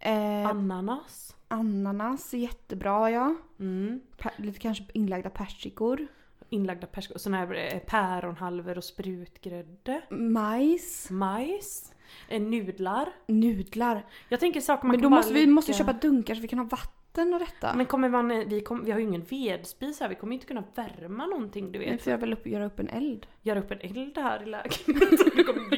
Eh, 0.00 0.48
Ananas. 0.48 1.36
Ananas 1.48 2.34
är 2.34 2.38
jättebra 2.38 3.10
ja. 3.10 3.34
Mm. 3.60 4.00
Lite 4.36 4.58
kanske 4.58 4.84
inlagda 4.92 5.30
persikor. 5.30 6.06
Inlagda 6.50 6.86
persikor, 6.86 7.18
såna 7.18 7.36
här 7.36 7.54
eh, 7.54 7.78
päronhalvor 7.78 8.78
och 8.78 8.84
sprutgrädde. 8.84 10.00
Majs. 10.10 11.10
Majs. 11.10 11.92
Eh, 12.28 12.42
nudlar. 12.42 13.08
Nudlar. 13.26 14.06
Jag 14.28 14.40
tänker 14.40 14.60
saker 14.60 14.86
man 14.86 14.96
Men 14.96 15.02
då 15.02 15.10
måste 15.10 15.34
vi 15.34 15.46
måste 15.46 15.72
köpa 15.72 15.92
dunkar 15.92 16.34
så 16.34 16.40
vi 16.40 16.48
kan 16.48 16.58
ha 16.58 16.66
vatten 16.66 17.34
och 17.34 17.40
detta. 17.40 17.74
Men 17.74 17.86
kommer 17.86 18.08
man, 18.08 18.30
eh, 18.30 18.44
vi, 18.46 18.60
kom, 18.60 18.84
vi 18.84 18.90
har 18.90 18.98
ju 18.98 19.04
ingen 19.04 19.22
vedspis 19.22 20.00
här, 20.00 20.08
vi 20.08 20.14
kommer 20.14 20.34
inte 20.34 20.46
kunna 20.46 20.64
värma 20.74 21.26
någonting 21.26 21.72
du 21.72 21.78
Nu 21.78 21.84
vet. 21.90 22.02
får 22.02 22.10
jag 22.10 22.18
väl 22.18 22.32
upp, 22.32 22.46
göra 22.46 22.66
upp 22.66 22.80
en 22.80 22.88
eld. 22.88 23.26
Göra 23.42 23.58
upp 23.58 23.70
en 23.70 23.80
eld 23.80 24.18
här 24.18 24.42
i 24.42 24.46
lägenheten. 24.46 25.77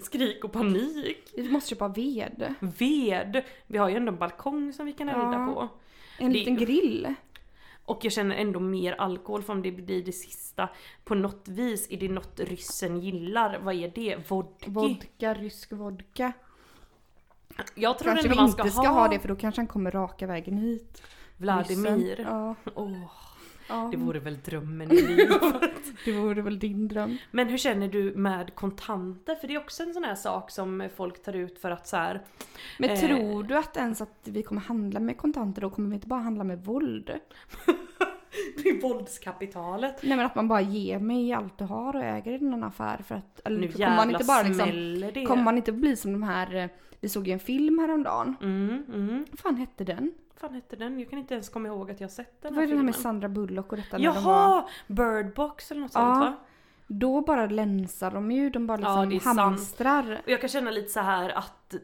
Skrik 0.00 0.44
och 0.44 0.52
panik. 0.52 1.30
Vi 1.36 1.48
måste 1.50 1.70
köpa 1.70 1.88
ved. 1.88 2.54
Ved! 2.60 3.42
Vi 3.66 3.78
har 3.78 3.88
ju 3.88 3.96
ändå 3.96 4.12
en 4.12 4.18
balkong 4.18 4.72
som 4.72 4.86
vi 4.86 4.92
kan 4.92 5.08
elda 5.08 5.32
Ja. 5.32 5.54
på. 5.54 5.68
En 6.24 6.32
Det- 6.32 6.38
liten 6.38 6.56
grill. 6.56 7.14
Och 7.84 8.04
jag 8.04 8.12
känner 8.12 8.36
ändå 8.36 8.60
mer 8.60 8.92
alkohol 8.92 9.42
för 9.42 9.52
om 9.52 9.62
det 9.62 9.72
blir 9.72 10.02
det 10.04 10.12
sista. 10.12 10.68
På 11.04 11.14
något 11.14 11.48
vis 11.48 11.86
är 11.90 11.96
det 11.96 12.08
något 12.08 12.40
ryssen 12.40 13.00
gillar. 13.00 13.58
Vad 13.62 13.74
är 13.74 13.92
det? 13.94 14.30
Vodka? 14.30 14.70
Vodka, 14.70 15.34
rysk 15.34 15.72
vodka. 15.72 16.32
Jag 17.74 17.98
tror 17.98 18.08
Kanske 18.08 18.26
ändå 18.28 18.34
vi 18.34 18.40
man 18.40 18.50
inte 18.50 18.70
ska 18.70 18.88
ha 18.88 19.08
det 19.08 19.18
för 19.18 19.28
då 19.28 19.36
kanske 19.36 19.60
han 19.60 19.66
kommer 19.66 19.90
raka 19.90 20.26
vägen 20.26 20.58
hit. 20.58 21.02
Vladimir. 21.36 22.06
Ryssen. 22.16 22.24
Ja. 22.26 22.54
Åh, 22.74 23.10
ja. 23.70 23.88
det 23.90 23.96
vore 23.96 24.18
väl 24.18 24.38
drömmen 24.44 24.92
i 24.92 25.02
livet. 25.02 25.40
det 26.04 26.12
vore 26.12 26.42
väl 26.42 26.58
din 26.58 26.88
dröm. 26.88 27.16
Men 27.30 27.48
hur 27.48 27.58
känner 27.58 27.88
du 27.88 28.14
med 28.16 28.54
kontanter? 28.54 29.34
För 29.34 29.48
det 29.48 29.54
är 29.54 29.58
också 29.58 29.82
en 29.82 29.94
sån 29.94 30.04
här 30.04 30.14
sak 30.14 30.50
som 30.50 30.88
folk 30.96 31.22
tar 31.22 31.32
ut 31.36 31.58
för 31.58 31.70
att 31.70 31.86
så 31.88 31.96
här. 31.96 32.22
Men 32.78 32.90
Eh. 32.90 32.96
tror 33.00 33.42
du 33.42 33.56
att 33.56 33.76
ens 33.76 34.00
att 34.00 34.18
vi 34.24 34.42
kommer 34.42 34.60
handla 34.60 35.00
med 35.00 35.16
kontanter 35.16 35.60
då 35.62 35.70
kommer 35.70 35.88
vi 35.88 35.94
inte 35.94 36.06
bara 36.06 36.20
handla 36.20 36.44
med 36.44 36.64
våld? 36.64 37.10
Det 38.62 38.68
är 38.68 38.82
våldskapitalet. 38.82 40.02
Nej 40.02 40.16
men 40.16 40.26
att 40.26 40.34
man 40.34 40.48
bara 40.48 40.60
ger 40.60 40.98
mig 40.98 41.32
allt 41.32 41.58
du 41.58 41.64
har 41.64 41.96
och 41.96 42.02
äger 42.02 42.32
i 42.32 42.38
den 42.38 42.64
affär 42.64 42.98
för 43.06 43.14
att... 43.14 43.40
Eller 43.44 43.60
Nu 43.60 43.72
så 43.72 43.78
kommer 43.78 43.96
man 43.96 44.10
inte 44.10 44.24
bara 44.24 44.42
liksom... 44.42 45.10
det. 45.14 45.24
Kommer 45.24 45.42
man 45.42 45.56
inte 45.56 45.72
bli 45.72 45.96
som 45.96 46.12
de 46.12 46.22
här... 46.22 46.54
eh, 46.54 46.68
Vi 47.00 47.08
såg 47.08 47.26
ju 47.26 47.32
en 47.32 47.38
film 47.40 47.78
häromdagen. 47.78 48.36
Mm, 48.42 48.84
mm. 48.94 49.24
Vad 49.30 49.38
fan 49.38 49.56
hette 49.56 49.84
den? 49.84 50.12
Vad 50.40 50.50
fan 50.50 50.54
hette 50.54 50.76
den? 50.76 50.98
Jag 51.00 51.10
kan 51.10 51.18
inte 51.18 51.34
ens 51.34 51.48
komma 51.48 51.68
ihåg 51.68 51.90
att 51.90 52.00
jag 52.00 52.10
sett 52.10 52.42
Det 52.42 52.48
den 52.48 52.54
var 52.54 52.62
här 52.62 52.68
ju 52.68 52.74
den 52.74 52.78
här 52.78 52.84
med 52.84 52.94
Sandra 52.94 53.28
Bullock 53.28 53.70
och 53.72 53.76
detta 53.78 53.98
när 53.98 54.04
de. 54.04 54.14
Jaha! 54.14 54.64
Birdbox 54.86 55.70
eller 55.70 55.80
något 55.80 55.90
Ja, 55.94 56.00
sånt 56.00 56.20
va? 56.24 56.36
Då 56.86 57.20
bara 57.20 57.46
länsar 57.46 58.10
de 58.10 58.30
ju, 58.30 58.50
de 58.50 58.66
bara 58.66 58.80
Ja, 58.82 58.96
det 58.96 59.02
är 59.02 59.06
liksom 59.06 59.34
sant. 59.34 59.38
hamstrar. 59.40 60.20
Och 60.24 60.30
jag 60.30 60.40
kan 60.40 60.48
känna 60.48 60.70
lite 60.70 60.88
så 60.88 61.00
här 61.00 61.30
att 61.30 61.74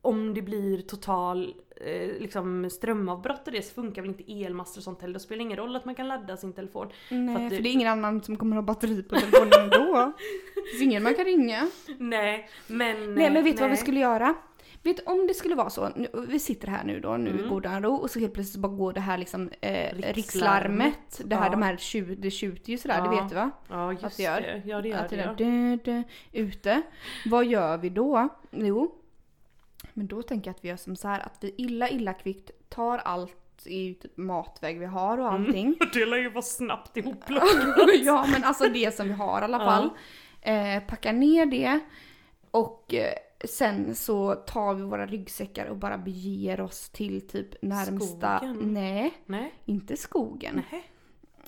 om 0.00 0.34
det 0.34 0.42
blir 0.42 0.82
total 0.82 1.54
eh, 1.86 2.20
liksom 2.20 2.70
strömavbrott 2.70 3.46
och 3.46 3.52
det 3.52 3.62
så 3.62 3.74
funkar 3.74 4.02
väl 4.02 4.10
inte 4.10 4.32
elmaster 4.42 4.80
och 4.80 4.84
sånt 4.84 5.00
heller. 5.02 5.14
Då 5.14 5.20
spelar 5.20 5.38
det 5.38 5.42
ingen 5.44 5.56
roll 5.58 5.76
att 5.76 5.84
man 5.84 5.94
kan 5.94 6.08
ladda 6.08 6.36
sin 6.36 6.52
telefon. 6.52 6.88
Nej, 7.10 7.36
För 7.36 7.44
att 7.44 7.50
det- 7.50 7.58
det 7.58 7.68
är 7.68 7.72
ingen 7.72 7.88
annan 7.88 8.22
som 8.22 8.36
kommer 8.36 8.56
ha 8.56 8.62
batteri 8.62 9.02
på 9.02 9.14
telefonen 9.16 9.52
ändå. 9.62 10.12
Det 10.54 10.70
finns 10.70 10.82
ingen 10.82 11.02
man 11.02 11.14
kan 11.14 11.24
ringa. 11.24 11.68
Nej, 11.98 12.50
men... 12.66 13.14
Nej 13.14 13.30
men 13.32 13.44
vet 13.44 13.56
du 13.56 13.60
vad 13.62 13.70
vi 13.70 13.76
skulle 13.76 14.00
göra? 14.00 14.34
Vet 14.86 15.06
om 15.08 15.26
det 15.26 15.34
skulle 15.34 15.54
vara 15.54 15.70
så, 15.70 15.88
nu, 15.96 16.08
vi 16.28 16.38
sitter 16.38 16.68
här 16.68 16.84
nu 16.84 17.00
då, 17.00 17.16
nu 17.16 17.30
Mm. 17.30 17.44
i 17.44 17.48
godan 17.48 17.82
ro 17.82 17.94
och 17.94 18.10
så 18.10 18.18
helt 18.20 18.34
plötsligt 18.34 18.60
bara 18.62 18.72
går 18.72 18.92
det 18.92 19.00
här 19.00 19.18
liksom 19.18 19.50
eh, 19.60 19.70
Rikslarmet. 19.70 20.16
rikslarmet. 20.16 21.20
Det 21.24 21.36
här, 21.36 21.44
Ja. 21.46 21.50
de 21.50 21.62
här 21.62 21.76
tju, 21.76 22.14
det 22.14 22.30
tjuter 22.30 22.70
ju 22.70 22.78
sådär, 22.78 22.98
Ja. 22.98 23.04
det 23.10 23.20
vet 23.20 23.28
du 23.28 23.34
va? 23.34 23.50
Ja 23.68 23.92
just 23.92 24.04
Att 24.04 24.16
det 24.16 24.22
gör. 24.22 24.40
det. 24.40 24.62
Ja 24.66 24.80
det 24.80 24.88
gör 24.88 24.98
Att 24.98 25.08
det 25.10 25.16
det. 25.16 25.22
där 25.22 25.28
Ja. 25.28 25.76
dö, 25.76 25.76
dö, 25.92 26.02
ute. 26.32 26.82
Vad 27.26 27.46
gör 27.46 27.78
vi 27.78 27.88
då? 27.88 28.28
Jo, 28.50 28.94
men 29.94 30.06
då 30.06 30.22
tänker 30.22 30.48
jag 30.50 30.54
att 30.56 30.64
vi 30.64 30.68
gör 30.68 30.76
som 30.76 30.96
så 30.96 31.08
här 31.08 31.20
att 31.20 31.38
vi 31.40 31.54
illa 31.58 31.88
illa 31.88 32.12
kvickt 32.14 32.50
tar 32.68 32.98
allt 32.98 33.36
i 33.66 33.94
typ 33.94 34.16
matväg 34.16 34.78
vi 34.78 34.86
har 34.86 35.18
och 35.18 35.32
allting. 35.32 35.76
Det 35.92 36.06
lär 36.06 36.16
ju 36.16 36.30
vara 36.30 36.42
snabbt 36.42 36.96
ihop 36.96 37.24
ja 38.04 38.26
men 38.32 38.44
alltså 38.44 38.68
det 38.68 38.94
som 38.96 39.06
vi 39.06 39.12
har 39.12 39.40
i 39.40 39.44
alla 39.44 39.58
Ja. 39.58 39.64
fall. 39.64 39.90
Eh, 40.40 40.82
packar 40.82 41.12
ner 41.12 41.46
det 41.46 41.80
och 42.50 42.94
eh, 42.94 43.12
sen 43.44 43.94
så 43.94 44.34
tar 44.34 44.74
vi 44.74 44.82
våra 44.82 45.06
ryggsäckar 45.06 45.66
och 45.66 45.76
bara 45.76 45.98
beger 45.98 46.60
oss 46.60 46.90
till 46.90 47.28
typ 47.28 47.62
närmsta... 47.62 48.38
Skogen? 48.38 48.72
Nej, 48.74 49.12
Nej. 49.26 49.54
inte 49.64 49.96
skogen. 49.96 50.62
Nej. 50.70 50.84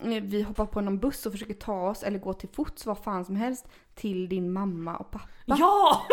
Eh, 0.02 0.22
Vi 0.22 0.42
hoppar 0.42 0.66
på 0.66 0.80
någon 0.80 0.98
buss 0.98 1.26
och 1.26 1.32
försöker 1.32 1.54
ta 1.54 1.90
oss, 1.90 2.02
eller 2.02 2.18
gå 2.18 2.32
till 2.32 2.48
fots, 2.48 2.86
vad 2.86 2.98
fan 2.98 3.24
som 3.24 3.36
helst, 3.36 3.68
till 3.94 4.28
din 4.28 4.52
mamma 4.52 4.96
och 4.96 5.10
pappa. 5.10 5.28
Ja! 5.46 6.02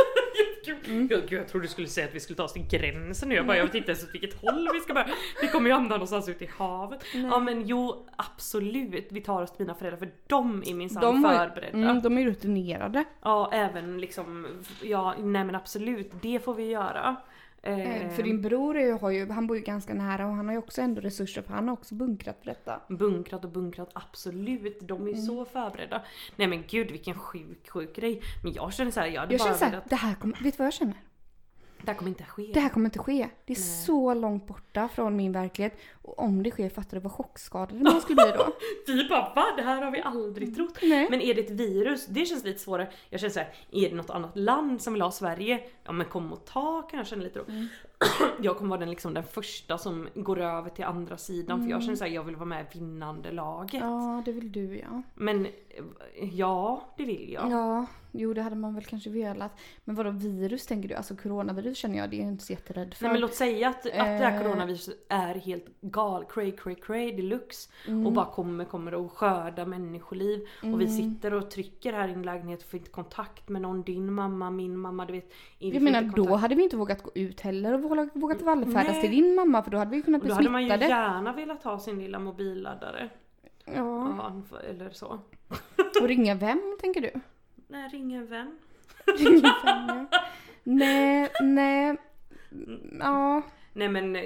Mm. 0.87 1.07
jag, 1.11 1.31
jag 1.31 1.47
trodde 1.47 1.65
du 1.65 1.69
skulle 1.71 1.87
säga 1.87 2.07
att 2.07 2.15
vi 2.15 2.19
skulle 2.19 2.37
ta 2.37 2.43
oss 2.43 2.53
till 2.53 2.67
gränsen 2.67 3.29
nu. 3.29 3.35
Jag 3.35 3.47
bara, 3.47 3.57
jag 3.57 3.65
vet 3.65 3.75
inte 3.75 3.91
ens 3.91 4.03
åt 4.03 4.13
vilket 4.13 4.41
håll 4.41 4.69
vi 4.73 4.79
ska 4.79 4.93
börja. 4.93 5.07
Vi 5.41 5.47
kommer 5.47 5.69
ju 5.69 5.73
hamna 5.73 5.89
någonstans 5.89 6.29
ute 6.29 6.43
i 6.43 6.49
havet. 6.57 6.99
Ja 7.13 7.39
men 7.39 7.67
jo, 7.67 8.07
absolut. 8.15 9.07
Vi 9.11 9.21
tar 9.21 9.41
oss 9.41 9.51
till 9.51 9.65
mina 9.65 9.75
föräldrar 9.75 9.97
för 9.99 10.11
de 10.27 10.63
är 10.65 10.73
minsann 10.73 11.01
De 11.01 11.21
förberedda. 11.23 11.77
Mm, 11.77 12.01
de 12.01 12.17
är 12.17 12.25
rutinerade. 12.25 13.03
Ja, 13.21 13.49
även 13.53 13.97
liksom, 14.01 14.47
ja 14.81 15.13
nej 15.19 15.43
men 15.43 15.55
absolut, 15.55 16.11
det 16.21 16.39
får 16.39 16.53
vi 16.53 16.63
göra. 16.69 17.15
Eh, 17.65 18.01
Eh, 18.05 18.09
För 18.09 18.23
din 18.23 18.41
bror 18.41 18.77
är 18.77 18.85
ju, 18.85 18.91
har 18.93 19.09
ju, 19.09 19.29
han 19.31 19.47
bor 19.47 19.57
ju 19.57 19.63
ganska 19.63 19.93
nära 19.93 20.25
och 20.27 20.33
han 20.33 20.45
har 20.45 20.53
ju 20.53 20.59
också 20.59 20.81
ändå 20.81 21.01
resurser 21.01 21.41
för 21.41 21.53
han 21.53 21.67
har 21.67 21.73
också 21.73 21.95
bunkrat 21.95 22.37
för 22.39 22.45
detta. 22.45 22.81
Bunkrat 22.89 23.45
och 23.45 23.51
bunkrat, 23.51 23.89
absolut. 23.93 24.79
De 24.87 25.01
är 25.01 25.05
ju 25.07 25.13
Mm. 25.13 25.25
så 25.25 25.45
förberedda. 25.45 26.01
Nej 26.35 26.47
men 26.47 26.63
gud 26.67 26.91
vilken 26.91 27.15
sjuk, 27.15 27.69
sjuk 27.69 27.95
grej. 27.95 28.21
Men 28.43 28.53
jag 28.53 28.73
känner 28.73 28.91
såhär, 28.91 29.07
jag 29.07 29.21
hade 29.21 29.33
Jag 29.33 29.39
bara 29.39 29.45
känner 29.45 29.57
såhär, 29.57 29.71
velat... 29.71 29.89
det 29.89 29.95
här 29.95 30.15
kommer, 30.15 30.35
vet 30.43 30.53
du 30.53 30.57
vad 30.57 30.65
jag 30.67 30.73
känner? 30.73 30.95
Det 31.85 31.91
här 31.91 31.97
kommer 31.97 32.09
inte 32.09 32.23
ske. 32.23 32.51
Det 32.53 32.59
här 32.59 32.69
kommer 32.69 32.85
inte 32.85 32.99
ske. 32.99 33.29
Det 33.45 33.53
är 33.53 33.57
Nej. 33.57 33.85
så 33.85 34.13
långt 34.13 34.47
borta 34.47 34.87
från 34.87 35.15
min 35.15 35.31
verklighet. 35.31 35.77
Och 36.01 36.19
om 36.19 36.43
det 36.43 36.51
sker, 36.51 36.69
fattar 36.69 36.97
du 36.97 37.01
vad 37.01 37.11
chockskadade 37.11 37.83
man 37.83 38.01
skulle 38.01 38.15
bli 38.15 38.31
då? 38.37 38.53
Vi 38.93 39.09
bara 39.09 39.33
va? 39.35 39.45
Det 39.57 39.61
här 39.61 39.81
har 39.81 39.91
vi 39.91 40.01
aldrig 40.01 40.55
trott. 40.55 40.77
Nej. 40.81 41.07
Men 41.09 41.21
är 41.21 41.33
det 41.33 41.41
ett 41.41 41.49
virus? 41.49 42.05
Det 42.05 42.25
känns 42.25 42.43
lite 42.43 42.59
svårare. 42.59 42.87
Jag 43.09 43.19
känner 43.19 43.33
såhär, 43.33 43.53
är 43.71 43.89
det 43.89 43.95
något 43.95 44.09
annat 44.09 44.37
land 44.37 44.81
som 44.81 44.93
vill 44.93 45.01
ha 45.01 45.11
Sverige? 45.11 45.59
Ja 45.83 45.91
men 45.91 46.07
kom 46.07 46.33
och 46.33 46.45
ta 46.45 46.81
kan 46.81 46.97
jag 46.97 47.07
känna 47.07 47.23
lite 47.23 47.39
då. 47.39 47.45
Mm. 47.51 47.67
Jag 48.41 48.57
kommer 48.57 48.69
vara 48.69 48.79
den, 48.79 48.89
liksom, 48.89 49.13
den 49.13 49.23
första 49.23 49.77
som 49.77 50.07
går 50.15 50.39
över 50.39 50.69
till 50.69 50.85
andra 50.85 51.17
sidan 51.17 51.59
för 51.59 51.65
jag 51.69 51.71
Mm. 51.75 51.81
känner 51.81 51.95
såhär, 51.95 52.11
jag 52.11 52.23
vill 52.23 52.35
vara 52.35 52.45
med 52.45 52.65
i 52.73 52.77
vinnande 52.79 53.31
laget. 53.31 53.81
Ja, 53.81 54.21
det 54.25 54.31
vill 54.31 54.51
du 54.51 54.77
ja. 54.79 55.01
Men 55.15 55.47
ja, 56.31 56.93
det 56.97 57.03
vill 57.05 57.31
jag. 57.33 57.51
Ja, 57.51 57.85
jo 58.11 58.33
det 58.33 58.41
hade 58.41 58.55
man 58.55 58.75
väl 58.75 58.83
kanske 58.83 59.09
velat. 59.09 59.51
Men 59.83 59.95
vadå 59.95 60.09
virus 60.09 60.65
tänker 60.65 60.89
du? 60.89 60.95
Alltså 60.95 61.15
coronavirus 61.15 61.77
känner 61.77 61.97
jag, 61.97 62.09
det 62.09 62.15
är 62.15 62.19
jag 62.19 62.27
inte 62.31 62.43
så 62.43 62.53
jätterädd 62.53 62.93
för. 62.93 63.03
Nej 63.03 63.11
men 63.11 63.21
låt 63.21 63.33
säga 63.33 63.67
att, 63.69 63.77
att 63.77 63.83
det 63.83 63.91
här 63.99 64.35
Eh. 64.37 64.41
coronaviruset 64.43 64.95
är 65.09 65.35
helt 65.35 65.65
gal, 65.81 66.25
cray 66.29 66.51
cray 66.51 66.75
cray 66.75 67.11
deluxe 67.15 67.69
Mm. 67.87 68.07
och 68.07 68.13
bara 68.13 68.25
kommer, 68.25 68.65
kommer 68.65 69.05
att 69.05 69.11
skörda 69.11 69.65
människoliv 69.65 70.39
och 70.61 70.81
vi 70.81 70.85
Mm. 70.85 70.87
sitter 70.87 71.33
och 71.33 71.51
trycker 71.51 71.93
här 71.93 72.07
i 72.07 72.13
en 72.13 72.21
lägenhet 72.21 72.63
och 72.63 72.69
får 72.69 72.77
inte 72.77 72.91
kontakt 72.91 73.49
med 73.49 73.61
någon, 73.61 73.81
din 73.83 74.13
mamma, 74.13 74.51
min 74.51 74.77
mamma, 74.77 75.05
du 75.05 75.13
vet. 75.13 75.31
jag 75.59 75.81
menar 75.81 76.01
då 76.01 76.35
hade 76.35 76.55
vi 76.55 76.63
inte 76.63 76.77
vågat 76.77 77.03
gå 77.03 77.11
ut 77.15 77.41
heller 77.41 77.73
och 77.73 77.81
vågat, 77.95 78.15
vågat 78.15 78.41
vallfärdas 78.41 78.87
Nej. 78.91 79.01
till 79.01 79.11
din 79.11 79.35
mamma 79.35 79.63
för 79.63 79.71
då 79.71 79.77
hade 79.77 79.91
vi 79.91 80.01
kunnat 80.01 80.21
bli 80.21 80.29
då 80.29 80.35
hade 80.35 80.49
man 80.49 80.63
ju 80.63 80.69
smittade. 80.69 80.87
gärna 80.89 81.33
velat 81.33 81.63
ha 81.63 81.79
sin 81.79 81.99
lilla 81.99 82.19
mobilladdare. 82.19 83.09
Ja. 83.65 83.73
Ja, 84.51 84.59
eller 84.69 84.89
så. 84.89 85.19
Och 86.01 86.07
ringa 86.07 86.35
vem 86.35 86.77
tänker 86.81 87.01
du? 87.01 87.11
Nej. 87.67 87.89
Ringa 87.89 88.23
vem 88.23 88.57
ja. 89.07 90.05
Nej, 90.63 91.29
nej. 91.41 91.97
Ja. 92.99 93.41
Nej 93.73 93.89
men 93.89 94.15
eh, 94.15 94.21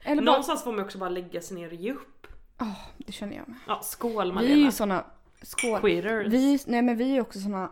Eller 0.00 0.22
bara... 0.22 0.24
någonstans 0.24 0.64
får 0.64 0.72
man 0.72 0.84
också 0.84 0.98
bara 0.98 1.08
lägga 1.10 1.40
sig 1.40 1.56
ner 1.56 1.68
och 1.68 1.74
ge 1.74 1.92
upp. 1.92 2.26
Ja, 2.58 2.76
det 2.96 3.12
känner 3.12 3.36
jag 3.36 3.48
med. 3.48 3.56
Ja, 3.66 3.80
skål 3.82 4.24
Vi 4.24 4.30
är 4.30 4.34
Malena. 4.34 4.54
ju 4.54 4.70
såna... 4.70 5.04
Skål. 5.42 5.80
Quitters. 5.80 6.26
Vi, 6.26 6.58
nej 6.66 6.82
men 6.82 6.96
vi 6.96 7.16
är 7.16 7.20
också 7.20 7.38
såna 7.40 7.70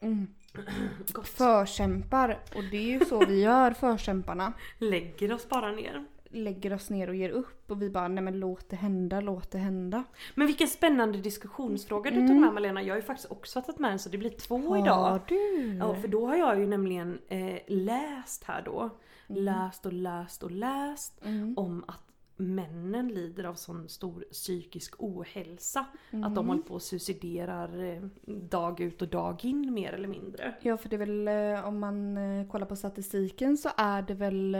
mm, 0.00 0.34
Gott. 1.12 1.28
förkämpar. 1.28 2.38
Och 2.54 2.64
det 2.70 2.76
är 2.76 2.82
ju 2.98 3.04
så 3.04 3.24
vi 3.26 3.40
gör, 3.42 3.70
förkämparna. 3.70 4.52
Lägger 4.78 5.32
oss 5.32 5.48
bara 5.48 5.72
ner. 5.72 6.04
Lägger 6.32 6.72
oss 6.74 6.90
ner 6.90 7.08
och 7.08 7.14
ger 7.14 7.30
upp 7.30 7.70
och 7.70 7.82
vi 7.82 7.90
bara, 7.90 8.08
nej 8.08 8.24
men 8.24 8.40
låt 8.40 8.68
det 8.70 8.76
hända, 8.76 9.20
låt 9.20 9.50
det 9.50 9.58
hända. 9.58 10.04
Men 10.34 10.46
vilken 10.46 10.68
spännande 10.68 11.18
diskussionsfråga 11.18 12.10
du 12.10 12.16
Mm. 12.16 12.28
tog 12.28 12.36
med 12.40 12.54
Malena. 12.54 12.82
Jag 12.82 12.94
har 12.94 12.96
ju 12.96 13.02
faktiskt 13.06 13.30
också 13.32 13.60
tagit 13.62 13.78
med 13.78 13.92
en 13.92 13.98
så 13.98 14.08
det 14.08 14.18
blir 14.18 14.30
två 14.30 14.76
idag. 14.76 14.94
Har 15.10 15.20
du? 15.26 15.74
Ja 15.78 15.94
för 15.94 16.08
då 16.08 16.26
har 16.26 16.36
jag 16.36 16.60
ju 16.60 16.66
nämligen 16.66 17.18
eh, 17.28 17.58
läst 17.66 18.44
här 18.44 18.62
då. 18.64 18.90
Mm. 19.28 19.42
Läst 19.44 19.86
och 19.86 19.92
läst 19.92 20.42
och 20.42 20.50
läst 20.50 21.24
Mm. 21.24 21.54
om 21.58 21.84
att 21.88 22.02
männen 22.40 23.08
lider 23.08 23.44
av 23.44 23.54
sån 23.54 23.88
stor 23.88 24.24
psykisk 24.32 24.94
ohälsa. 24.98 25.80
Att 25.80 26.14
Mm. 26.14 26.34
de 26.34 26.48
håller 26.48 26.62
på 26.62 26.74
och 26.74 26.82
suiciderar 26.82 27.82
eh, 27.94 28.02
dag 28.26 28.80
ut 28.80 29.02
och 29.02 29.08
dag 29.08 29.44
in 29.44 29.74
mer 29.74 29.92
eller 29.92 30.08
mindre. 30.08 30.54
Ja, 30.60 30.76
för 30.76 30.88
det 30.88 30.96
är 30.96 31.06
väl 31.06 31.28
eh, 31.58 31.68
om 31.68 31.78
man 31.78 32.16
eh, 32.16 32.46
kollar 32.50 32.66
på 32.66 32.76
statistiken 32.76 33.56
så 33.56 33.68
är 33.76 34.02
det 34.02 34.14
väl 34.14 34.56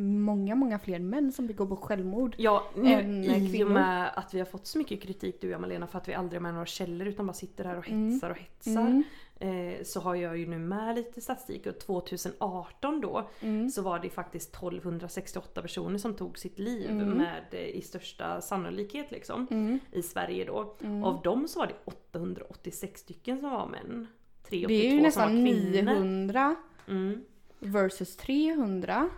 många, 0.00 0.54
många 0.54 0.78
fler 0.78 0.98
män 0.98 1.32
som 1.32 1.46
begår 1.46 1.66
på 1.66 1.76
självmord. 1.76 2.34
Ja, 2.38 2.64
nu 2.76 2.92
Än, 2.92 3.24
i 3.24 3.28
och 3.48 3.50
kvinnor. 3.52 3.70
med 3.70 4.10
att 4.16 4.34
vi 4.34 4.38
har 4.38 4.46
fått 4.46 4.66
så 4.66 4.78
mycket 4.78 5.02
kritik 5.02 5.40
du 5.40 5.46
och 5.46 5.52
jag 5.52 5.60
Malena 5.60 5.86
för 5.86 5.98
att 5.98 6.08
vi 6.08 6.14
aldrig 6.14 6.36
har 6.40 6.42
med 6.42 6.52
några 6.54 6.66
källor 6.66 7.06
utan 7.08 7.26
bara 7.26 7.32
sitter 7.32 7.64
här 7.64 7.76
och 7.78 7.88
hetsar 7.88 8.30
och 8.30 8.36
hetsar. 8.38 8.80
Mm. 8.80 9.02
Eh, 9.44 9.82
så 9.84 10.00
har 10.00 10.14
jag 10.14 10.38
ju 10.38 10.46
nu 10.46 10.58
med 10.58 10.94
lite 10.96 11.20
statistik 11.20 11.66
och 11.66 11.78
2018 11.80 13.00
då 13.00 13.28
Mm. 13.40 13.70
så 13.70 13.82
var 13.82 13.98
det 13.98 14.10
faktiskt 14.10 14.52
1268 14.54 15.62
personer 15.62 15.98
som 15.98 16.14
tog 16.14 16.38
sitt 16.38 16.58
liv 16.58 16.90
Mm. 16.90 17.08
med 17.10 17.44
eh, 17.50 17.60
i 17.68 17.82
största 17.82 18.40
sannolikhet 18.40 19.10
liksom. 19.10 19.46
Mm. 19.50 19.78
I 19.92 20.02
Sverige 20.02 20.44
då. 20.44 20.76
Mm. 20.80 21.04
Av 21.04 21.22
dem 21.22 21.48
så 21.48 21.58
var 21.58 21.66
det 21.66 21.74
886 21.84 23.00
stycken 23.00 23.40
som 23.40 23.50
var 23.50 23.66
män. 23.66 24.06
382 24.48 24.68
Det 24.68 24.88
är 24.88 24.92
ju 24.94 25.02
nästan 25.02 25.22
var 25.44 25.50
kvinnor. 25.52 25.82
900 25.94 26.56
Mm. 26.88 27.24
versus 27.58 28.16
300. 28.16 29.08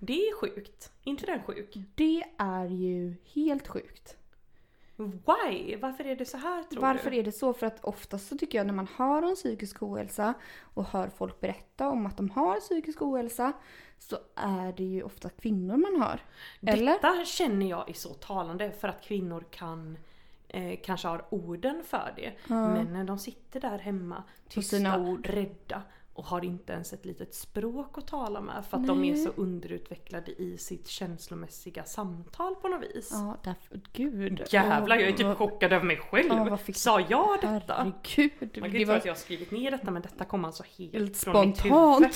Det 0.00 0.12
är 0.28 0.34
sjukt. 0.36 0.92
inte 1.04 1.26
den 1.26 1.42
sjuk? 1.42 1.76
Det 1.94 2.24
är 2.38 2.66
ju 2.66 3.14
helt 3.34 3.68
sjukt. 3.68 4.16
Why? 5.06 5.76
Varför 5.76 6.06
är 6.06 6.16
det 6.16 6.24
så 6.24 6.36
här 6.36 6.62
tror 6.62 6.80
Varför 6.82 7.10
du? 7.10 7.16
är 7.16 7.22
det 7.22 7.32
så? 7.32 7.52
För 7.52 7.66
att 7.66 7.84
oftast 7.84 8.28
så 8.28 8.38
tycker 8.38 8.58
jag 8.58 8.66
när 8.66 8.74
man 8.74 8.88
har 8.96 9.22
en 9.22 9.34
psykisk 9.34 9.82
ohälsa 9.82 10.34
och 10.74 10.84
hör 10.84 11.08
folk 11.08 11.40
berätta 11.40 11.88
om 11.88 12.06
att 12.06 12.16
de 12.16 12.30
har 12.30 12.60
psykisk 12.60 13.02
ohälsa 13.02 13.52
så 13.98 14.18
är 14.34 14.72
det 14.72 14.84
ju 14.84 15.02
ofta 15.02 15.28
kvinnor 15.28 15.76
man 15.76 16.02
hör. 16.02 16.20
Eller? 16.72 16.92
Detta 16.92 17.24
känner 17.24 17.66
jag 17.66 17.90
är 17.90 17.94
så 17.94 18.08
talande 18.08 18.72
för 18.72 18.88
att 18.88 19.02
kvinnor 19.02 19.44
kan 19.50 19.98
eh, 20.48 20.78
kanske 20.84 21.08
har 21.08 21.24
orden 21.30 21.82
för 21.84 22.12
det. 22.16 22.32
Men 22.46 22.92
när 22.92 23.04
de 23.04 23.18
sitter 23.18 23.60
där 23.60 23.78
hemma 23.78 24.22
tysta, 24.48 24.76
rädda 25.22 25.82
och 26.14 26.24
har 26.24 26.44
inte 26.44 26.72
ens 26.72 26.92
ett 26.92 27.04
litet 27.04 27.34
språk 27.34 27.98
att 27.98 28.06
tala 28.06 28.40
med 28.40 28.64
för 28.70 28.76
att 28.76 28.86
de 28.86 29.04
är 29.04 29.16
så 29.16 29.30
underutvecklade 29.36 30.30
i 30.42 30.58
sitt 30.58 30.88
känslomässiga 30.88 31.84
samtal 31.84 32.54
på 32.54 32.68
något 32.68 32.82
vis. 32.94 33.08
Ja, 33.12 33.36
därför, 33.44 33.80
gud. 33.92 34.42
Jävlar, 34.50 34.96
jag 34.96 35.08
är 35.08 35.12
typ 35.12 35.36
chockad 35.36 35.72
över 35.72 35.86
mig 35.86 35.96
själv. 35.96 36.28
Ja, 36.28 36.56
fick- 36.56 36.76
Sa 36.76 37.00
jag 37.00 37.38
detta? 37.40 37.74
Herregud. 37.74 38.60
Man 38.60 38.70
kan 38.70 38.78
ju 38.80 38.84
tro 38.84 38.92
var 38.92 38.96
att 38.98 39.04
jag 39.04 39.12
har 39.12 39.18
skrivit 39.18 39.50
ner 39.50 39.70
detta 39.70 39.90
men 39.90 40.02
detta 40.02 40.24
kom 40.24 40.44
alltså 40.44 40.62
helt, 40.78 40.92
helt 40.94 41.16
från 41.16 41.46
mitt 41.46 41.64
huvud. 41.64 41.74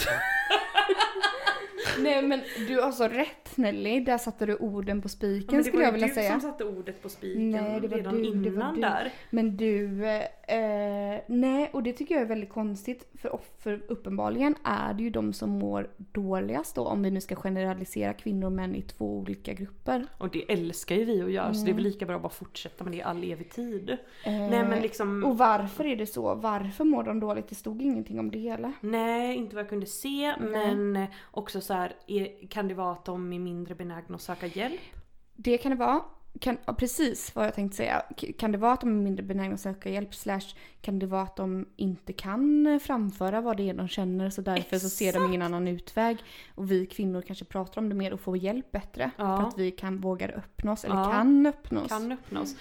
Nej 2.02 2.22
men 2.22 2.40
du 2.68 2.80
har 2.80 2.92
så 2.92 3.08
rätt 3.08 3.56
Nelly, 3.56 4.00
där 4.00 4.18
satte 4.18 4.46
du 4.46 4.56
orden 4.56 5.02
på 5.02 5.06
Ja, 5.06 5.10
spiken 5.10 5.46
men 5.48 5.56
det 5.56 5.64
skulle 5.64 5.76
var 5.76 5.84
jag 5.84 5.90
ju 5.92 5.92
vilja 5.92 6.06
du 6.08 6.14
säga. 6.14 6.30
som 6.30 6.40
satte 6.40 6.64
ordet 6.64 7.02
på 7.02 7.08
spiken 7.08 7.50
Nej, 7.50 7.80
det 7.80 7.88
var 7.88 7.96
redan 7.96 8.14
du, 8.22 8.34
det 8.34 8.50
var 8.50 8.56
innan 8.56 8.74
du. 8.74 8.80
där. 8.80 9.12
Men 9.30 9.56
du, 9.56 10.04
eh, 10.06 11.20
nej 11.26 11.70
och 11.72 11.82
det 11.82 11.92
tycker 11.92 12.14
jag 12.14 12.22
är 12.22 12.26
väldigt 12.26 12.50
konstigt 12.50 13.08
för, 13.14 13.38
för 13.58 13.82
uppenbarligen 13.88 14.54
är 14.64 14.94
det 14.94 15.02
ju 15.02 15.10
de 15.10 15.32
som 15.32 15.50
mår 15.50 15.90
dåligast 15.96 16.74
då 16.74 16.84
om 16.84 17.02
vi 17.02 17.10
nu 17.10 17.20
ska 17.20 17.34
generalisera 17.36 18.12
kvinnor 18.12 18.46
och 18.46 18.52
män 18.52 18.74
i 18.74 18.82
två 18.82 19.16
olika 19.16 19.52
grupper. 19.52 20.06
Och 20.18 20.30
det 20.30 20.52
älskar 20.52 20.96
ju 20.96 21.04
vi 21.04 21.22
att 21.22 21.30
göra 21.30 21.54
så 21.54 21.64
det 21.64 21.70
är 21.70 21.74
väl 21.74 21.82
lika 21.84 22.06
bra 22.06 22.16
att 22.16 22.22
bara 22.22 22.28
fortsätta 22.28 22.84
med 22.84 22.92
det 22.92 22.96
i 22.96 23.02
all 23.02 23.24
evig 23.32 23.50
tid. 23.50 23.90
Eh, 23.90 23.96
Nej 24.32 24.48
men 24.64 24.82
liksom, 24.82 25.24
Och 25.24 25.38
varför 25.38 25.84
är 25.86 25.96
det 25.96 26.06
så? 26.06 26.34
Varför 26.34 26.84
mår 26.84 27.02
de 27.02 27.20
dåligt? 27.20 27.48
Det 27.48 27.54
stod 27.54 27.82
ingenting 27.82 28.20
om 28.20 28.30
det 28.30 28.38
hela. 28.38 28.72
nej 28.80 29.36
inte 29.36 29.54
vad 29.54 29.62
jag 29.64 29.68
kunde 29.68 29.86
se 29.86 30.34
men 30.40 31.06
också 31.30 31.60
så 31.60 31.74
här, 31.76 31.92
är, 32.06 32.48
kan 32.48 32.68
det 32.68 32.74
vara 32.74 32.92
att 32.92 33.04
de 33.04 33.32
är 33.32 33.38
mindre 33.38 33.74
benägna 33.74 34.14
att 34.14 34.22
söka 34.22 34.46
hjälp? 34.46 34.80
Det 35.36 35.58
kan 35.58 35.70
det 35.70 35.76
vara. 35.76 36.00
Kan, 36.40 36.56
precis 36.78 37.34
vad 37.34 37.46
jag 37.46 37.54
tänkte 37.54 37.76
säga. 37.76 38.02
Kan 38.38 38.52
det 38.52 38.58
vara 38.58 38.72
att 38.72 38.80
de 38.80 38.98
är 38.98 39.02
mindre 39.02 39.22
benägna 39.22 39.54
att 39.54 39.60
söka 39.60 39.90
hjälp? 39.90 40.14
Slash 40.14 40.54
kan 40.80 40.98
det 40.98 41.06
vara 41.06 41.22
att 41.22 41.36
de 41.36 41.68
inte 41.76 42.12
kan 42.12 42.80
framföra 42.82 43.40
vad 43.40 43.56
det 43.56 43.70
är 43.70 43.74
de 43.74 43.88
känner 43.88 44.30
så 44.30 44.40
därför 44.42 44.78
så 44.78 44.88
ser 44.88 45.12
de 45.12 45.26
ingen 45.26 45.42
annan 45.42 45.68
utväg. 45.68 46.18
Och 46.54 46.70
vi 46.70 46.86
kvinnor 46.86 47.22
kanske 47.22 47.44
pratar 47.44 47.80
om 47.80 47.88
det 47.88 47.94
mer 47.94 48.12
och 48.12 48.20
får 48.20 48.36
hjälp 48.36 48.72
bättre. 48.72 49.10
Ja. 49.16 49.36
För 49.40 49.48
att 49.48 49.58
vi 49.58 49.70
kan 49.70 50.00
vågar 50.00 50.28
öppna 50.38 50.72
oss, 50.72 50.84
eller 50.84 50.96
Ja. 50.96 51.10
kan 51.12 51.46
öppna 51.46 51.82
oss. 51.82 51.88
Kan 51.88 52.12
öppnas. 52.12 52.56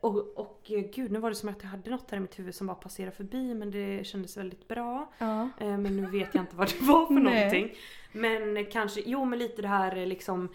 Och, 0.00 0.38
och 0.38 0.70
eh, 0.70 0.80
gud 0.94 1.12
nu 1.12 1.18
var 1.18 1.28
det 1.30 1.36
som 1.36 1.48
att 1.48 1.62
jag 1.62 1.68
hade 1.70 1.90
något 1.90 2.10
här 2.10 2.18
i 2.18 2.20
mitt 2.20 2.38
huvud 2.38 2.54
som 2.54 2.66
bara 2.66 2.74
passerade 2.76 3.16
förbi 3.16 3.54
men 3.54 3.70
det 3.70 4.06
kändes 4.06 4.36
väldigt 4.36 4.68
bra. 4.68 5.12
Ja. 5.18 5.48
Eh, 5.60 5.78
Men 5.78 5.96
nu 5.96 6.06
vet 6.06 6.34
jag 6.34 6.42
inte 6.42 6.56
vad 6.56 6.68
det 6.68 6.80
var 6.84 7.06
för 7.06 7.14
någonting. 7.20 7.74
Men 8.12 8.66
kanske, 8.66 9.00
jo 9.06 9.24
men 9.24 9.38
lite 9.38 9.62
det 9.62 9.68
här 9.68 9.96
eh, 9.96 10.06
liksom 10.06 10.48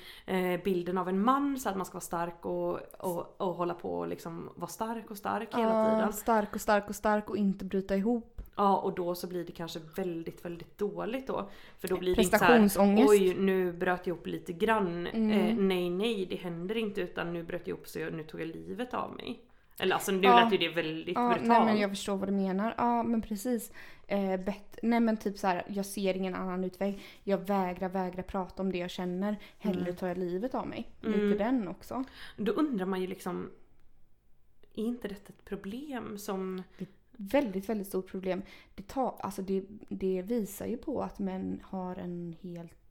bilden 0.64 0.98
av 0.98 1.10
en 1.10 1.24
man 1.24 1.60
så 1.60 1.70
att 1.70 1.78
man 1.78 1.86
ska 1.86 1.94
vara 1.94 2.02
stark 2.02 2.46
och, 2.46 2.80
och, 3.00 3.42
och 3.42 3.54
hålla 3.56 3.74
på 3.74 3.96
och 4.00 4.08
liksom 4.08 4.50
vara 4.56 4.68
stark 4.70 5.12
och 5.12 5.18
stark 5.18 5.54
hela 5.56 5.64
Ja, 5.90 5.96
tiden. 5.96 6.14
stark 6.14 6.56
och 6.56 6.62
stark 6.62 6.90
och 6.90 6.96
stark 6.96 7.30
och 7.30 7.38
inte 7.38 7.66
bryta 7.66 7.96
ihop. 7.96 8.33
Ja 8.56 8.78
och 8.78 8.96
då 8.96 9.16
så 9.16 9.28
blir 9.28 9.46
det 9.46 9.52
kanske 9.52 9.80
väldigt 9.96 10.46
väldigt 10.46 10.78
dåligt 10.78 11.28
då. 11.28 11.50
För 11.80 11.88
då 11.88 11.98
blir 11.98 12.16
det 12.16 12.22
inte 12.24 12.38
så 12.38 12.46
här, 12.46 12.60
Prestationsångest. 12.60 13.10
oj 13.10 13.36
nu 13.40 13.72
bröt 13.74 14.08
jag 14.08 14.16
ihop 14.16 14.28
lite 14.28 14.54
grann. 14.54 15.08
Mm. 15.08 15.32
Eh, 15.32 15.56
nej 15.56 15.90
nej 15.90 16.26
det 16.26 16.36
händer 16.36 16.78
inte 16.78 17.02
utan 17.02 17.34
nu 17.34 17.44
bröt 17.44 17.68
jag 17.68 17.76
ihop 17.78 17.88
så 17.88 18.00
jag, 18.00 18.14
nu 18.14 18.24
tog 18.24 18.42
jag 18.42 18.48
livet 18.48 18.94
av 18.94 19.16
mig. 19.16 19.40
Eller 19.80 19.94
alltså 19.96 20.12
nu 20.12 20.24
Ja. 20.24 20.44
lät 20.44 20.54
ju 20.54 20.58
det 20.58 20.70
väldigt 20.70 21.16
Ja, 21.16 21.28
brutalt. 21.30 21.48
nej 21.48 21.66
men 21.66 21.78
jag 21.78 21.90
förstår 21.90 22.18
vad 22.18 22.28
du 22.28 22.34
menar. 22.34 22.74
Ja 22.78 23.04
men 23.04 23.22
precis. 23.22 23.72
Eh, 24.08 24.38
bet- 24.40 24.80
nej 24.84 25.00
men 25.00 25.18
typ 25.18 25.38
så 25.38 25.48
här, 25.48 25.64
jag 25.68 25.86
ser 25.86 26.18
ingen 26.18 26.36
annan 26.36 26.64
utväg. 26.64 27.02
Jag 27.24 27.38
vägrar, 27.38 27.90
vägrar 27.90 28.24
prata 28.24 28.62
om 28.64 28.72
det 28.72 28.78
jag 28.78 28.90
känner. 28.90 29.38
Hellre 29.58 29.94
tar 29.94 30.08
jag 30.08 30.18
livet 30.18 30.56
av 30.56 30.68
mig. 30.68 30.88
Mm. 31.04 31.20
Lite 31.20 31.44
den 31.44 31.68
också. 31.68 32.04
Då 32.38 32.52
undrar 32.52 32.86
man 32.86 33.02
ju 33.02 33.08
liksom 33.08 33.50
är 34.74 34.84
inte 34.84 35.08
detta 35.08 35.30
ett 35.30 35.46
problem 35.46 36.18
som... 36.18 36.64
Väldigt, 37.18 37.70
väldigt 37.70 37.88
stort 37.88 38.12
problem. 38.12 38.42
Det, 38.76 38.88
tar, 38.88 39.16
alltså 39.20 39.42
det, 39.42 39.64
det 39.90 40.22
visar 40.22 40.66
ju 40.66 40.78
på 40.78 41.02
att 41.02 41.20
män 41.20 41.60
har 41.64 41.96
en 41.96 42.36
helt 42.42 42.83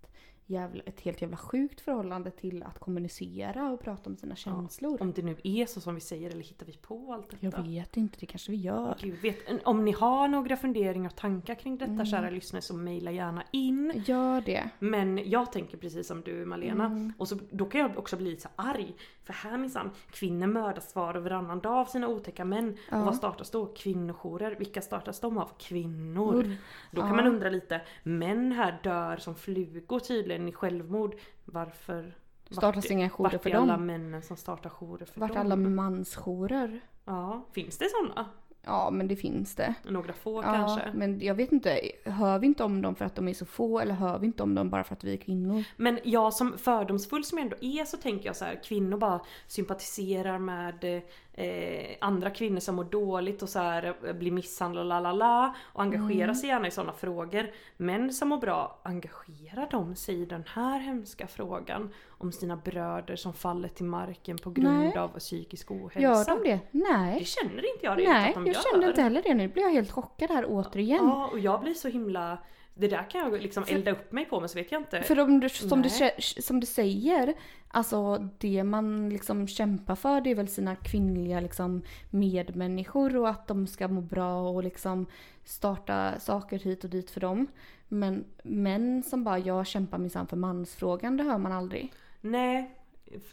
jävla, 0.47 0.83
ett 0.87 1.01
helt 1.01 1.23
jävla 1.23 1.37
sjukt 1.37 1.81
förhållande 1.81 2.31
till 2.31 2.63
att 2.63 2.79
kommunicera 2.79 3.71
och 3.71 3.81
prata 3.81 4.11
om 4.11 4.17
sina 4.17 4.37
känslor. 4.37 5.03
Om 5.03 5.13
det 5.13 5.23
nu 5.23 5.37
är 5.45 5.67
så 5.67 5.81
som 5.81 5.95
vi 5.95 6.01
säger 6.01 6.31
eller 6.31 6.43
hittar 6.43 6.67
vi 6.67 6.73
på 6.77 7.13
allt 7.13 7.31
detta? 7.31 7.47
Jag 7.57 7.63
vet 7.63 7.97
inte, 7.97 8.17
det 8.21 8.27
kanske 8.27 8.51
vi 8.51 8.57
gör. 8.57 8.97
Gud, 9.01 9.19
vet, 9.23 9.37
om 9.65 9.85
ni 9.85 9.93
har 9.93 10.29
några 10.29 10.57
funderingar 10.57 11.11
och 11.11 11.17
tankar 11.17 11.55
kring 11.55 11.79
detta 11.79 11.93
Mm. 11.93 12.07
kära 12.07 12.31
lyssnare 12.31 12.63
så 12.63 12.75
mejla 12.75 13.11
gärna 13.11 13.43
in. 13.51 14.03
Gör 14.07 14.41
det. 14.41 14.69
Men 14.79 15.31
jag 15.31 15.53
tänker 15.53 15.77
precis 15.77 16.07
som 16.07 16.23
du 16.23 16.45
Malena. 16.45 16.85
Mm. 16.87 17.13
Och 17.19 17.29
så, 17.29 17.39
då 17.51 17.65
kan 17.65 17.81
jag 17.81 17.99
också 17.99 18.17
bli 18.17 18.31
lite 18.31 18.43
så 18.43 18.49
arg. 18.57 18.95
För 19.25 19.33
här 19.33 19.59
minsann, 19.59 19.91
kvinnor 20.11 20.47
mördas 20.47 20.95
var 20.95 21.17
och 21.17 21.23
varannan 21.23 21.61
dag 21.61 21.73
av 21.79 21.85
sina 21.85 22.09
otäcka 22.09 22.45
män. 22.45 22.77
Ja. 22.91 22.99
Och 22.99 23.05
vad 23.05 23.17
startas 23.17 23.51
då? 23.51 23.67
Kvinnojourer. 23.67 24.57
Vilka 24.59 24.81
startas 24.81 25.21
de 25.21 25.39
av? 25.39 25.49
Kvinnor. 25.59 26.35
Urr. 26.35 26.57
Då 26.91 27.01
kan 27.01 27.11
Ja. 27.11 27.17
man 27.17 27.27
undra 27.27 27.51
lite, 27.51 27.81
män 28.03 28.53
här 28.53 28.81
dör 28.83 29.17
som 29.17 29.35
flugor 29.35 29.99
tydligen 29.99 30.32
i 30.39 30.53
självmord. 30.53 31.15
Varför? 31.45 32.15
Startas 32.51 32.85
vart- 32.85 32.91
inga 32.91 33.11
jourer 33.11 33.31
vart 33.33 33.43
för 33.43 33.51
är 33.51 33.55
alla 33.55 33.73
dem? 33.73 33.87
männen 33.87 34.23
som 34.23 34.37
startar 34.37 34.71
jourer 34.71 35.07
för 35.07 35.21
Vart 35.21 35.33
dem? 35.33 35.41
alla 35.41 35.57
mansjourer? 35.57 36.81
Ja, 37.05 37.47
finns 37.53 37.79
det 37.79 37.89
sådana? 37.91 38.27
Ja 38.65 38.91
men 38.93 39.09
det 39.09 39.17
finns 39.17 39.55
det. 39.55 39.75
Några 39.89 40.13
få 40.13 40.43
Ja, 40.43 40.53
kanske? 40.53 40.91
men 40.95 41.21
jag 41.21 41.35
vet 41.35 41.53
inte. 41.53 41.81
Hör 42.05 42.39
vi 42.39 42.47
inte 42.47 42.65
om 42.65 42.83
dem 42.83 42.95
för 42.95 43.05
att 43.05 43.15
de 43.15 43.29
är 43.29 43.35
så 43.35 43.45
få 43.47 43.81
eller 43.81 43.95
hör 43.95 44.19
vi 44.19 44.27
inte 44.27 44.43
om 44.43 44.55
dem 44.55 44.71
bara 44.71 44.85
för 44.85 44.95
att 44.95 45.05
vi 45.05 45.13
är 45.13 45.17
kvinnor? 45.17 45.65
Men 45.77 45.99
jag 46.05 46.33
som 46.35 46.59
fördomsfull 46.59 47.25
som 47.25 47.39
jag 47.39 47.45
ändå 47.45 47.57
är 47.61 47.85
så 47.85 47.97
tänker 47.97 48.27
jag 48.27 48.37
så 48.37 48.45
här, 48.45 48.61
kvinnor 48.65 48.97
bara 48.99 49.21
sympatiserar 49.47 50.39
med 50.39 51.03
eh, 51.35 51.97
andra 52.01 52.31
kvinnor 52.31 52.61
som 52.61 52.75
mår 52.77 52.85
dåligt 52.85 53.43
och 53.43 53.49
så 53.49 53.59
här 53.59 53.95
eh, 54.07 54.13
blir 54.13 54.31
misshandlade 54.33 54.89
la 54.89 55.01
la 55.01 55.13
la 55.13 55.55
och 55.73 55.83
engagerar 55.83 56.23
Mm. 56.25 56.35
sig 56.35 56.49
gärna 56.49 56.67
i 56.69 56.71
sådana 56.71 56.93
frågor. 56.93 57.51
Män 57.77 58.13
som 58.13 58.29
mår 58.29 58.39
bra, 58.39 58.81
engagerar 58.83 59.69
de 59.71 59.95
sig 59.97 60.15
i 60.23 60.25
den 60.25 60.45
här 60.55 60.79
hemska 60.81 61.27
frågan 61.27 61.91
om 62.09 62.33
sina 62.33 62.57
bröder 62.57 63.17
som 63.17 63.33
faller 63.33 63.69
till 63.69 63.85
marken 63.87 64.39
på 64.39 64.51
grund 64.51 64.79
Nej. 64.79 64.99
av 64.99 65.09
psykisk 65.19 65.71
ohälsa? 65.71 66.01
Gör 66.01 66.25
de 66.25 66.49
det? 66.51 66.61
Det 66.71 66.79
Nej. 66.93 67.25
känner 67.25 67.73
inte 67.75 67.87
jag 67.87 67.99
riktigt 67.99 68.13
Nej, 68.15 68.29
att 68.29 68.35
de 68.35 68.47
jag 68.47 68.55
gör. 68.55 68.63
kände 68.73 68.87
inte 68.89 69.03
heller 69.03 69.23
det. 69.23 69.35
Nu 69.35 69.49
blir 69.49 69.63
jag 69.63 69.71
helt 69.71 69.91
chockad 69.91 70.31
här 70.31 70.45
återigen. 70.49 71.05
Ja, 71.09 71.29
och 71.33 71.39
jag 71.39 71.61
blir 71.61 71.75
så 71.75 71.89
himla... 71.89 72.39
Det 72.75 72.89
där 72.89 73.11
kan 73.11 73.21
jag 73.21 73.43
liksom 73.43 73.65
elda 73.69 73.91
upp 73.91 74.13
mig 74.13 74.25
på 74.25 74.41
men 74.41 74.49
så 74.49 74.59
vet 74.59 74.73
jag 74.73 74.81
inte. 74.81 75.03
För 75.03 75.21
om 75.21 75.41
du, 75.41 75.49
som, 75.49 75.83
du, 75.83 75.89
Nej. 76.01 76.15
som 76.21 76.61
du 76.61 76.67
säger, 76.67 77.35
alltså 77.69 78.29
det 78.39 78.65
man 78.65 79.09
liksom 79.09 79.49
kämpar 79.49 79.95
för 79.95 80.21
det 80.21 80.31
är 80.31 80.35
väl 80.35 80.49
sina 80.49 80.77
kvinnliga 80.77 81.41
liksom 81.41 81.83
medmänniskor 82.11 83.17
och 83.17 83.29
att 83.29 83.47
de 83.47 83.67
ska 83.67 83.89
må 83.89 84.01
bra 84.01 84.49
och 84.49 84.63
liksom 84.63 85.07
starta 85.45 86.21
saker 86.21 86.59
hit 86.59 86.85
och 86.85 86.91
dit 86.91 87.11
för 87.11 87.21
dem. 87.21 87.47
Men 87.89 88.25
män 88.43 89.03
som 89.03 89.25
bara 89.25 89.39
jag 89.39 89.67
kämpar 89.67 89.99
minsann 89.99 90.27
för 90.27 90.37
mansfrågan, 90.37 91.17
det 91.17 91.25
hör 91.25 91.39
man 91.39 91.53
aldrig. 91.53 91.93
Nej, 92.21 92.71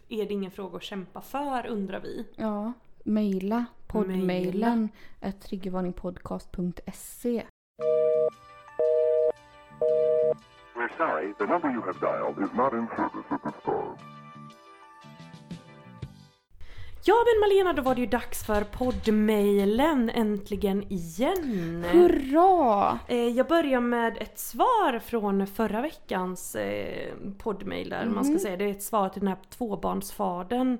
är 0.09 0.25
det 0.25 0.33
ingen 0.33 0.51
fråga 0.51 0.77
att 0.77 0.83
kämpa 0.83 1.21
för 1.21 1.67
undrar 1.67 1.99
vi. 1.99 2.25
Ja, 2.35 2.73
mejla 3.03 3.65
poddmailen 3.87 4.89
Maila. 5.21 5.37
triggervarningpodcast.se 5.41 7.43
We're 10.75 10.97
sorry, 10.97 11.33
the 11.39 11.45
number 11.45 11.69
you 11.71 11.81
have 11.81 11.99
dialed 11.99 12.37
is 12.45 12.53
not 12.57 12.73
in 12.73 12.87
service 12.97 13.25
at 13.31 13.43
this 13.43 13.63
time. 13.65 13.97
Ja 17.03 17.15
men 17.25 17.39
Malena, 17.39 17.73
då 17.73 17.81
var 17.81 17.95
det 17.95 18.01
ju 18.01 18.07
dags 18.07 18.45
för 18.45 18.61
poddmailen 18.63 20.09
äntligen 20.09 20.83
igen. 20.91 21.85
Hurra! 21.91 22.99
Eh, 23.07 23.17
Jag 23.27 23.47
börjar 23.47 23.79
med 23.79 24.17
ett 24.21 24.39
svar 24.39 24.99
från 24.99 25.47
förra 25.47 25.81
veckans 25.81 26.55
eh, 26.55 27.13
poddmail 27.37 27.89
där 27.89 28.05
man 28.05 28.25
ska 28.25 28.39
säga. 28.39 28.57
Det 28.57 28.65
är 28.65 28.71
ett 28.71 28.83
svar 28.83 29.09
till 29.09 29.19
den 29.19 29.27
här 29.27 29.37
tvåbarnsfadern 29.49 30.77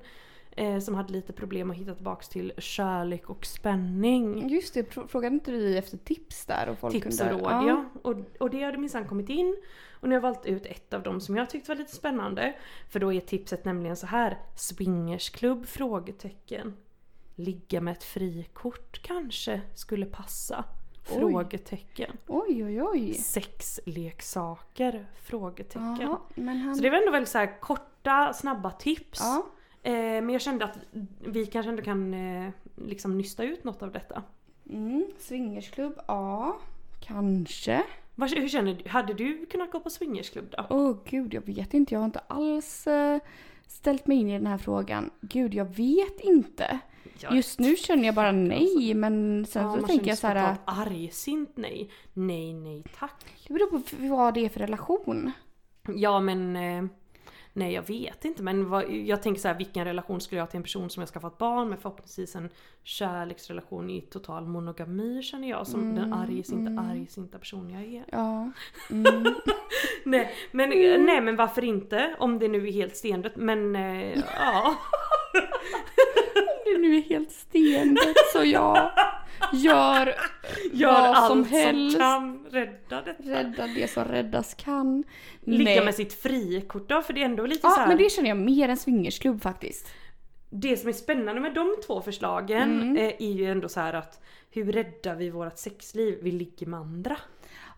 eh, 0.59 0.79
som 0.79 0.95
hade 0.95 1.13
lite 1.13 1.33
problem 1.33 1.71
att 1.71 1.77
hitta 1.77 1.95
tillbaks 1.95 2.29
till 2.29 2.53
kärlek 2.57 3.29
och 3.29 3.45
spänning. 3.45 4.49
Just 4.49 4.73
det, 4.73 4.93
frå- 4.93 5.07
frågade 5.07 5.33
inte 5.33 5.51
du 5.51 5.77
efter 5.77 5.97
tips 5.97 6.45
där? 6.45 6.69
Och 6.69 6.77
folk 6.77 6.93
Tips 6.93 7.21
och 7.21 7.27
kunde... 7.27 7.43
råd 7.43 7.51
ja. 7.69 7.85
Och, 8.01 8.15
och 8.39 8.49
det 8.49 8.63
hade 8.63 8.77
minsann 8.77 9.07
kommit 9.07 9.29
in. 9.29 9.57
Och 9.91 10.09
nu 10.09 10.15
har 10.15 10.21
jag 10.21 10.21
valt 10.21 10.45
ut 10.45 10.65
ett 10.65 10.93
av 10.93 11.03
dem 11.03 11.21
som 11.21 11.35
jag 11.35 11.49
tyckte 11.49 11.71
var 11.71 11.75
lite 11.75 11.95
spännande. 11.95 12.55
För 12.89 12.99
då 12.99 13.13
är 13.13 13.19
tipset 13.19 13.65
nämligen 13.65 13.95
så 13.95 14.07
här. 14.07 14.37
Swingersklubb? 14.55 15.65
Frågetecken. 15.65 16.77
Ligga 17.35 17.81
med 17.81 17.91
ett 17.91 18.03
frikort 18.03 19.01
kanske 19.01 19.61
skulle 19.75 20.05
passa? 20.05 20.65
Oj. 21.09 21.19
Frågetecken. 21.19 22.17
Oj, 22.27 22.65
oj, 22.65 22.83
oj. 22.83 23.13
Sexleksaker? 23.13 25.07
Frågetecken. 25.21 26.15
Men 26.35 26.57
han... 26.57 26.75
Så 26.75 26.83
det 26.83 26.89
var 26.89 26.97
ändå 26.97 27.11
väldigt 27.11 27.29
så 27.29 27.37
här 27.37 27.59
korta, 27.59 28.33
snabba 28.33 28.71
tips. 28.71 29.19
Ja. 29.21 29.45
Eh, 29.83 29.91
men 29.93 30.29
jag 30.29 30.41
kände 30.41 30.65
att 30.65 30.77
vi 31.19 31.45
kanske 31.45 31.69
ändå 31.69 31.83
kan 31.83 32.13
eh, 32.13 32.49
liksom 32.75 33.17
nysta 33.17 33.43
ut 33.43 33.63
något 33.63 33.83
av 33.83 33.91
detta. 33.91 34.23
Mm, 34.69 35.05
swingersklubb, 35.19 35.93
ja. 36.07 36.57
Kanske. 36.99 37.83
Vad- 38.15 38.29
Hur 38.31 38.47
känner 38.49 38.73
du? 38.83 38.89
Hade 38.89 39.13
du 39.13 39.45
kunnat 39.45 39.71
gå 39.71 39.79
på 39.79 39.89
swingersklubb 39.89 40.45
då? 40.57 40.65
Åh 40.69 40.97
gud, 41.05 41.33
jag 41.33 41.45
vet 41.45 41.73
inte. 41.73 41.93
Jag 41.95 41.99
har 41.99 42.05
inte 42.05 42.19
alls 42.27 42.87
eh, 42.87 43.19
ställt 43.67 44.07
mig 44.07 44.17
in 44.17 44.29
i 44.29 44.33
den 44.33 44.47
här 44.47 44.57
frågan. 44.57 45.09
Gud, 45.21 45.53
jag 45.53 45.65
vet 45.65 46.19
inte. 46.19 46.79
Ja, 47.21 47.35
Just 47.35 47.59
nu 47.59 47.75
känner 47.75 48.05
jag 48.05 48.15
bara 48.15 48.31
nej, 48.31 48.93
men 48.93 49.45
sen 49.45 49.65
ja, 49.65 49.77
så 49.81 49.87
tänker 49.87 50.07
jag 50.07 50.17
så 50.17 50.27
här. 50.27 50.55
spontant 50.55 50.87
argsint 50.87 51.49
nej. 51.55 51.89
Nej, 52.13 52.53
nej 52.53 52.83
tack. 52.99 53.25
Det 53.47 53.53
beror 53.53 53.67
på 53.69 53.81
vad 54.15 54.33
det 54.33 54.45
är 54.45 54.49
för 54.49 54.59
relation. 54.59 55.31
Ja 55.95 56.19
men 56.19 56.55
Nej 57.53 57.73
jag 57.73 57.87
vet 57.87 58.25
inte 58.25 58.43
men 58.43 58.69
vad, 58.69 58.91
jag 58.91 59.23
tänker 59.23 59.41
så 59.41 59.47
här, 59.47 59.55
vilken 59.55 59.85
relation 59.85 60.21
skulle 60.21 60.39
jag 60.39 60.45
ha 60.45 60.49
till 60.51 60.57
en 60.57 60.63
person 60.63 60.89
som 60.89 61.01
jag 61.01 61.09
skaffat 61.09 61.37
barn 61.37 61.69
med 61.69 61.79
förhoppningsvis 61.79 62.35
en 62.35 62.49
kärleksrelation 62.83 63.89
i 63.89 64.01
total 64.01 64.45
monogami 64.45 65.23
känner 65.23 65.49
jag 65.49 65.67
som 65.67 65.95
den 65.95 66.13
argsinta 66.13 66.81
argsinta 66.81 67.39
person 67.39 67.69
jag 67.69 67.83
är. 67.83 68.05
Ja. 68.11 68.51
Mm. 68.91 69.35
Nej 70.03 70.33
men, 70.51 70.69
nej 71.05 71.21
men 71.21 71.35
varför 71.35 71.63
inte? 71.63 72.15
Om 72.19 72.39
det 72.39 72.47
nu 72.47 72.67
är 72.67 72.71
helt 72.71 72.95
stendött 72.95 73.35
men 73.35 73.75
eh, 73.75 74.19
ja. 74.39 74.75
det 76.65 76.77
nu 76.77 76.97
är 76.97 77.01
helt 77.01 77.31
stendött 77.31 78.17
så 78.33 78.43
jag 78.43 78.91
gör, 79.53 80.15
Gör 80.71 80.91
vad 80.91 81.03
allt 81.17 81.27
som 81.27 81.43
som, 81.45 81.53
helst. 81.53 81.97
kan 81.97 82.45
rädda 82.51 83.01
detta. 83.01 83.23
Rädda 83.23 83.67
det 83.67 83.91
som 83.91 84.03
räddas 84.03 84.53
kan. 84.53 85.03
Ligga 85.41 85.63
Nej. 85.63 85.85
med 85.85 85.95
sitt 85.95 86.13
frikort 86.21 86.89
då 86.89 87.01
för 87.01 87.13
det 87.13 87.21
är 87.21 87.25
ändå 87.25 87.45
lite 87.45 87.61
så 87.61 87.67
Ja 87.67 87.75
här. 87.79 87.87
men 87.87 87.97
det 87.97 88.11
känner 88.11 88.29
jag 88.29 88.37
mer 88.37 88.69
än 88.69 88.77
swingersklubb 88.77 89.41
faktiskt. 89.41 89.87
Det 90.49 90.77
som 90.77 90.89
är 90.89 90.93
spännande 90.93 91.41
med 91.41 91.53
de 91.53 91.75
två 91.87 92.01
förslagen 92.01 92.81
Mm. 92.81 92.97
eh, 92.97 93.13
är 93.19 93.31
ju 93.33 93.45
ändå 93.51 93.69
så 93.69 93.79
här 93.79 93.93
att 93.93 94.21
hur 94.51 94.71
räddar 94.71 95.15
vi 95.15 95.29
vårt 95.29 95.57
sexliv? 95.57 96.17
Vi 96.21 96.31
ligger 96.31 96.67
med 96.67 96.79
andra. 96.79 97.17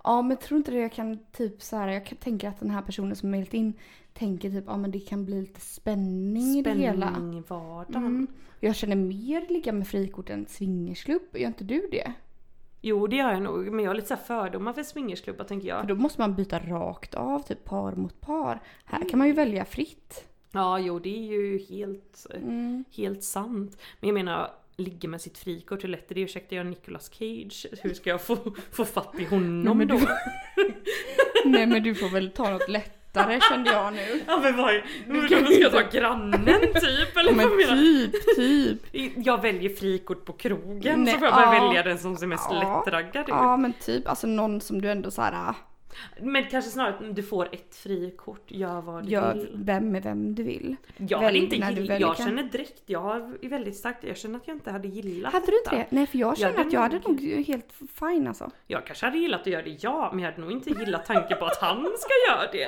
Ja 0.04 0.22
men 0.22 0.38
tror 0.38 0.58
inte 0.58 0.72
det 0.72 0.78
jag 0.80 0.92
kan 0.92 1.20
typ 1.32 1.62
så 1.62 1.76
här, 1.76 1.88
jag 1.88 2.06
kan 2.06 2.18
tänka 2.18 2.50
att 2.50 2.60
den 2.60 2.70
här 2.70 2.82
personen 2.82 3.16
som 3.16 3.30
mejlat 3.32 3.54
in 3.54 3.74
tänker 4.14 4.50
typ 4.50 4.64
ja 4.68 4.78
men 4.78 4.92
det 4.92 5.00
kan 5.00 5.26
bli 5.26 5.42
lite 5.42 5.62
spänning, 5.62 6.58
i 6.58 6.62
det 6.62 6.72
hela. 6.74 7.12
Spänning 7.12 7.38
i 7.40 7.44
vardagen. 7.48 8.06
Mm. 8.06 8.28
Jag 8.60 8.76
känner 8.76 8.96
mer 8.96 9.46
ligga 9.50 9.72
med 9.72 9.88
frikort 9.88 10.30
än 10.30 10.46
swingersklubb, 10.48 11.22
gör 11.34 11.48
inte 11.48 11.64
du 11.64 11.88
det? 11.92 12.14
Jo 12.82 13.08
det 13.08 13.16
gör 13.16 13.32
jag 13.32 13.42
nog 13.42 13.72
men 13.72 13.84
jag 13.86 13.90
har 13.90 13.96
lite 13.96 14.08
så 14.08 14.14
här 14.16 14.22
fördomar 14.22 14.74
för 14.74 14.84
swingersklubbar 14.84 15.46
tänker 15.46 15.70
För 15.70 15.78
jag. 15.78 15.88
då 15.88 15.96
måste 15.96 16.22
man 16.22 16.36
byta 16.36 16.60
rakt 16.60 17.14
av, 17.16 17.40
typ 17.40 17.64
par 17.64 17.96
mot 17.96 18.22
par. 18.22 18.62
Här 18.86 19.10
kan 19.10 19.18
man 19.20 19.28
ju 19.28 19.34
välja 19.34 19.66
fritt. 19.66 20.26
Ja 20.52 20.80
jo 20.80 21.00
det 21.00 21.10
är 21.10 21.32
ju 21.32 21.58
helt, 21.60 22.26
Mm. 22.36 22.84
helt 22.92 23.24
sant. 23.24 23.78
Men 24.00 24.08
jag 24.08 24.14
menar 24.14 24.50
ligga 24.84 25.10
med 25.10 25.22
sitt 25.22 25.38
frikort, 25.38 25.84
hur 25.84 25.90
lätt 25.90 26.12
är 26.12 26.16
det? 26.16 26.22
Ursäkta 26.22 26.56
jag 26.56 26.66
är 26.66 26.70
Nicolas 26.70 27.12
Cage. 27.14 27.66
Hur 27.82 27.94
ska 27.94 28.10
jag 28.10 28.22
få, 28.22 28.38
få 28.72 28.86
fatt 28.86 29.14
i 29.20 29.26
honom 29.26 29.78
men 29.78 29.88
då? 29.88 29.96
du- 29.98 30.08
Nej 31.46 31.66
men 31.68 31.84
du 31.84 31.96
får 31.96 32.10
väl 32.10 32.32
ta 32.32 32.50
något 32.50 32.70
lättare 32.70 33.40
kände 33.50 33.72
jag 33.72 33.94
nu. 33.94 34.22
Ja 34.28 34.40
men 34.44 34.58
vad 34.58 34.74
men 35.08 35.26
ska 35.28 35.54
jag 35.54 35.72
ta 35.72 35.82
grannen 35.92 36.46
typ 36.74 37.18
eller 37.18 37.32
Men 37.34 37.50
du? 37.50 38.08
typ, 38.08 38.36
typ. 38.36 39.12
Jag 39.26 39.42
väljer 39.42 39.70
frikort 39.76 40.26
på 40.26 40.34
krogen 40.34 41.04
Nej, 41.04 41.14
så 41.14 41.20
får 41.20 41.28
jag 41.28 41.36
bara 41.36 41.56
ja. 41.56 41.64
välja 41.68 41.84
den 41.84 41.98
som 42.00 42.18
ser 42.18 42.28
mest 42.28 42.48
Ja. 42.52 42.84
lättraggad 42.86 43.22
ut. 43.22 43.28
Ja 43.30 43.58
men 43.58 43.74
typ, 43.74 44.08
alltså 44.08 44.28
någon 44.28 44.62
som 44.62 44.82
du 44.82 44.92
ändå 44.92 45.12
såhär 45.12 45.34
ah, 45.34 45.56
Men 46.22 46.44
kanske 46.44 46.72
snarare 46.72 47.12
du 47.12 47.24
får 47.24 47.50
ett 47.52 47.76
frikort, 47.76 48.52
gör 48.52 48.82
vad 48.82 49.04
du 49.06 49.10
gör 49.12 49.34
vill. 49.34 49.50
vem 49.56 49.92
med 49.92 50.04
vem 50.04 50.36
du 50.36 50.44
vill. 50.44 50.76
Jag 50.98 51.18
hade 51.20 51.38
inte 51.38 51.58
när 51.58 51.72
du 51.72 51.82
gill, 51.82 51.90
jag 52.02 52.16
kan- 52.18 52.26
känner 52.26 52.44
direkt, 52.44 52.82
jag 52.86 53.36
är 53.46 53.50
väldigt 53.50 53.76
starkt, 53.76 54.04
jag 54.04 54.18
känner 54.18 54.38
att 54.40 54.48
jag 54.48 54.56
inte 54.56 54.72
hade 54.72 54.88
gillat 54.88 55.34
Hade 55.34 55.46
du 55.46 55.58
inte 55.58 55.70
det? 55.76 55.86
Nej 55.90 56.08
för 56.08 56.18
jag 56.18 56.38
känner 56.38 56.52
hade 56.58 56.68
att 56.68 56.74
jag 56.74 56.80
hade 56.82 57.00
nog- 57.00 57.44
helt 57.48 57.74
fine 58.00 58.28
alltså. 58.28 58.52
Jag 58.68 58.86
kanske 58.86 59.06
hade 59.06 59.18
gillat 59.18 59.42
att 59.42 59.48
göra 59.48 59.64
det 59.64 59.84
ja, 59.84 60.10
men 60.14 60.24
jag 60.24 60.32
hade 60.32 60.42
nog 60.42 60.52
inte 60.52 60.70
gillat 60.70 61.06
tanken 61.06 61.38
på 61.40 61.46
att 61.46 61.58
han 61.62 61.78
ska 61.98 62.14
göra 62.34 62.52
det. 62.52 62.68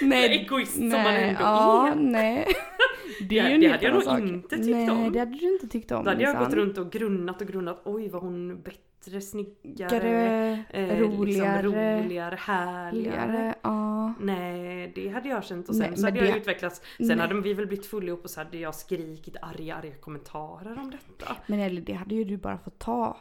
Nej, 0.00 0.38
Egoist 0.38 0.72
som 0.74 0.88
man 0.88 1.06
ändå 1.06 1.40
ja, 1.40 1.88
är. 1.88 1.94
nej. 1.94 2.46
Det- 3.28 3.38
är 3.38 3.50
ju 3.50 3.58
det 3.58 3.68
hade 3.68 3.84
jag 3.84 3.94
nog 3.94 4.02
sak. 4.02 4.20
inte 4.20 4.56
tyckt 4.56 4.68
nej, 4.68 4.90
om. 4.90 5.12
det 5.12 5.18
hade 5.18 5.38
du 5.38 5.52
inte 5.52 5.68
tyckt 5.68 5.90
om. 5.92 6.04
Då 6.04 6.10
hade 6.10 6.22
jag 6.22 6.38
gått 6.38 6.52
runt 6.54 6.78
och 6.78 6.92
grunnat 6.92 7.40
och 7.42 7.48
grunnat, 7.48 7.80
oj 7.84 8.08
var 8.08 8.20
hon 8.20 8.62
bättre, 8.62 8.78
snyggare, 9.04 9.98
Gare, 10.00 10.64
eh, 10.70 10.98
roligare, 11.00 11.62
liksom, 11.62 11.74
roligare, 11.74 12.36
härligare. 12.40 13.54
Ja. 13.62 14.14
Nej, 14.20 14.92
det 14.94 15.08
hade 15.08 15.28
jag 15.28 15.44
känt 15.44 15.68
och 15.68 15.74
sen 15.76 15.86
Nej, 15.90 15.98
så 15.98 16.06
hade 16.06 16.18
jag 16.18 16.34
det- 16.34 16.38
utvecklats. 16.38 16.82
Sen 16.96 17.06
Nej. 17.06 17.18
hade 17.18 17.40
vi 17.40 17.54
väl 17.54 17.66
blivit 17.66 17.86
fulla 17.86 18.06
ihop 18.08 18.24
och 18.24 18.30
så 18.30 18.40
hade 18.40 18.58
jag 18.58 18.74
skrikit 18.74 19.36
arga, 19.42 19.76
arga 19.76 19.94
kommentarer 19.94 20.78
om 20.78 20.90
detta. 20.90 21.36
Men 21.46 21.60
eller 21.60 21.80
det 21.80 21.92
hade 21.92 22.14
ju 22.14 22.24
du 22.24 22.36
bara 22.36 22.58
fått 22.58 22.78
ta. 22.78 23.16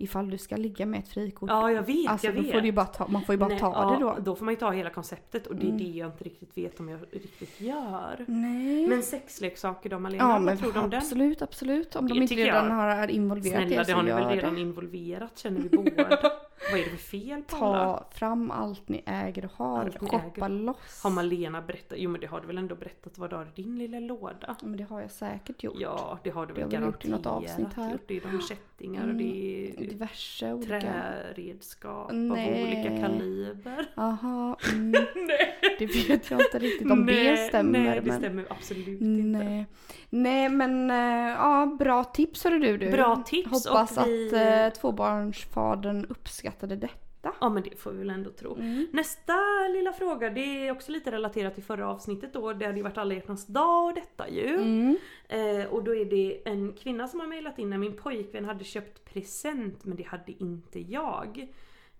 Ifall 0.00 0.30
du 0.30 0.38
ska 0.38 0.56
ligga 0.56 0.86
med 0.86 1.00
ett 1.00 1.08
frikort. 1.08 1.50
Ja, 1.50 1.70
jag 1.72 1.82
vet, 1.82 2.08
alltså, 2.10 2.26
jag 2.26 2.32
vet. 2.34 2.52
får 2.52 2.60
du 2.60 2.72
bara 2.72 2.86
ta, 2.86 3.08
man 3.08 3.22
får 3.24 3.32
ju 3.32 3.38
bara 3.38 3.48
Nej, 3.48 3.58
ta 3.58 3.72
ja, 3.74 3.90
det 3.90 4.04
då. 4.04 4.16
Då 4.20 4.36
får 4.36 4.44
man 4.44 4.54
ju 4.54 4.60
ta 4.60 4.70
hela 4.70 4.90
konceptet 4.90 5.46
och 5.46 5.56
det 5.56 5.62
är 5.62 5.70
Mm. 5.70 5.78
det 5.78 5.84
jag 5.98 6.08
inte 6.08 6.24
riktigt 6.24 6.58
vet 6.58 6.80
om 6.80 6.88
jag 6.88 7.00
riktigt 7.12 7.60
gör. 7.60 8.24
Nej. 8.26 8.86
Men 8.88 9.02
sexleksaker 9.02 9.90
då 9.90 9.98
Malena, 9.98 10.24
ja 10.24 10.28
vad 10.32 10.42
men 10.42 10.56
tror 10.58 10.72
du 10.72 10.78
om 10.80 10.90
den? 10.90 10.98
absolut, 10.98 11.42
absolut. 11.42 11.96
Om 11.96 12.08
de 12.08 12.14
Det 12.14 12.20
inte 12.20 12.28
tycker 12.34 12.44
redan 12.44 12.66
jag. 12.68 12.74
har 12.96 13.08
involverat 13.08 13.66
Snälla 13.66 13.78
det 13.82 13.84
så 13.90 13.92
har 13.96 14.02
ni 14.02 14.10
väl 14.10 14.28
redan 14.28 14.54
det. 14.54 14.60
involverat 14.60 15.38
känner 15.38 15.60
vi 15.60 15.68
båda. 15.76 16.18
Vad 16.70 16.80
är 16.80 16.84
det 16.84 16.90
för 16.90 16.96
fel 16.96 17.42
på 17.42 17.56
alla? 17.56 17.78
Ta 17.98 18.06
fram 18.10 18.50
allt 18.50 18.88
ni 18.88 19.02
äger 19.06 19.44
och 19.44 19.50
har. 19.66 19.80
Allt 19.80 20.00
ni 20.00 20.08
Shoppa 20.08 20.26
äger. 20.46 20.48
loss. 20.48 21.00
Har 21.02 21.10
Malena 21.10 21.62
berättat? 21.62 21.98
Jo 22.00 22.10
men 22.10 22.20
det 22.20 22.26
har 22.26 22.40
du 22.40 22.46
väl 22.46 22.58
ändå 22.58 22.74
berättat 22.74 23.18
vad 23.18 23.30
du 23.30 23.36
har 23.36 23.44
i 23.56 23.62
din 23.62 23.78
lilla 23.78 24.00
låda? 24.00 24.36
Ja, 24.46 24.54
Men 24.62 24.76
det 24.76 24.84
har 24.84 25.00
jag 25.00 25.10
säkert 25.10 25.62
gjort. 25.62 25.74
Ja 25.78 26.18
det 26.24 26.30
har 26.30 26.46
du 26.46 26.54
Det 26.54 26.60
väl 26.64 26.72
har 26.74 26.80
vi 26.80 26.86
gjort 26.86 27.04
i 27.04 27.08
garanterat 27.08 27.24
något 27.24 27.50
avsnitt 27.50 27.74
här. 27.76 27.92
gjort. 27.92 28.00
Det 28.06 28.16
är 28.16 28.20
de 28.32 28.40
kättingar 28.40 29.02
och 29.02 29.08
Mm, 29.10 29.18
det 29.18 29.68
är 29.84 29.88
Diverse 29.88 30.52
olika. 30.52 30.80
träredskap 30.80 32.10
Nej. 32.12 32.62
av 32.62 32.68
olika 32.68 33.00
kaliber. 33.08 33.86
Aha, 33.96 34.56
mm, 34.72 34.90
Nej, 35.14 35.76
det 35.78 35.86
vet 35.86 36.30
jag 36.30 36.40
inte 36.40 36.58
riktigt 36.58 36.90
om 36.90 37.06
det 37.06 37.36
stämmer. 37.48 37.78
Nej 37.78 38.00
det 38.00 38.06
men... 38.06 38.18
stämmer 38.18 38.46
absolut 38.50 39.00
inte. 39.00 39.38
Nej. 39.38 39.66
Nej 40.10 40.48
men 40.48 40.90
äh, 40.90 40.96
ja, 41.28 41.76
bra 41.78 42.04
tips 42.04 42.44
hörde 42.44 42.58
du. 42.58 42.78
du. 42.78 42.90
Bra 42.90 43.22
tips 43.26 43.50
Hoppas 43.66 43.96
och 43.98 44.06
vi... 44.06 44.26
att 44.28 44.74
äh, 44.74 44.80
tvåbarnsfadern 44.80 46.06
uppskattade 46.48 46.76
detta. 46.76 47.32
Ja 47.40 47.48
men 47.48 47.62
det 47.62 47.76
får 47.78 47.92
vi 47.92 47.98
väl 47.98 48.10
ändå 48.10 48.30
tro. 48.30 48.54
Mm. 48.54 48.86
Nästa 48.92 49.32
lilla 49.68 49.92
fråga, 49.92 50.30
det 50.30 50.40
är 50.40 50.72
också 50.72 50.92
lite 50.92 51.10
relaterat 51.12 51.54
till 51.54 51.64
förra 51.64 51.88
avsnittet 51.88 52.32
då. 52.32 52.52
Det 52.52 52.66
hade 52.66 52.76
ju 52.76 52.82
varit 52.82 52.98
alla 52.98 53.14
hjärtans 53.14 53.46
dag 53.46 53.86
och 53.86 53.94
detta 53.94 54.28
ju. 54.28 54.54
Mm. 54.54 54.98
Eh, 55.28 55.66
och 55.66 55.84
då 55.84 55.94
är 55.94 56.04
det 56.04 56.48
en 56.48 56.72
kvinna 56.72 57.08
som 57.08 57.20
har 57.20 57.26
mejlat 57.26 57.58
in 57.58 57.70
när 57.70 57.78
min 57.78 57.96
pojkvän 57.96 58.44
hade 58.44 58.64
köpt 58.64 59.04
present 59.04 59.84
men 59.84 59.96
det 59.96 60.06
hade 60.06 60.32
inte 60.32 60.80
jag. 60.80 61.48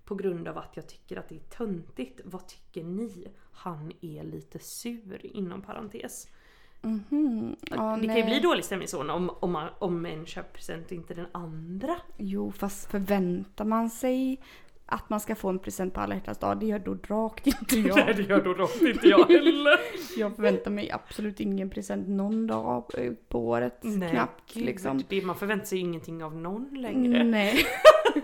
På 0.04 0.14
grund 0.14 0.48
av 0.48 0.58
att 0.58 0.76
jag 0.76 0.86
tycker 0.86 1.18
att 1.18 1.28
det 1.28 1.34
är 1.34 1.56
töntigt. 1.56 2.20
Vad 2.24 2.46
tycker 2.46 2.84
ni? 2.84 3.28
Han 3.52 3.92
är 4.00 4.22
lite 4.24 4.58
sur 4.58 5.26
inom 5.36 5.62
parentes. 5.62 6.28
Mhm. 6.82 7.56
Ja, 7.60 7.76
det 7.76 7.76
kan 7.80 8.00
ju 8.00 8.06
nej. 8.06 8.24
bli 8.24 8.40
dålig 8.40 8.64
stämning 8.64 8.88
så 8.88 9.12
om, 9.12 9.30
om, 9.40 9.52
man, 9.52 9.68
om 9.78 10.06
en 10.06 10.26
köper 10.26 10.52
present 10.54 10.86
och 10.86 10.92
inte 10.92 11.14
den 11.14 11.26
andra. 11.32 11.96
Jo 12.16 12.52
fast 12.52 12.90
förväntar 12.90 13.64
man 13.64 13.90
sig 13.90 14.40
att 14.90 15.10
man 15.10 15.20
ska 15.20 15.34
få 15.34 15.48
en 15.48 15.58
present 15.58 15.94
på 15.94 16.00
alla 16.00 16.14
hjärtans 16.14 16.38
dag, 16.38 16.60
det 16.60 16.66
gör 16.66 16.78
då 16.78 16.96
rakt 17.06 17.46
inte 17.46 17.76
Nej 17.76 17.92
jag. 17.96 18.16
det 18.16 18.22
gör 18.22 18.44
då 18.44 18.54
rakt 18.54 18.82
inte 18.82 19.08
jag 19.08 19.26
heller. 19.28 19.78
Jag 20.18 20.36
förväntar 20.36 20.70
mig 20.70 20.90
absolut 20.90 21.40
ingen 21.40 21.70
present 21.70 22.08
någon 22.08 22.46
dag 22.46 22.84
på 23.28 23.48
året. 23.48 23.78
Nej, 23.82 24.10
knappt 24.10 24.54
gud, 24.54 24.64
liksom. 24.64 25.02
Det, 25.08 25.22
man 25.24 25.36
förväntar 25.36 25.66
sig 25.66 25.78
ingenting 25.78 26.24
av 26.24 26.36
någon 26.36 26.68
längre. 26.80 27.24
Nej. 27.24 27.58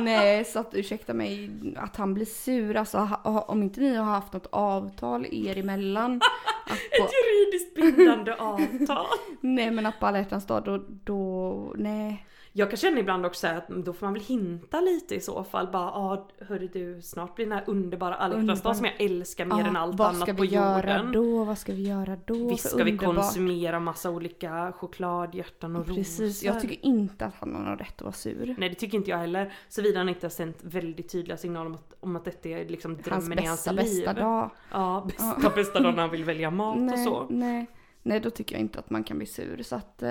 Nej, 0.00 0.44
så 0.44 0.58
att 0.58 0.74
ursäkta 0.74 1.14
mig 1.14 1.50
att 1.76 1.96
han 1.96 2.14
blir 2.14 2.24
sur. 2.26 2.76
Alltså 2.76 2.98
ha- 2.98 3.40
om 3.48 3.62
inte 3.62 3.80
ni 3.80 3.94
har 3.96 4.04
haft 4.04 4.32
något 4.32 4.46
avtal 4.52 5.26
er 5.30 5.58
emellan. 5.58 6.20
Att 6.66 6.98
på, 6.98 7.04
Ett 7.04 7.10
juridiskt 7.12 7.74
bindande 7.74 8.34
avtal. 8.38 9.06
nej 9.40 9.70
men 9.70 9.86
att 9.86 10.00
på 10.00 10.06
alla 10.06 10.18
hjärtans 10.18 10.46
dag 10.46 10.64
då, 10.64 10.84
då, 11.04 11.72
nej. 11.76 12.26
Jag 12.56 12.70
kan 12.70 12.76
känna 12.76 13.00
ibland 13.00 13.26
också 13.26 13.46
att 13.46 13.68
då 13.68 13.92
får 13.92 14.06
man 14.06 14.12
väl 14.14 14.22
hinta 14.22 14.80
lite 14.80 15.14
i 15.14 15.20
så 15.20 15.44
fall. 15.44 15.66
Bara 15.72 15.90
ah, 15.92 16.28
hörru 16.48 16.68
du, 16.72 17.02
snart 17.02 17.34
blir 17.36 17.46
den 17.46 17.52
här 17.52 17.64
underbara 17.66 18.14
alla 18.14 18.36
dag 18.54 18.76
som 18.76 18.84
jag 18.84 19.00
älskar 19.00 19.44
mer 19.44 19.58
Ja, 19.60 19.66
än 19.66 19.76
allt 19.76 19.98
vad 19.98 20.08
annat 20.08 20.22
ska 20.22 20.34
på 20.34 20.42
vi 20.42 20.48
göra 20.48 20.96
jorden. 20.98 21.12
då? 21.12 21.44
Vad 21.44 21.58
ska 21.58 21.72
vi 21.72 21.82
göra 21.88 22.16
då? 22.26 22.48
Visst 22.48 22.68
ska 22.68 22.84
vi 22.84 22.92
underbart? 22.92 23.14
konsumera 23.16 23.80
massa 23.80 24.10
olika 24.10 24.72
chokladhjärtan 24.72 25.76
och 25.76 25.86
Precis, 25.86 26.20
rosor. 26.20 26.46
jag 26.46 26.60
tycker 26.60 26.86
inte 26.86 27.26
att 27.26 27.34
han 27.40 27.54
har 27.66 27.76
rätt 27.76 27.94
att 27.96 28.02
vara 28.02 28.12
sur. 28.12 28.54
Nej 28.58 28.68
det 28.68 28.74
tycker 28.74 28.98
inte 28.98 29.10
jag 29.10 29.18
heller. 29.18 29.52
Såvida 29.68 29.98
han 29.98 30.08
inte 30.08 30.26
har 30.26 30.30
sänt 30.30 30.58
väldigt 30.60 31.08
tydliga 31.12 31.36
signaler 31.36 31.66
om 31.66 31.74
att, 31.74 31.94
om 32.00 32.16
att 32.16 32.24
detta 32.24 32.48
är 32.48 32.68
liksom 32.68 32.90
Hans 32.94 33.04
drömmen 33.04 33.38
i 33.44 33.46
hans 33.46 33.64
bästa, 33.64 33.72
liv. 33.82 34.04
bästa 34.04 34.12
dag. 34.20 34.50
Ja, 34.72 35.06
bästa, 35.08 35.50
bästa 35.54 35.80
dagen 35.80 35.94
när 35.94 36.02
han 36.02 36.10
vill 36.10 36.24
välja 36.24 36.50
mat 36.50 36.76
och 36.76 36.82
Nej, 36.82 37.04
så. 37.04 37.26
nej, 37.30 37.66
nej, 38.04 38.20
då 38.20 38.30
tycker 38.30 38.54
jag 38.54 38.60
inte 38.60 38.78
att 38.78 38.90
man 38.90 39.04
kan 39.04 39.16
bli 39.18 39.26
sur. 39.26 39.62
Så 39.62 39.76
att, 39.76 40.02
eh, 40.02 40.10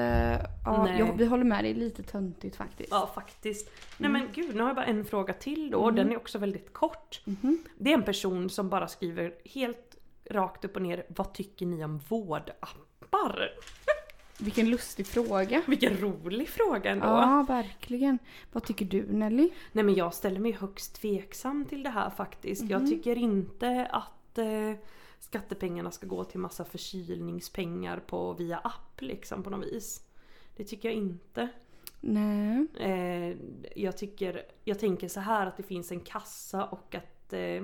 ja, 0.66 0.89
jag, 1.00 1.18
vi 1.18 1.26
håller 1.26 1.44
med, 1.44 1.66
är 1.66 1.74
lite 1.74 2.04
töntigt 2.04 2.56
faktiskt. 2.56 2.91
Ja 2.91 3.12
faktiskt. 3.16 3.68
Mm. 3.68 4.12
Nej 4.12 4.22
men 4.22 4.32
gud, 4.34 4.56
nu 4.56 4.62
har 4.62 4.70
jag 4.70 4.76
bara 4.76 4.86
en 4.86 5.06
fråga 5.06 5.34
till 5.34 5.72
då. 5.72 5.91
Den 5.91 6.12
är 6.12 6.18
också 6.18 6.38
väldigt 6.39 6.74
kort. 6.74 7.22
Mhm. 7.26 7.64
Det 7.78 7.89
är 7.89 7.94
en 7.94 8.04
person 8.04 8.50
som 8.50 8.70
bara 8.70 8.88
skriver 8.88 9.34
helt 9.46 9.98
rakt 10.30 10.66
upp 10.66 10.76
och 10.76 10.82
ner. 10.82 11.06
Vad 11.08 11.34
tycker 11.34 11.66
ni 11.66 11.86
om 11.86 11.98
vårdappar? 11.98 13.50
Vilken 14.39 14.70
lustig 14.70 15.08
fråga. 15.08 15.62
Vilken 15.68 15.98
rolig 15.98 16.50
fråga 16.50 16.91
ändå. 16.91 17.06
Ja, 17.06 17.46
verkligen. 17.48 18.20
Vad 18.52 18.64
tycker 18.64 18.86
du 18.86 19.04
Nelly? 19.04 19.50
Nej 19.72 19.84
men 19.84 19.96
jag 19.96 20.14
ställer 20.14 20.39
mig 20.39 20.52
högst 20.52 21.02
tveksam 21.02 21.66
till 21.66 21.84
det 21.84 21.89
här 21.89 22.10
faktiskt. 22.10 22.62
Mhm. 22.62 22.72
Jag 22.72 22.89
tycker 22.89 23.18
inte 23.18 23.88
att 23.91 24.38
eh, 24.38 24.74
skattepengarna 25.24 25.91
ska 25.91 26.07
gå 26.07 26.24
till 26.24 26.39
massa 26.39 26.65
förkylningspengar 26.65 27.99
på 27.99 28.34
via 28.34 28.57
app 28.57 29.01
liksom 29.01 29.43
på 29.43 29.49
något 29.49 29.65
vis. 29.65 30.01
Det 30.55 30.63
tycker 30.63 30.89
jag 30.89 30.97
inte. 30.97 31.49
Nej. 32.01 32.67
Eh, 32.80 33.38
jag 33.76 33.97
tycker, 33.97 34.45
jag 34.63 34.80
tänker 34.80 35.07
så 35.07 35.19
här 35.19 35.47
att 35.47 35.57
det 35.57 35.63
finns 35.63 35.91
en 35.91 35.99
kassa 35.99 36.65
och 36.65 36.95
att 36.95 37.34
eh, 37.34 37.63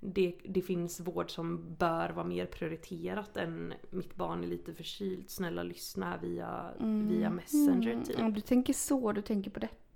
det, 0.00 0.34
det 0.44 0.62
finns 0.62 1.00
vård 1.00 1.30
som 1.30 1.74
bör 1.74 2.10
vara 2.10 2.26
mer 2.26 2.46
prioriterat 2.46 3.36
än 3.36 3.74
mitt 3.90 4.14
barn 4.14 4.44
är 4.44 4.48
lite 4.48 4.74
förkyld, 4.74 5.30
snälla 5.30 5.62
lyssna 5.62 6.18
via, 6.22 6.72
via 7.08 7.30
messenger 7.30 8.04
typ. 8.04 8.18
Mm, 8.18 8.32
du 8.32 8.40
tänker 8.40 8.72
så, 8.72 9.12
du 9.12 9.22
tänker 9.22 9.50
på 9.50 9.60
detta 9.60 9.87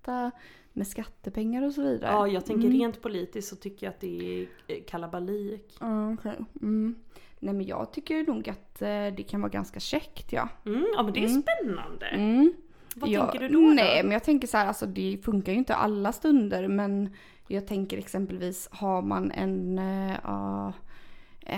med 0.72 0.86
skattepengar 0.86 1.62
och 1.62 1.72
så 1.72 1.82
vidare. 1.82 2.12
Ja, 2.12 2.28
jag 2.28 2.46
tänker 2.46 2.66
Mm. 2.66 2.78
rent 2.78 3.02
politiskt 3.02 3.48
så 3.48 3.56
tycker 3.56 3.86
jag 3.86 3.90
att 3.94 4.00
det 4.00 4.40
är 4.42 4.46
eh, 4.68 4.82
kalabalik. 4.86 5.76
Ja, 5.80 6.12
okej. 6.12 6.38
Mm. 6.62 6.94
Nej 7.38 7.54
men 7.54 7.66
jag 7.66 7.92
tycker 7.92 8.26
nog 8.26 8.48
att 8.48 8.82
eh, 8.82 8.88
det 8.88 9.24
kan 9.28 9.40
vara 9.40 9.50
ganska 9.50 9.80
käckt 9.80 10.32
ja. 10.32 10.48
Mm, 10.66 10.86
ja 10.94 11.02
men 11.02 11.12
det 11.12 11.24
är 11.24 11.28
Mm. 11.28 11.42
spännande. 11.42 12.06
Mm. 12.06 12.52
Vad 12.96 13.10
Ja, 13.10 13.26
tänker 13.26 13.48
du 13.48 13.54
då? 13.54 13.60
Nej 13.60 13.96
då? 14.02 14.06
men 14.06 14.12
jag 14.12 14.24
tänker 14.24 14.48
så 14.48 14.56
här, 14.56 14.66
alltså 14.66 14.86
det 14.86 15.18
funkar 15.24 15.52
ju 15.52 15.58
inte 15.58 15.74
alla 15.74 16.12
stunder 16.12 16.68
men 16.68 17.10
jag 17.48 17.66
tänker 17.66 17.98
exempelvis 17.98 18.68
har 18.72 19.02
man 19.02 19.30
en 19.30 19.78
uh, 19.78 20.72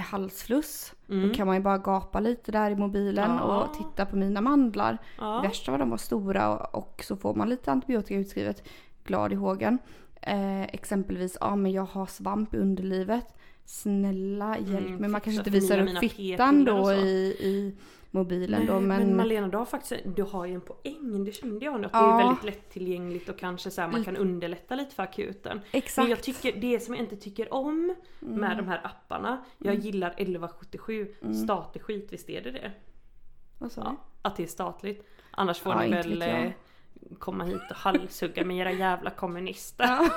halsfluss 0.01 0.95
Mm. 1.09 1.29
då 1.29 1.35
kan 1.35 1.47
man 1.47 1.57
ju 1.57 1.63
bara 1.63 1.79
gapa 1.79 2.21
lite 2.21 2.53
där 2.53 2.71
i 2.71 2.77
mobilen 2.77 3.31
Ja. 3.31 3.43
och 3.65 3.75
titta 3.75 4.07
på 4.07 4.17
mina 4.17 4.41
mandlar. 4.41 4.99
Ja. 5.19 5.41
Värsta 5.41 5.71
var 5.73 5.79
de 5.79 5.91
var 5.91 5.97
stora 5.97 6.57
och, 6.59 6.75
och 6.75 7.05
så 7.05 7.17
får 7.17 7.35
man 7.35 7.49
lite 7.49 7.73
antibiotika 7.73 8.15
utskrivet. 8.15 8.63
Glad 9.05 9.33
i 9.33 9.37
hågen. 9.37 9.79
Eh, 10.21 10.63
exempelvis, 10.63 11.37
ja 11.41 11.57
men 11.57 11.73
jag 11.73 11.83
har 11.85 12.07
svamp 12.07 12.55
i 12.55 12.57
underlivet. 12.59 13.27
Snälla 13.65 14.59
hjälp 14.59 14.87
Mm, 14.87 14.97
mig. 14.97 15.11
Man 15.11 15.21
kanske 15.21 15.41
inte 15.41 15.51
visar 15.51 15.79
upp 15.79 15.99
fittan 16.11 16.65
då 16.65 16.93
i, 16.93 17.37
i 17.41 17.75
mobilen 18.15 18.59
Nej, 18.61 18.67
då 18.69 18.81
men... 18.81 18.89
men... 19.07 19.17
Malena 19.17 19.49
du 19.49 19.57
har 19.57 19.65
faktiskt 19.65 20.03
du 20.17 20.23
har 20.23 20.47
ju 20.47 20.55
en 20.55 20.61
poäng, 20.61 21.25
det 21.25 21.33
kände 21.33 21.65
jag 21.65 21.81
nu. 21.81 21.87
Att 21.87 21.93
det 21.93 21.99
Ja. 21.99 22.21
är 22.21 22.25
väldigt 22.27 22.45
lättillgängligt 22.45 23.29
och 23.29 23.39
kanske 23.39 23.71
så 23.71 23.81
här, 23.81 23.89
man 23.89 24.05
kan 24.05 24.17
underlätta 24.17 24.75
lite 24.75 24.95
för 24.95 25.03
akuten. 25.03 25.61
Exakt. 25.73 25.97
Men 26.05 26.11
jag 26.11 26.23
tycker, 26.23 26.53
det 26.61 26.81
som 26.81 26.95
jag 26.95 27.05
inte 27.05 27.17
tycker 27.17 27.55
om 27.55 27.95
Mm. 28.23 28.41
med 28.41 28.57
de 28.57 28.69
här 28.69 28.81
apparna, 28.85 29.45
jag 29.59 29.75
gillar 29.75 30.11
1177, 30.17 31.15
statlig 31.45 31.83
skit, 31.85 32.09
visst 32.13 32.31
är 32.31 32.41
det 32.41 32.51
det? 32.51 32.73
Vad 33.59 33.73
sa 33.73 33.81
du? 33.81 33.87
Ja, 33.89 33.97
att 34.23 34.37
det 34.37 34.43
är 34.43 34.47
statligt. 34.47 35.07
Annars 35.31 35.59
får 35.59 35.73
Ja, 35.73 35.81
ni 35.83 35.91
väl 35.91 36.23
eh, 36.23 36.51
komma 37.19 37.45
hit 37.45 37.61
och 37.71 37.77
halshugga 37.77 38.45
med 38.45 38.57
era 38.59 38.73
jävla 38.73 39.11
kommunister. 39.11 39.85
Ja. 39.85 40.09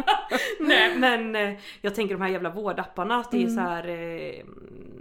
Nej 0.60 0.98
men 0.98 1.36
eh, 1.36 1.58
jag 1.80 1.94
tänker 1.94 2.14
de 2.14 2.22
här 2.22 2.28
jävla 2.28 2.50
vårdapparna 2.50 3.16
att 3.16 3.30
det 3.30 3.36
är 3.36 3.40
Mm. 3.42 3.54
så 3.54 3.60
här 3.60 3.88
eh, 3.88 4.40
mm, 4.40 4.91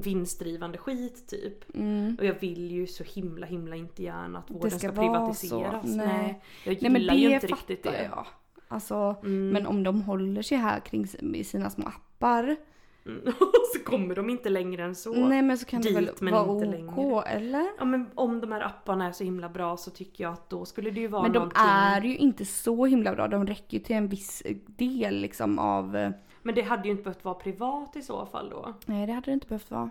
vinstdrivande 0.00 0.78
skit 0.78 1.28
typ. 1.28 1.74
Mm. 1.74 2.16
Och 2.18 2.24
jag 2.24 2.34
vill 2.40 2.70
ju 2.70 2.86
så 2.86 3.04
himla 3.04 3.46
himla 3.46 3.76
inte 3.76 4.02
gärna 4.02 4.38
att 4.38 4.50
vården 4.50 4.70
ska 4.70 4.78
ska, 4.78 5.00
privatiseras. 5.00 5.84
Nej. 5.84 6.06
Nej. 6.06 6.40
Jag 6.64 6.82
Nej 6.82 6.90
men 6.90 7.00
gillar 7.00 7.14
ju 7.14 7.28
det 7.28 7.34
inte 7.34 7.46
riktigt 7.46 7.82
det. 7.82 8.04
jag. 8.10 8.26
Alltså, 8.68 9.16
Mm. 9.22 9.48
men 9.50 9.66
om 9.66 9.82
de 9.82 10.02
håller 10.02 10.42
sig 10.42 10.58
här 10.58 10.80
kring 10.80 11.06
sina 11.44 11.70
små 11.70 11.86
appar. 11.86 12.56
Mm. 13.06 13.20
Så 13.74 13.80
kommer 13.84 14.14
de 14.14 14.30
inte 14.30 14.48
längre 14.48 14.84
än 14.84 14.94
så. 14.94 15.12
Nej 15.28 15.42
men 15.42 15.58
så 15.58 15.66
kan 15.66 15.80
det 15.82 15.92
väl 15.92 16.10
vara 16.20 16.50
OK 16.50 16.64
längre. 16.64 17.22
eller? 17.22 17.66
Ja 17.78 17.84
men 17.84 18.06
om 18.14 18.40
de 18.40 18.52
här 18.52 18.60
apparna 18.60 19.06
är 19.06 19.12
så 19.12 19.24
himla 19.24 19.48
bra 19.48 19.76
så 19.76 19.90
tycker 19.90 20.24
jag 20.24 20.32
att 20.32 20.50
då 20.50 20.64
skulle 20.64 20.90
det 20.90 21.00
ju 21.00 21.08
vara 21.08 21.22
Men 21.22 21.32
de 21.32 21.38
någonting. 21.38 21.62
är 21.66 22.00
ju 22.00 22.16
inte 22.16 22.44
så 22.44 22.86
himla 22.86 23.14
bra. 23.14 23.28
De 23.28 23.46
räcker 23.46 23.78
ju 23.78 23.84
till 23.84 23.96
en 23.96 24.08
viss 24.08 24.42
del 24.66 25.16
liksom 25.20 25.58
av... 25.58 26.12
Men 26.46 26.54
det 26.54 26.62
hade 26.62 26.84
ju 26.84 26.90
inte 26.90 27.02
behövt 27.02 27.24
vara 27.24 27.34
privat 27.34 27.96
i 27.96 28.02
så 28.02 28.26
fall 28.26 28.50
då. 28.50 28.74
Nej 28.86 29.06
det 29.06 29.12
hade 29.12 29.30
det 29.30 29.32
inte 29.32 29.46
behövt 29.46 29.70
vara. 29.70 29.90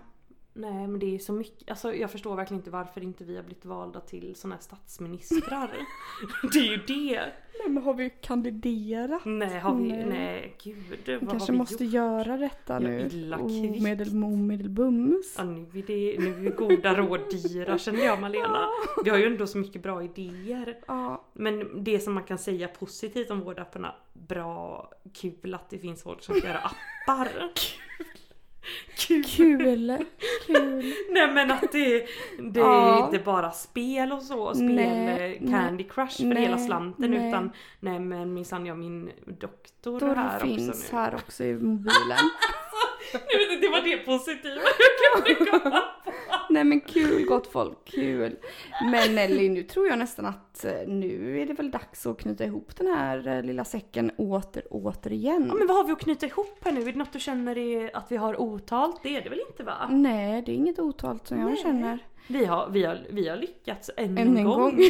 Nej 0.56 0.86
men 0.88 0.98
det 0.98 1.14
är 1.14 1.18
så 1.18 1.32
mycket, 1.32 1.70
alltså 1.70 1.94
jag 1.94 2.10
förstår 2.10 2.36
verkligen 2.36 2.60
inte 2.60 2.70
varför 2.70 3.02
inte 3.02 3.24
vi 3.24 3.36
har 3.36 3.42
blivit 3.42 3.64
valda 3.64 4.00
till 4.00 4.34
såna 4.36 4.54
här 4.54 4.62
statsministrar. 4.62 5.70
det 6.52 6.58
är 6.58 6.70
ju 6.70 6.76
det. 6.76 7.32
Nej 7.58 7.68
men 7.68 7.82
har 7.82 7.94
vi 7.94 8.10
kandiderat? 8.10 9.24
Nej 9.24 9.58
har 9.58 9.74
vi, 9.74 9.88
Nej. 9.88 10.06
nej, 10.06 10.56
gud 10.62 10.76
Vi 11.06 11.16
vad 11.16 11.30
kanske 11.30 11.48
har 11.48 11.52
vi 11.52 11.58
måste 11.58 11.84
gjort? 11.84 11.94
göra 11.94 12.36
detta 12.36 12.72
Ja, 12.72 12.78
nu. 12.78 13.08
kvickt. 13.10 13.80
Omedel, 13.80 14.24
omedelbums. 14.24 15.34
Ja, 15.38 15.44
nu, 15.44 15.60
är 15.60 15.82
det, 15.86 16.16
nu 16.18 16.46
är 16.46 16.50
goda 16.56 16.94
råd 16.96 17.20
dyra 17.30 17.78
känner 17.78 18.04
jag 18.04 18.20
Malena. 18.20 18.68
Vi 19.04 19.10
har 19.10 19.18
ju 19.18 19.26
ändå 19.26 19.46
så 19.46 19.58
mycket 19.58 19.82
bra 19.82 20.02
idéer. 20.02 20.78
Ja. 20.86 21.24
Men 21.32 21.84
det 21.84 22.00
som 22.00 22.14
man 22.14 22.24
kan 22.24 22.38
säga 22.38 22.68
positivt 22.68 23.30
om 23.30 23.40
vårdapparna, 23.40 23.94
bra, 24.12 24.90
kul 25.14 25.54
att 25.54 25.70
det 25.70 25.78
finns 25.78 26.02
folk 26.02 26.22
som 26.22 26.34
ska 26.34 26.48
göra 26.48 26.58
appar. 26.58 27.28
Kul! 28.96 29.24
Kul! 29.24 30.04
Kul! 30.46 30.94
Nej 31.10 31.32
men 31.32 31.50
att 31.50 31.72
det, 31.72 31.98
det 32.38 32.60
Ja. 32.60 32.98
är 32.98 33.04
inte 33.06 33.18
bara 33.24 33.50
spel 33.50 34.12
och 34.12 34.22
så, 34.22 34.54
spel 34.54 34.74
Nej, 34.74 35.42
Candy 35.50 35.84
Crush 35.84 36.16
för 36.16 36.24
nej, 36.24 36.42
hela 36.42 36.58
slanten 36.58 37.10
nej. 37.10 37.28
utan 37.28 37.50
nej 37.80 38.00
men 38.00 38.34
minsann 38.34 38.66
jag 38.66 38.78
min 38.78 39.10
doktor 39.40 40.00
Då 40.00 40.06
här 40.14 40.38
finns 40.38 40.68
också 40.68 40.96
nu. 40.96 40.98
här 40.98 41.14
också 41.14 41.44
i 41.44 41.52
mobilen. 41.60 42.18
Vet 43.12 43.50
inte, 43.52 43.66
det 43.66 43.68
var 43.72 43.80
det 43.80 43.96
positiva 43.96 44.54
jag 45.14 45.24
kunde 45.24 45.50
komma 45.50 45.82
på. 46.04 46.12
Nej 46.54 46.64
men 46.64 46.80
kul 46.80 47.24
gott 47.24 47.46
folk, 47.46 47.84
kul. 47.84 48.36
Men 48.92 49.14
Nelly, 49.14 49.48
nu 49.48 49.62
tror 49.62 49.86
jag 49.88 49.98
nästan 49.98 50.26
att 50.26 50.64
eh, 50.64 50.72
nu 50.86 51.40
är 51.42 51.46
det 51.46 51.52
väl 51.52 51.70
dags 51.70 52.06
att 52.06 52.18
knyta 52.18 52.44
ihop 52.44 52.76
den 52.76 52.86
här 52.86 53.28
eh, 53.28 53.42
lilla 53.42 53.64
säcken 53.64 54.10
åter, 54.16 54.62
återigen. 54.70 55.46
Ja, 55.48 55.54
men 55.54 55.66
vad 55.66 55.76
har 55.76 55.84
vi 55.84 55.92
att 55.92 56.00
knyta 56.00 56.26
ihop 56.26 56.58
här 56.64 56.72
nu? 56.72 56.80
Är 56.80 56.92
det 56.92 56.98
något 56.98 57.12
du 57.12 57.20
känner 57.20 57.58
är 57.58 57.96
att 57.96 58.12
vi 58.12 58.16
har 58.16 58.40
otalt? 58.40 59.00
Det 59.02 59.16
är 59.16 59.22
det 59.22 59.28
väl 59.30 59.40
inte 59.50 59.62
va? 59.62 59.88
Nej, 59.90 60.42
det 60.46 60.52
är 60.52 60.54
inget 60.56 60.78
otalt 60.78 61.26
som 61.26 61.38
jag 61.38 61.46
Nej. 61.48 61.56
känner. 61.56 61.98
Vi 62.28 62.44
har, 62.44 62.68
vi 62.70 62.84
har, 62.84 62.98
vi 63.10 63.28
har 63.28 63.36
lyckats 63.36 63.90
än, 63.96 64.04
Än 64.04 64.18
en, 64.18 64.36
en 64.36 64.44
gång. 64.44 64.58
gång. 64.60 64.78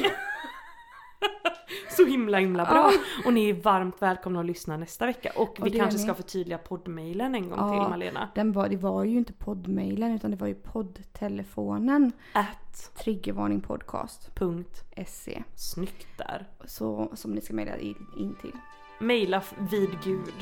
Så 1.91 2.05
himla 2.07 2.39
himla 2.39 2.65
bra. 2.65 2.91
Och 3.27 3.33
ni 3.33 3.49
är 3.51 3.55
varmt 3.55 4.03
välkomna 4.03 4.41
att 4.41 4.47
lyssna 4.47 4.77
nästa 4.77 5.07
vecka. 5.07 5.33
Och 5.37 5.57
vi 5.63 5.71
kanske 5.71 5.99
ska 5.99 6.15
förtydliga 6.15 6.59
poddmailen 6.59 7.35
en 7.35 7.51
gång 7.51 7.59
Ja. 7.59 7.71
till 7.71 7.79
Malena. 7.91 8.29
Den 8.35 8.53
var, 8.53 8.69
det 8.69 8.77
var 8.77 9.05
ju 9.05 9.17
inte 9.17 9.33
poddmailen 9.33 10.13
utan 10.13 10.31
det 10.31 10.37
var 10.37 10.47
ju 10.47 10.55
poddtelefonen. 10.55 12.13
At 12.33 12.95
Triggervarningpodcast.se 13.05 15.43
snyggt 15.57 16.19
där. 16.19 16.47
Så, 16.65 17.11
som 17.15 17.33
ni 17.33 17.41
ska 17.41 17.55
mejla 17.55 17.77
in, 17.79 18.07
in 18.19 18.35
till. 18.41 18.53
Maila 19.01 19.37
f- 19.37 19.55
vid 19.71 19.91
gud. 20.05 20.33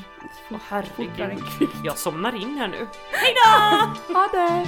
Åh 0.50 0.54
än 0.54 0.60
herregud. 0.68 1.42
Jag 1.84 1.98
somnar 1.98 2.34
in 2.34 2.56
här 2.56 2.68
nu. 2.68 2.76
Hejdå! 3.12 3.86
Ha 4.14 4.28
det! 4.32 4.66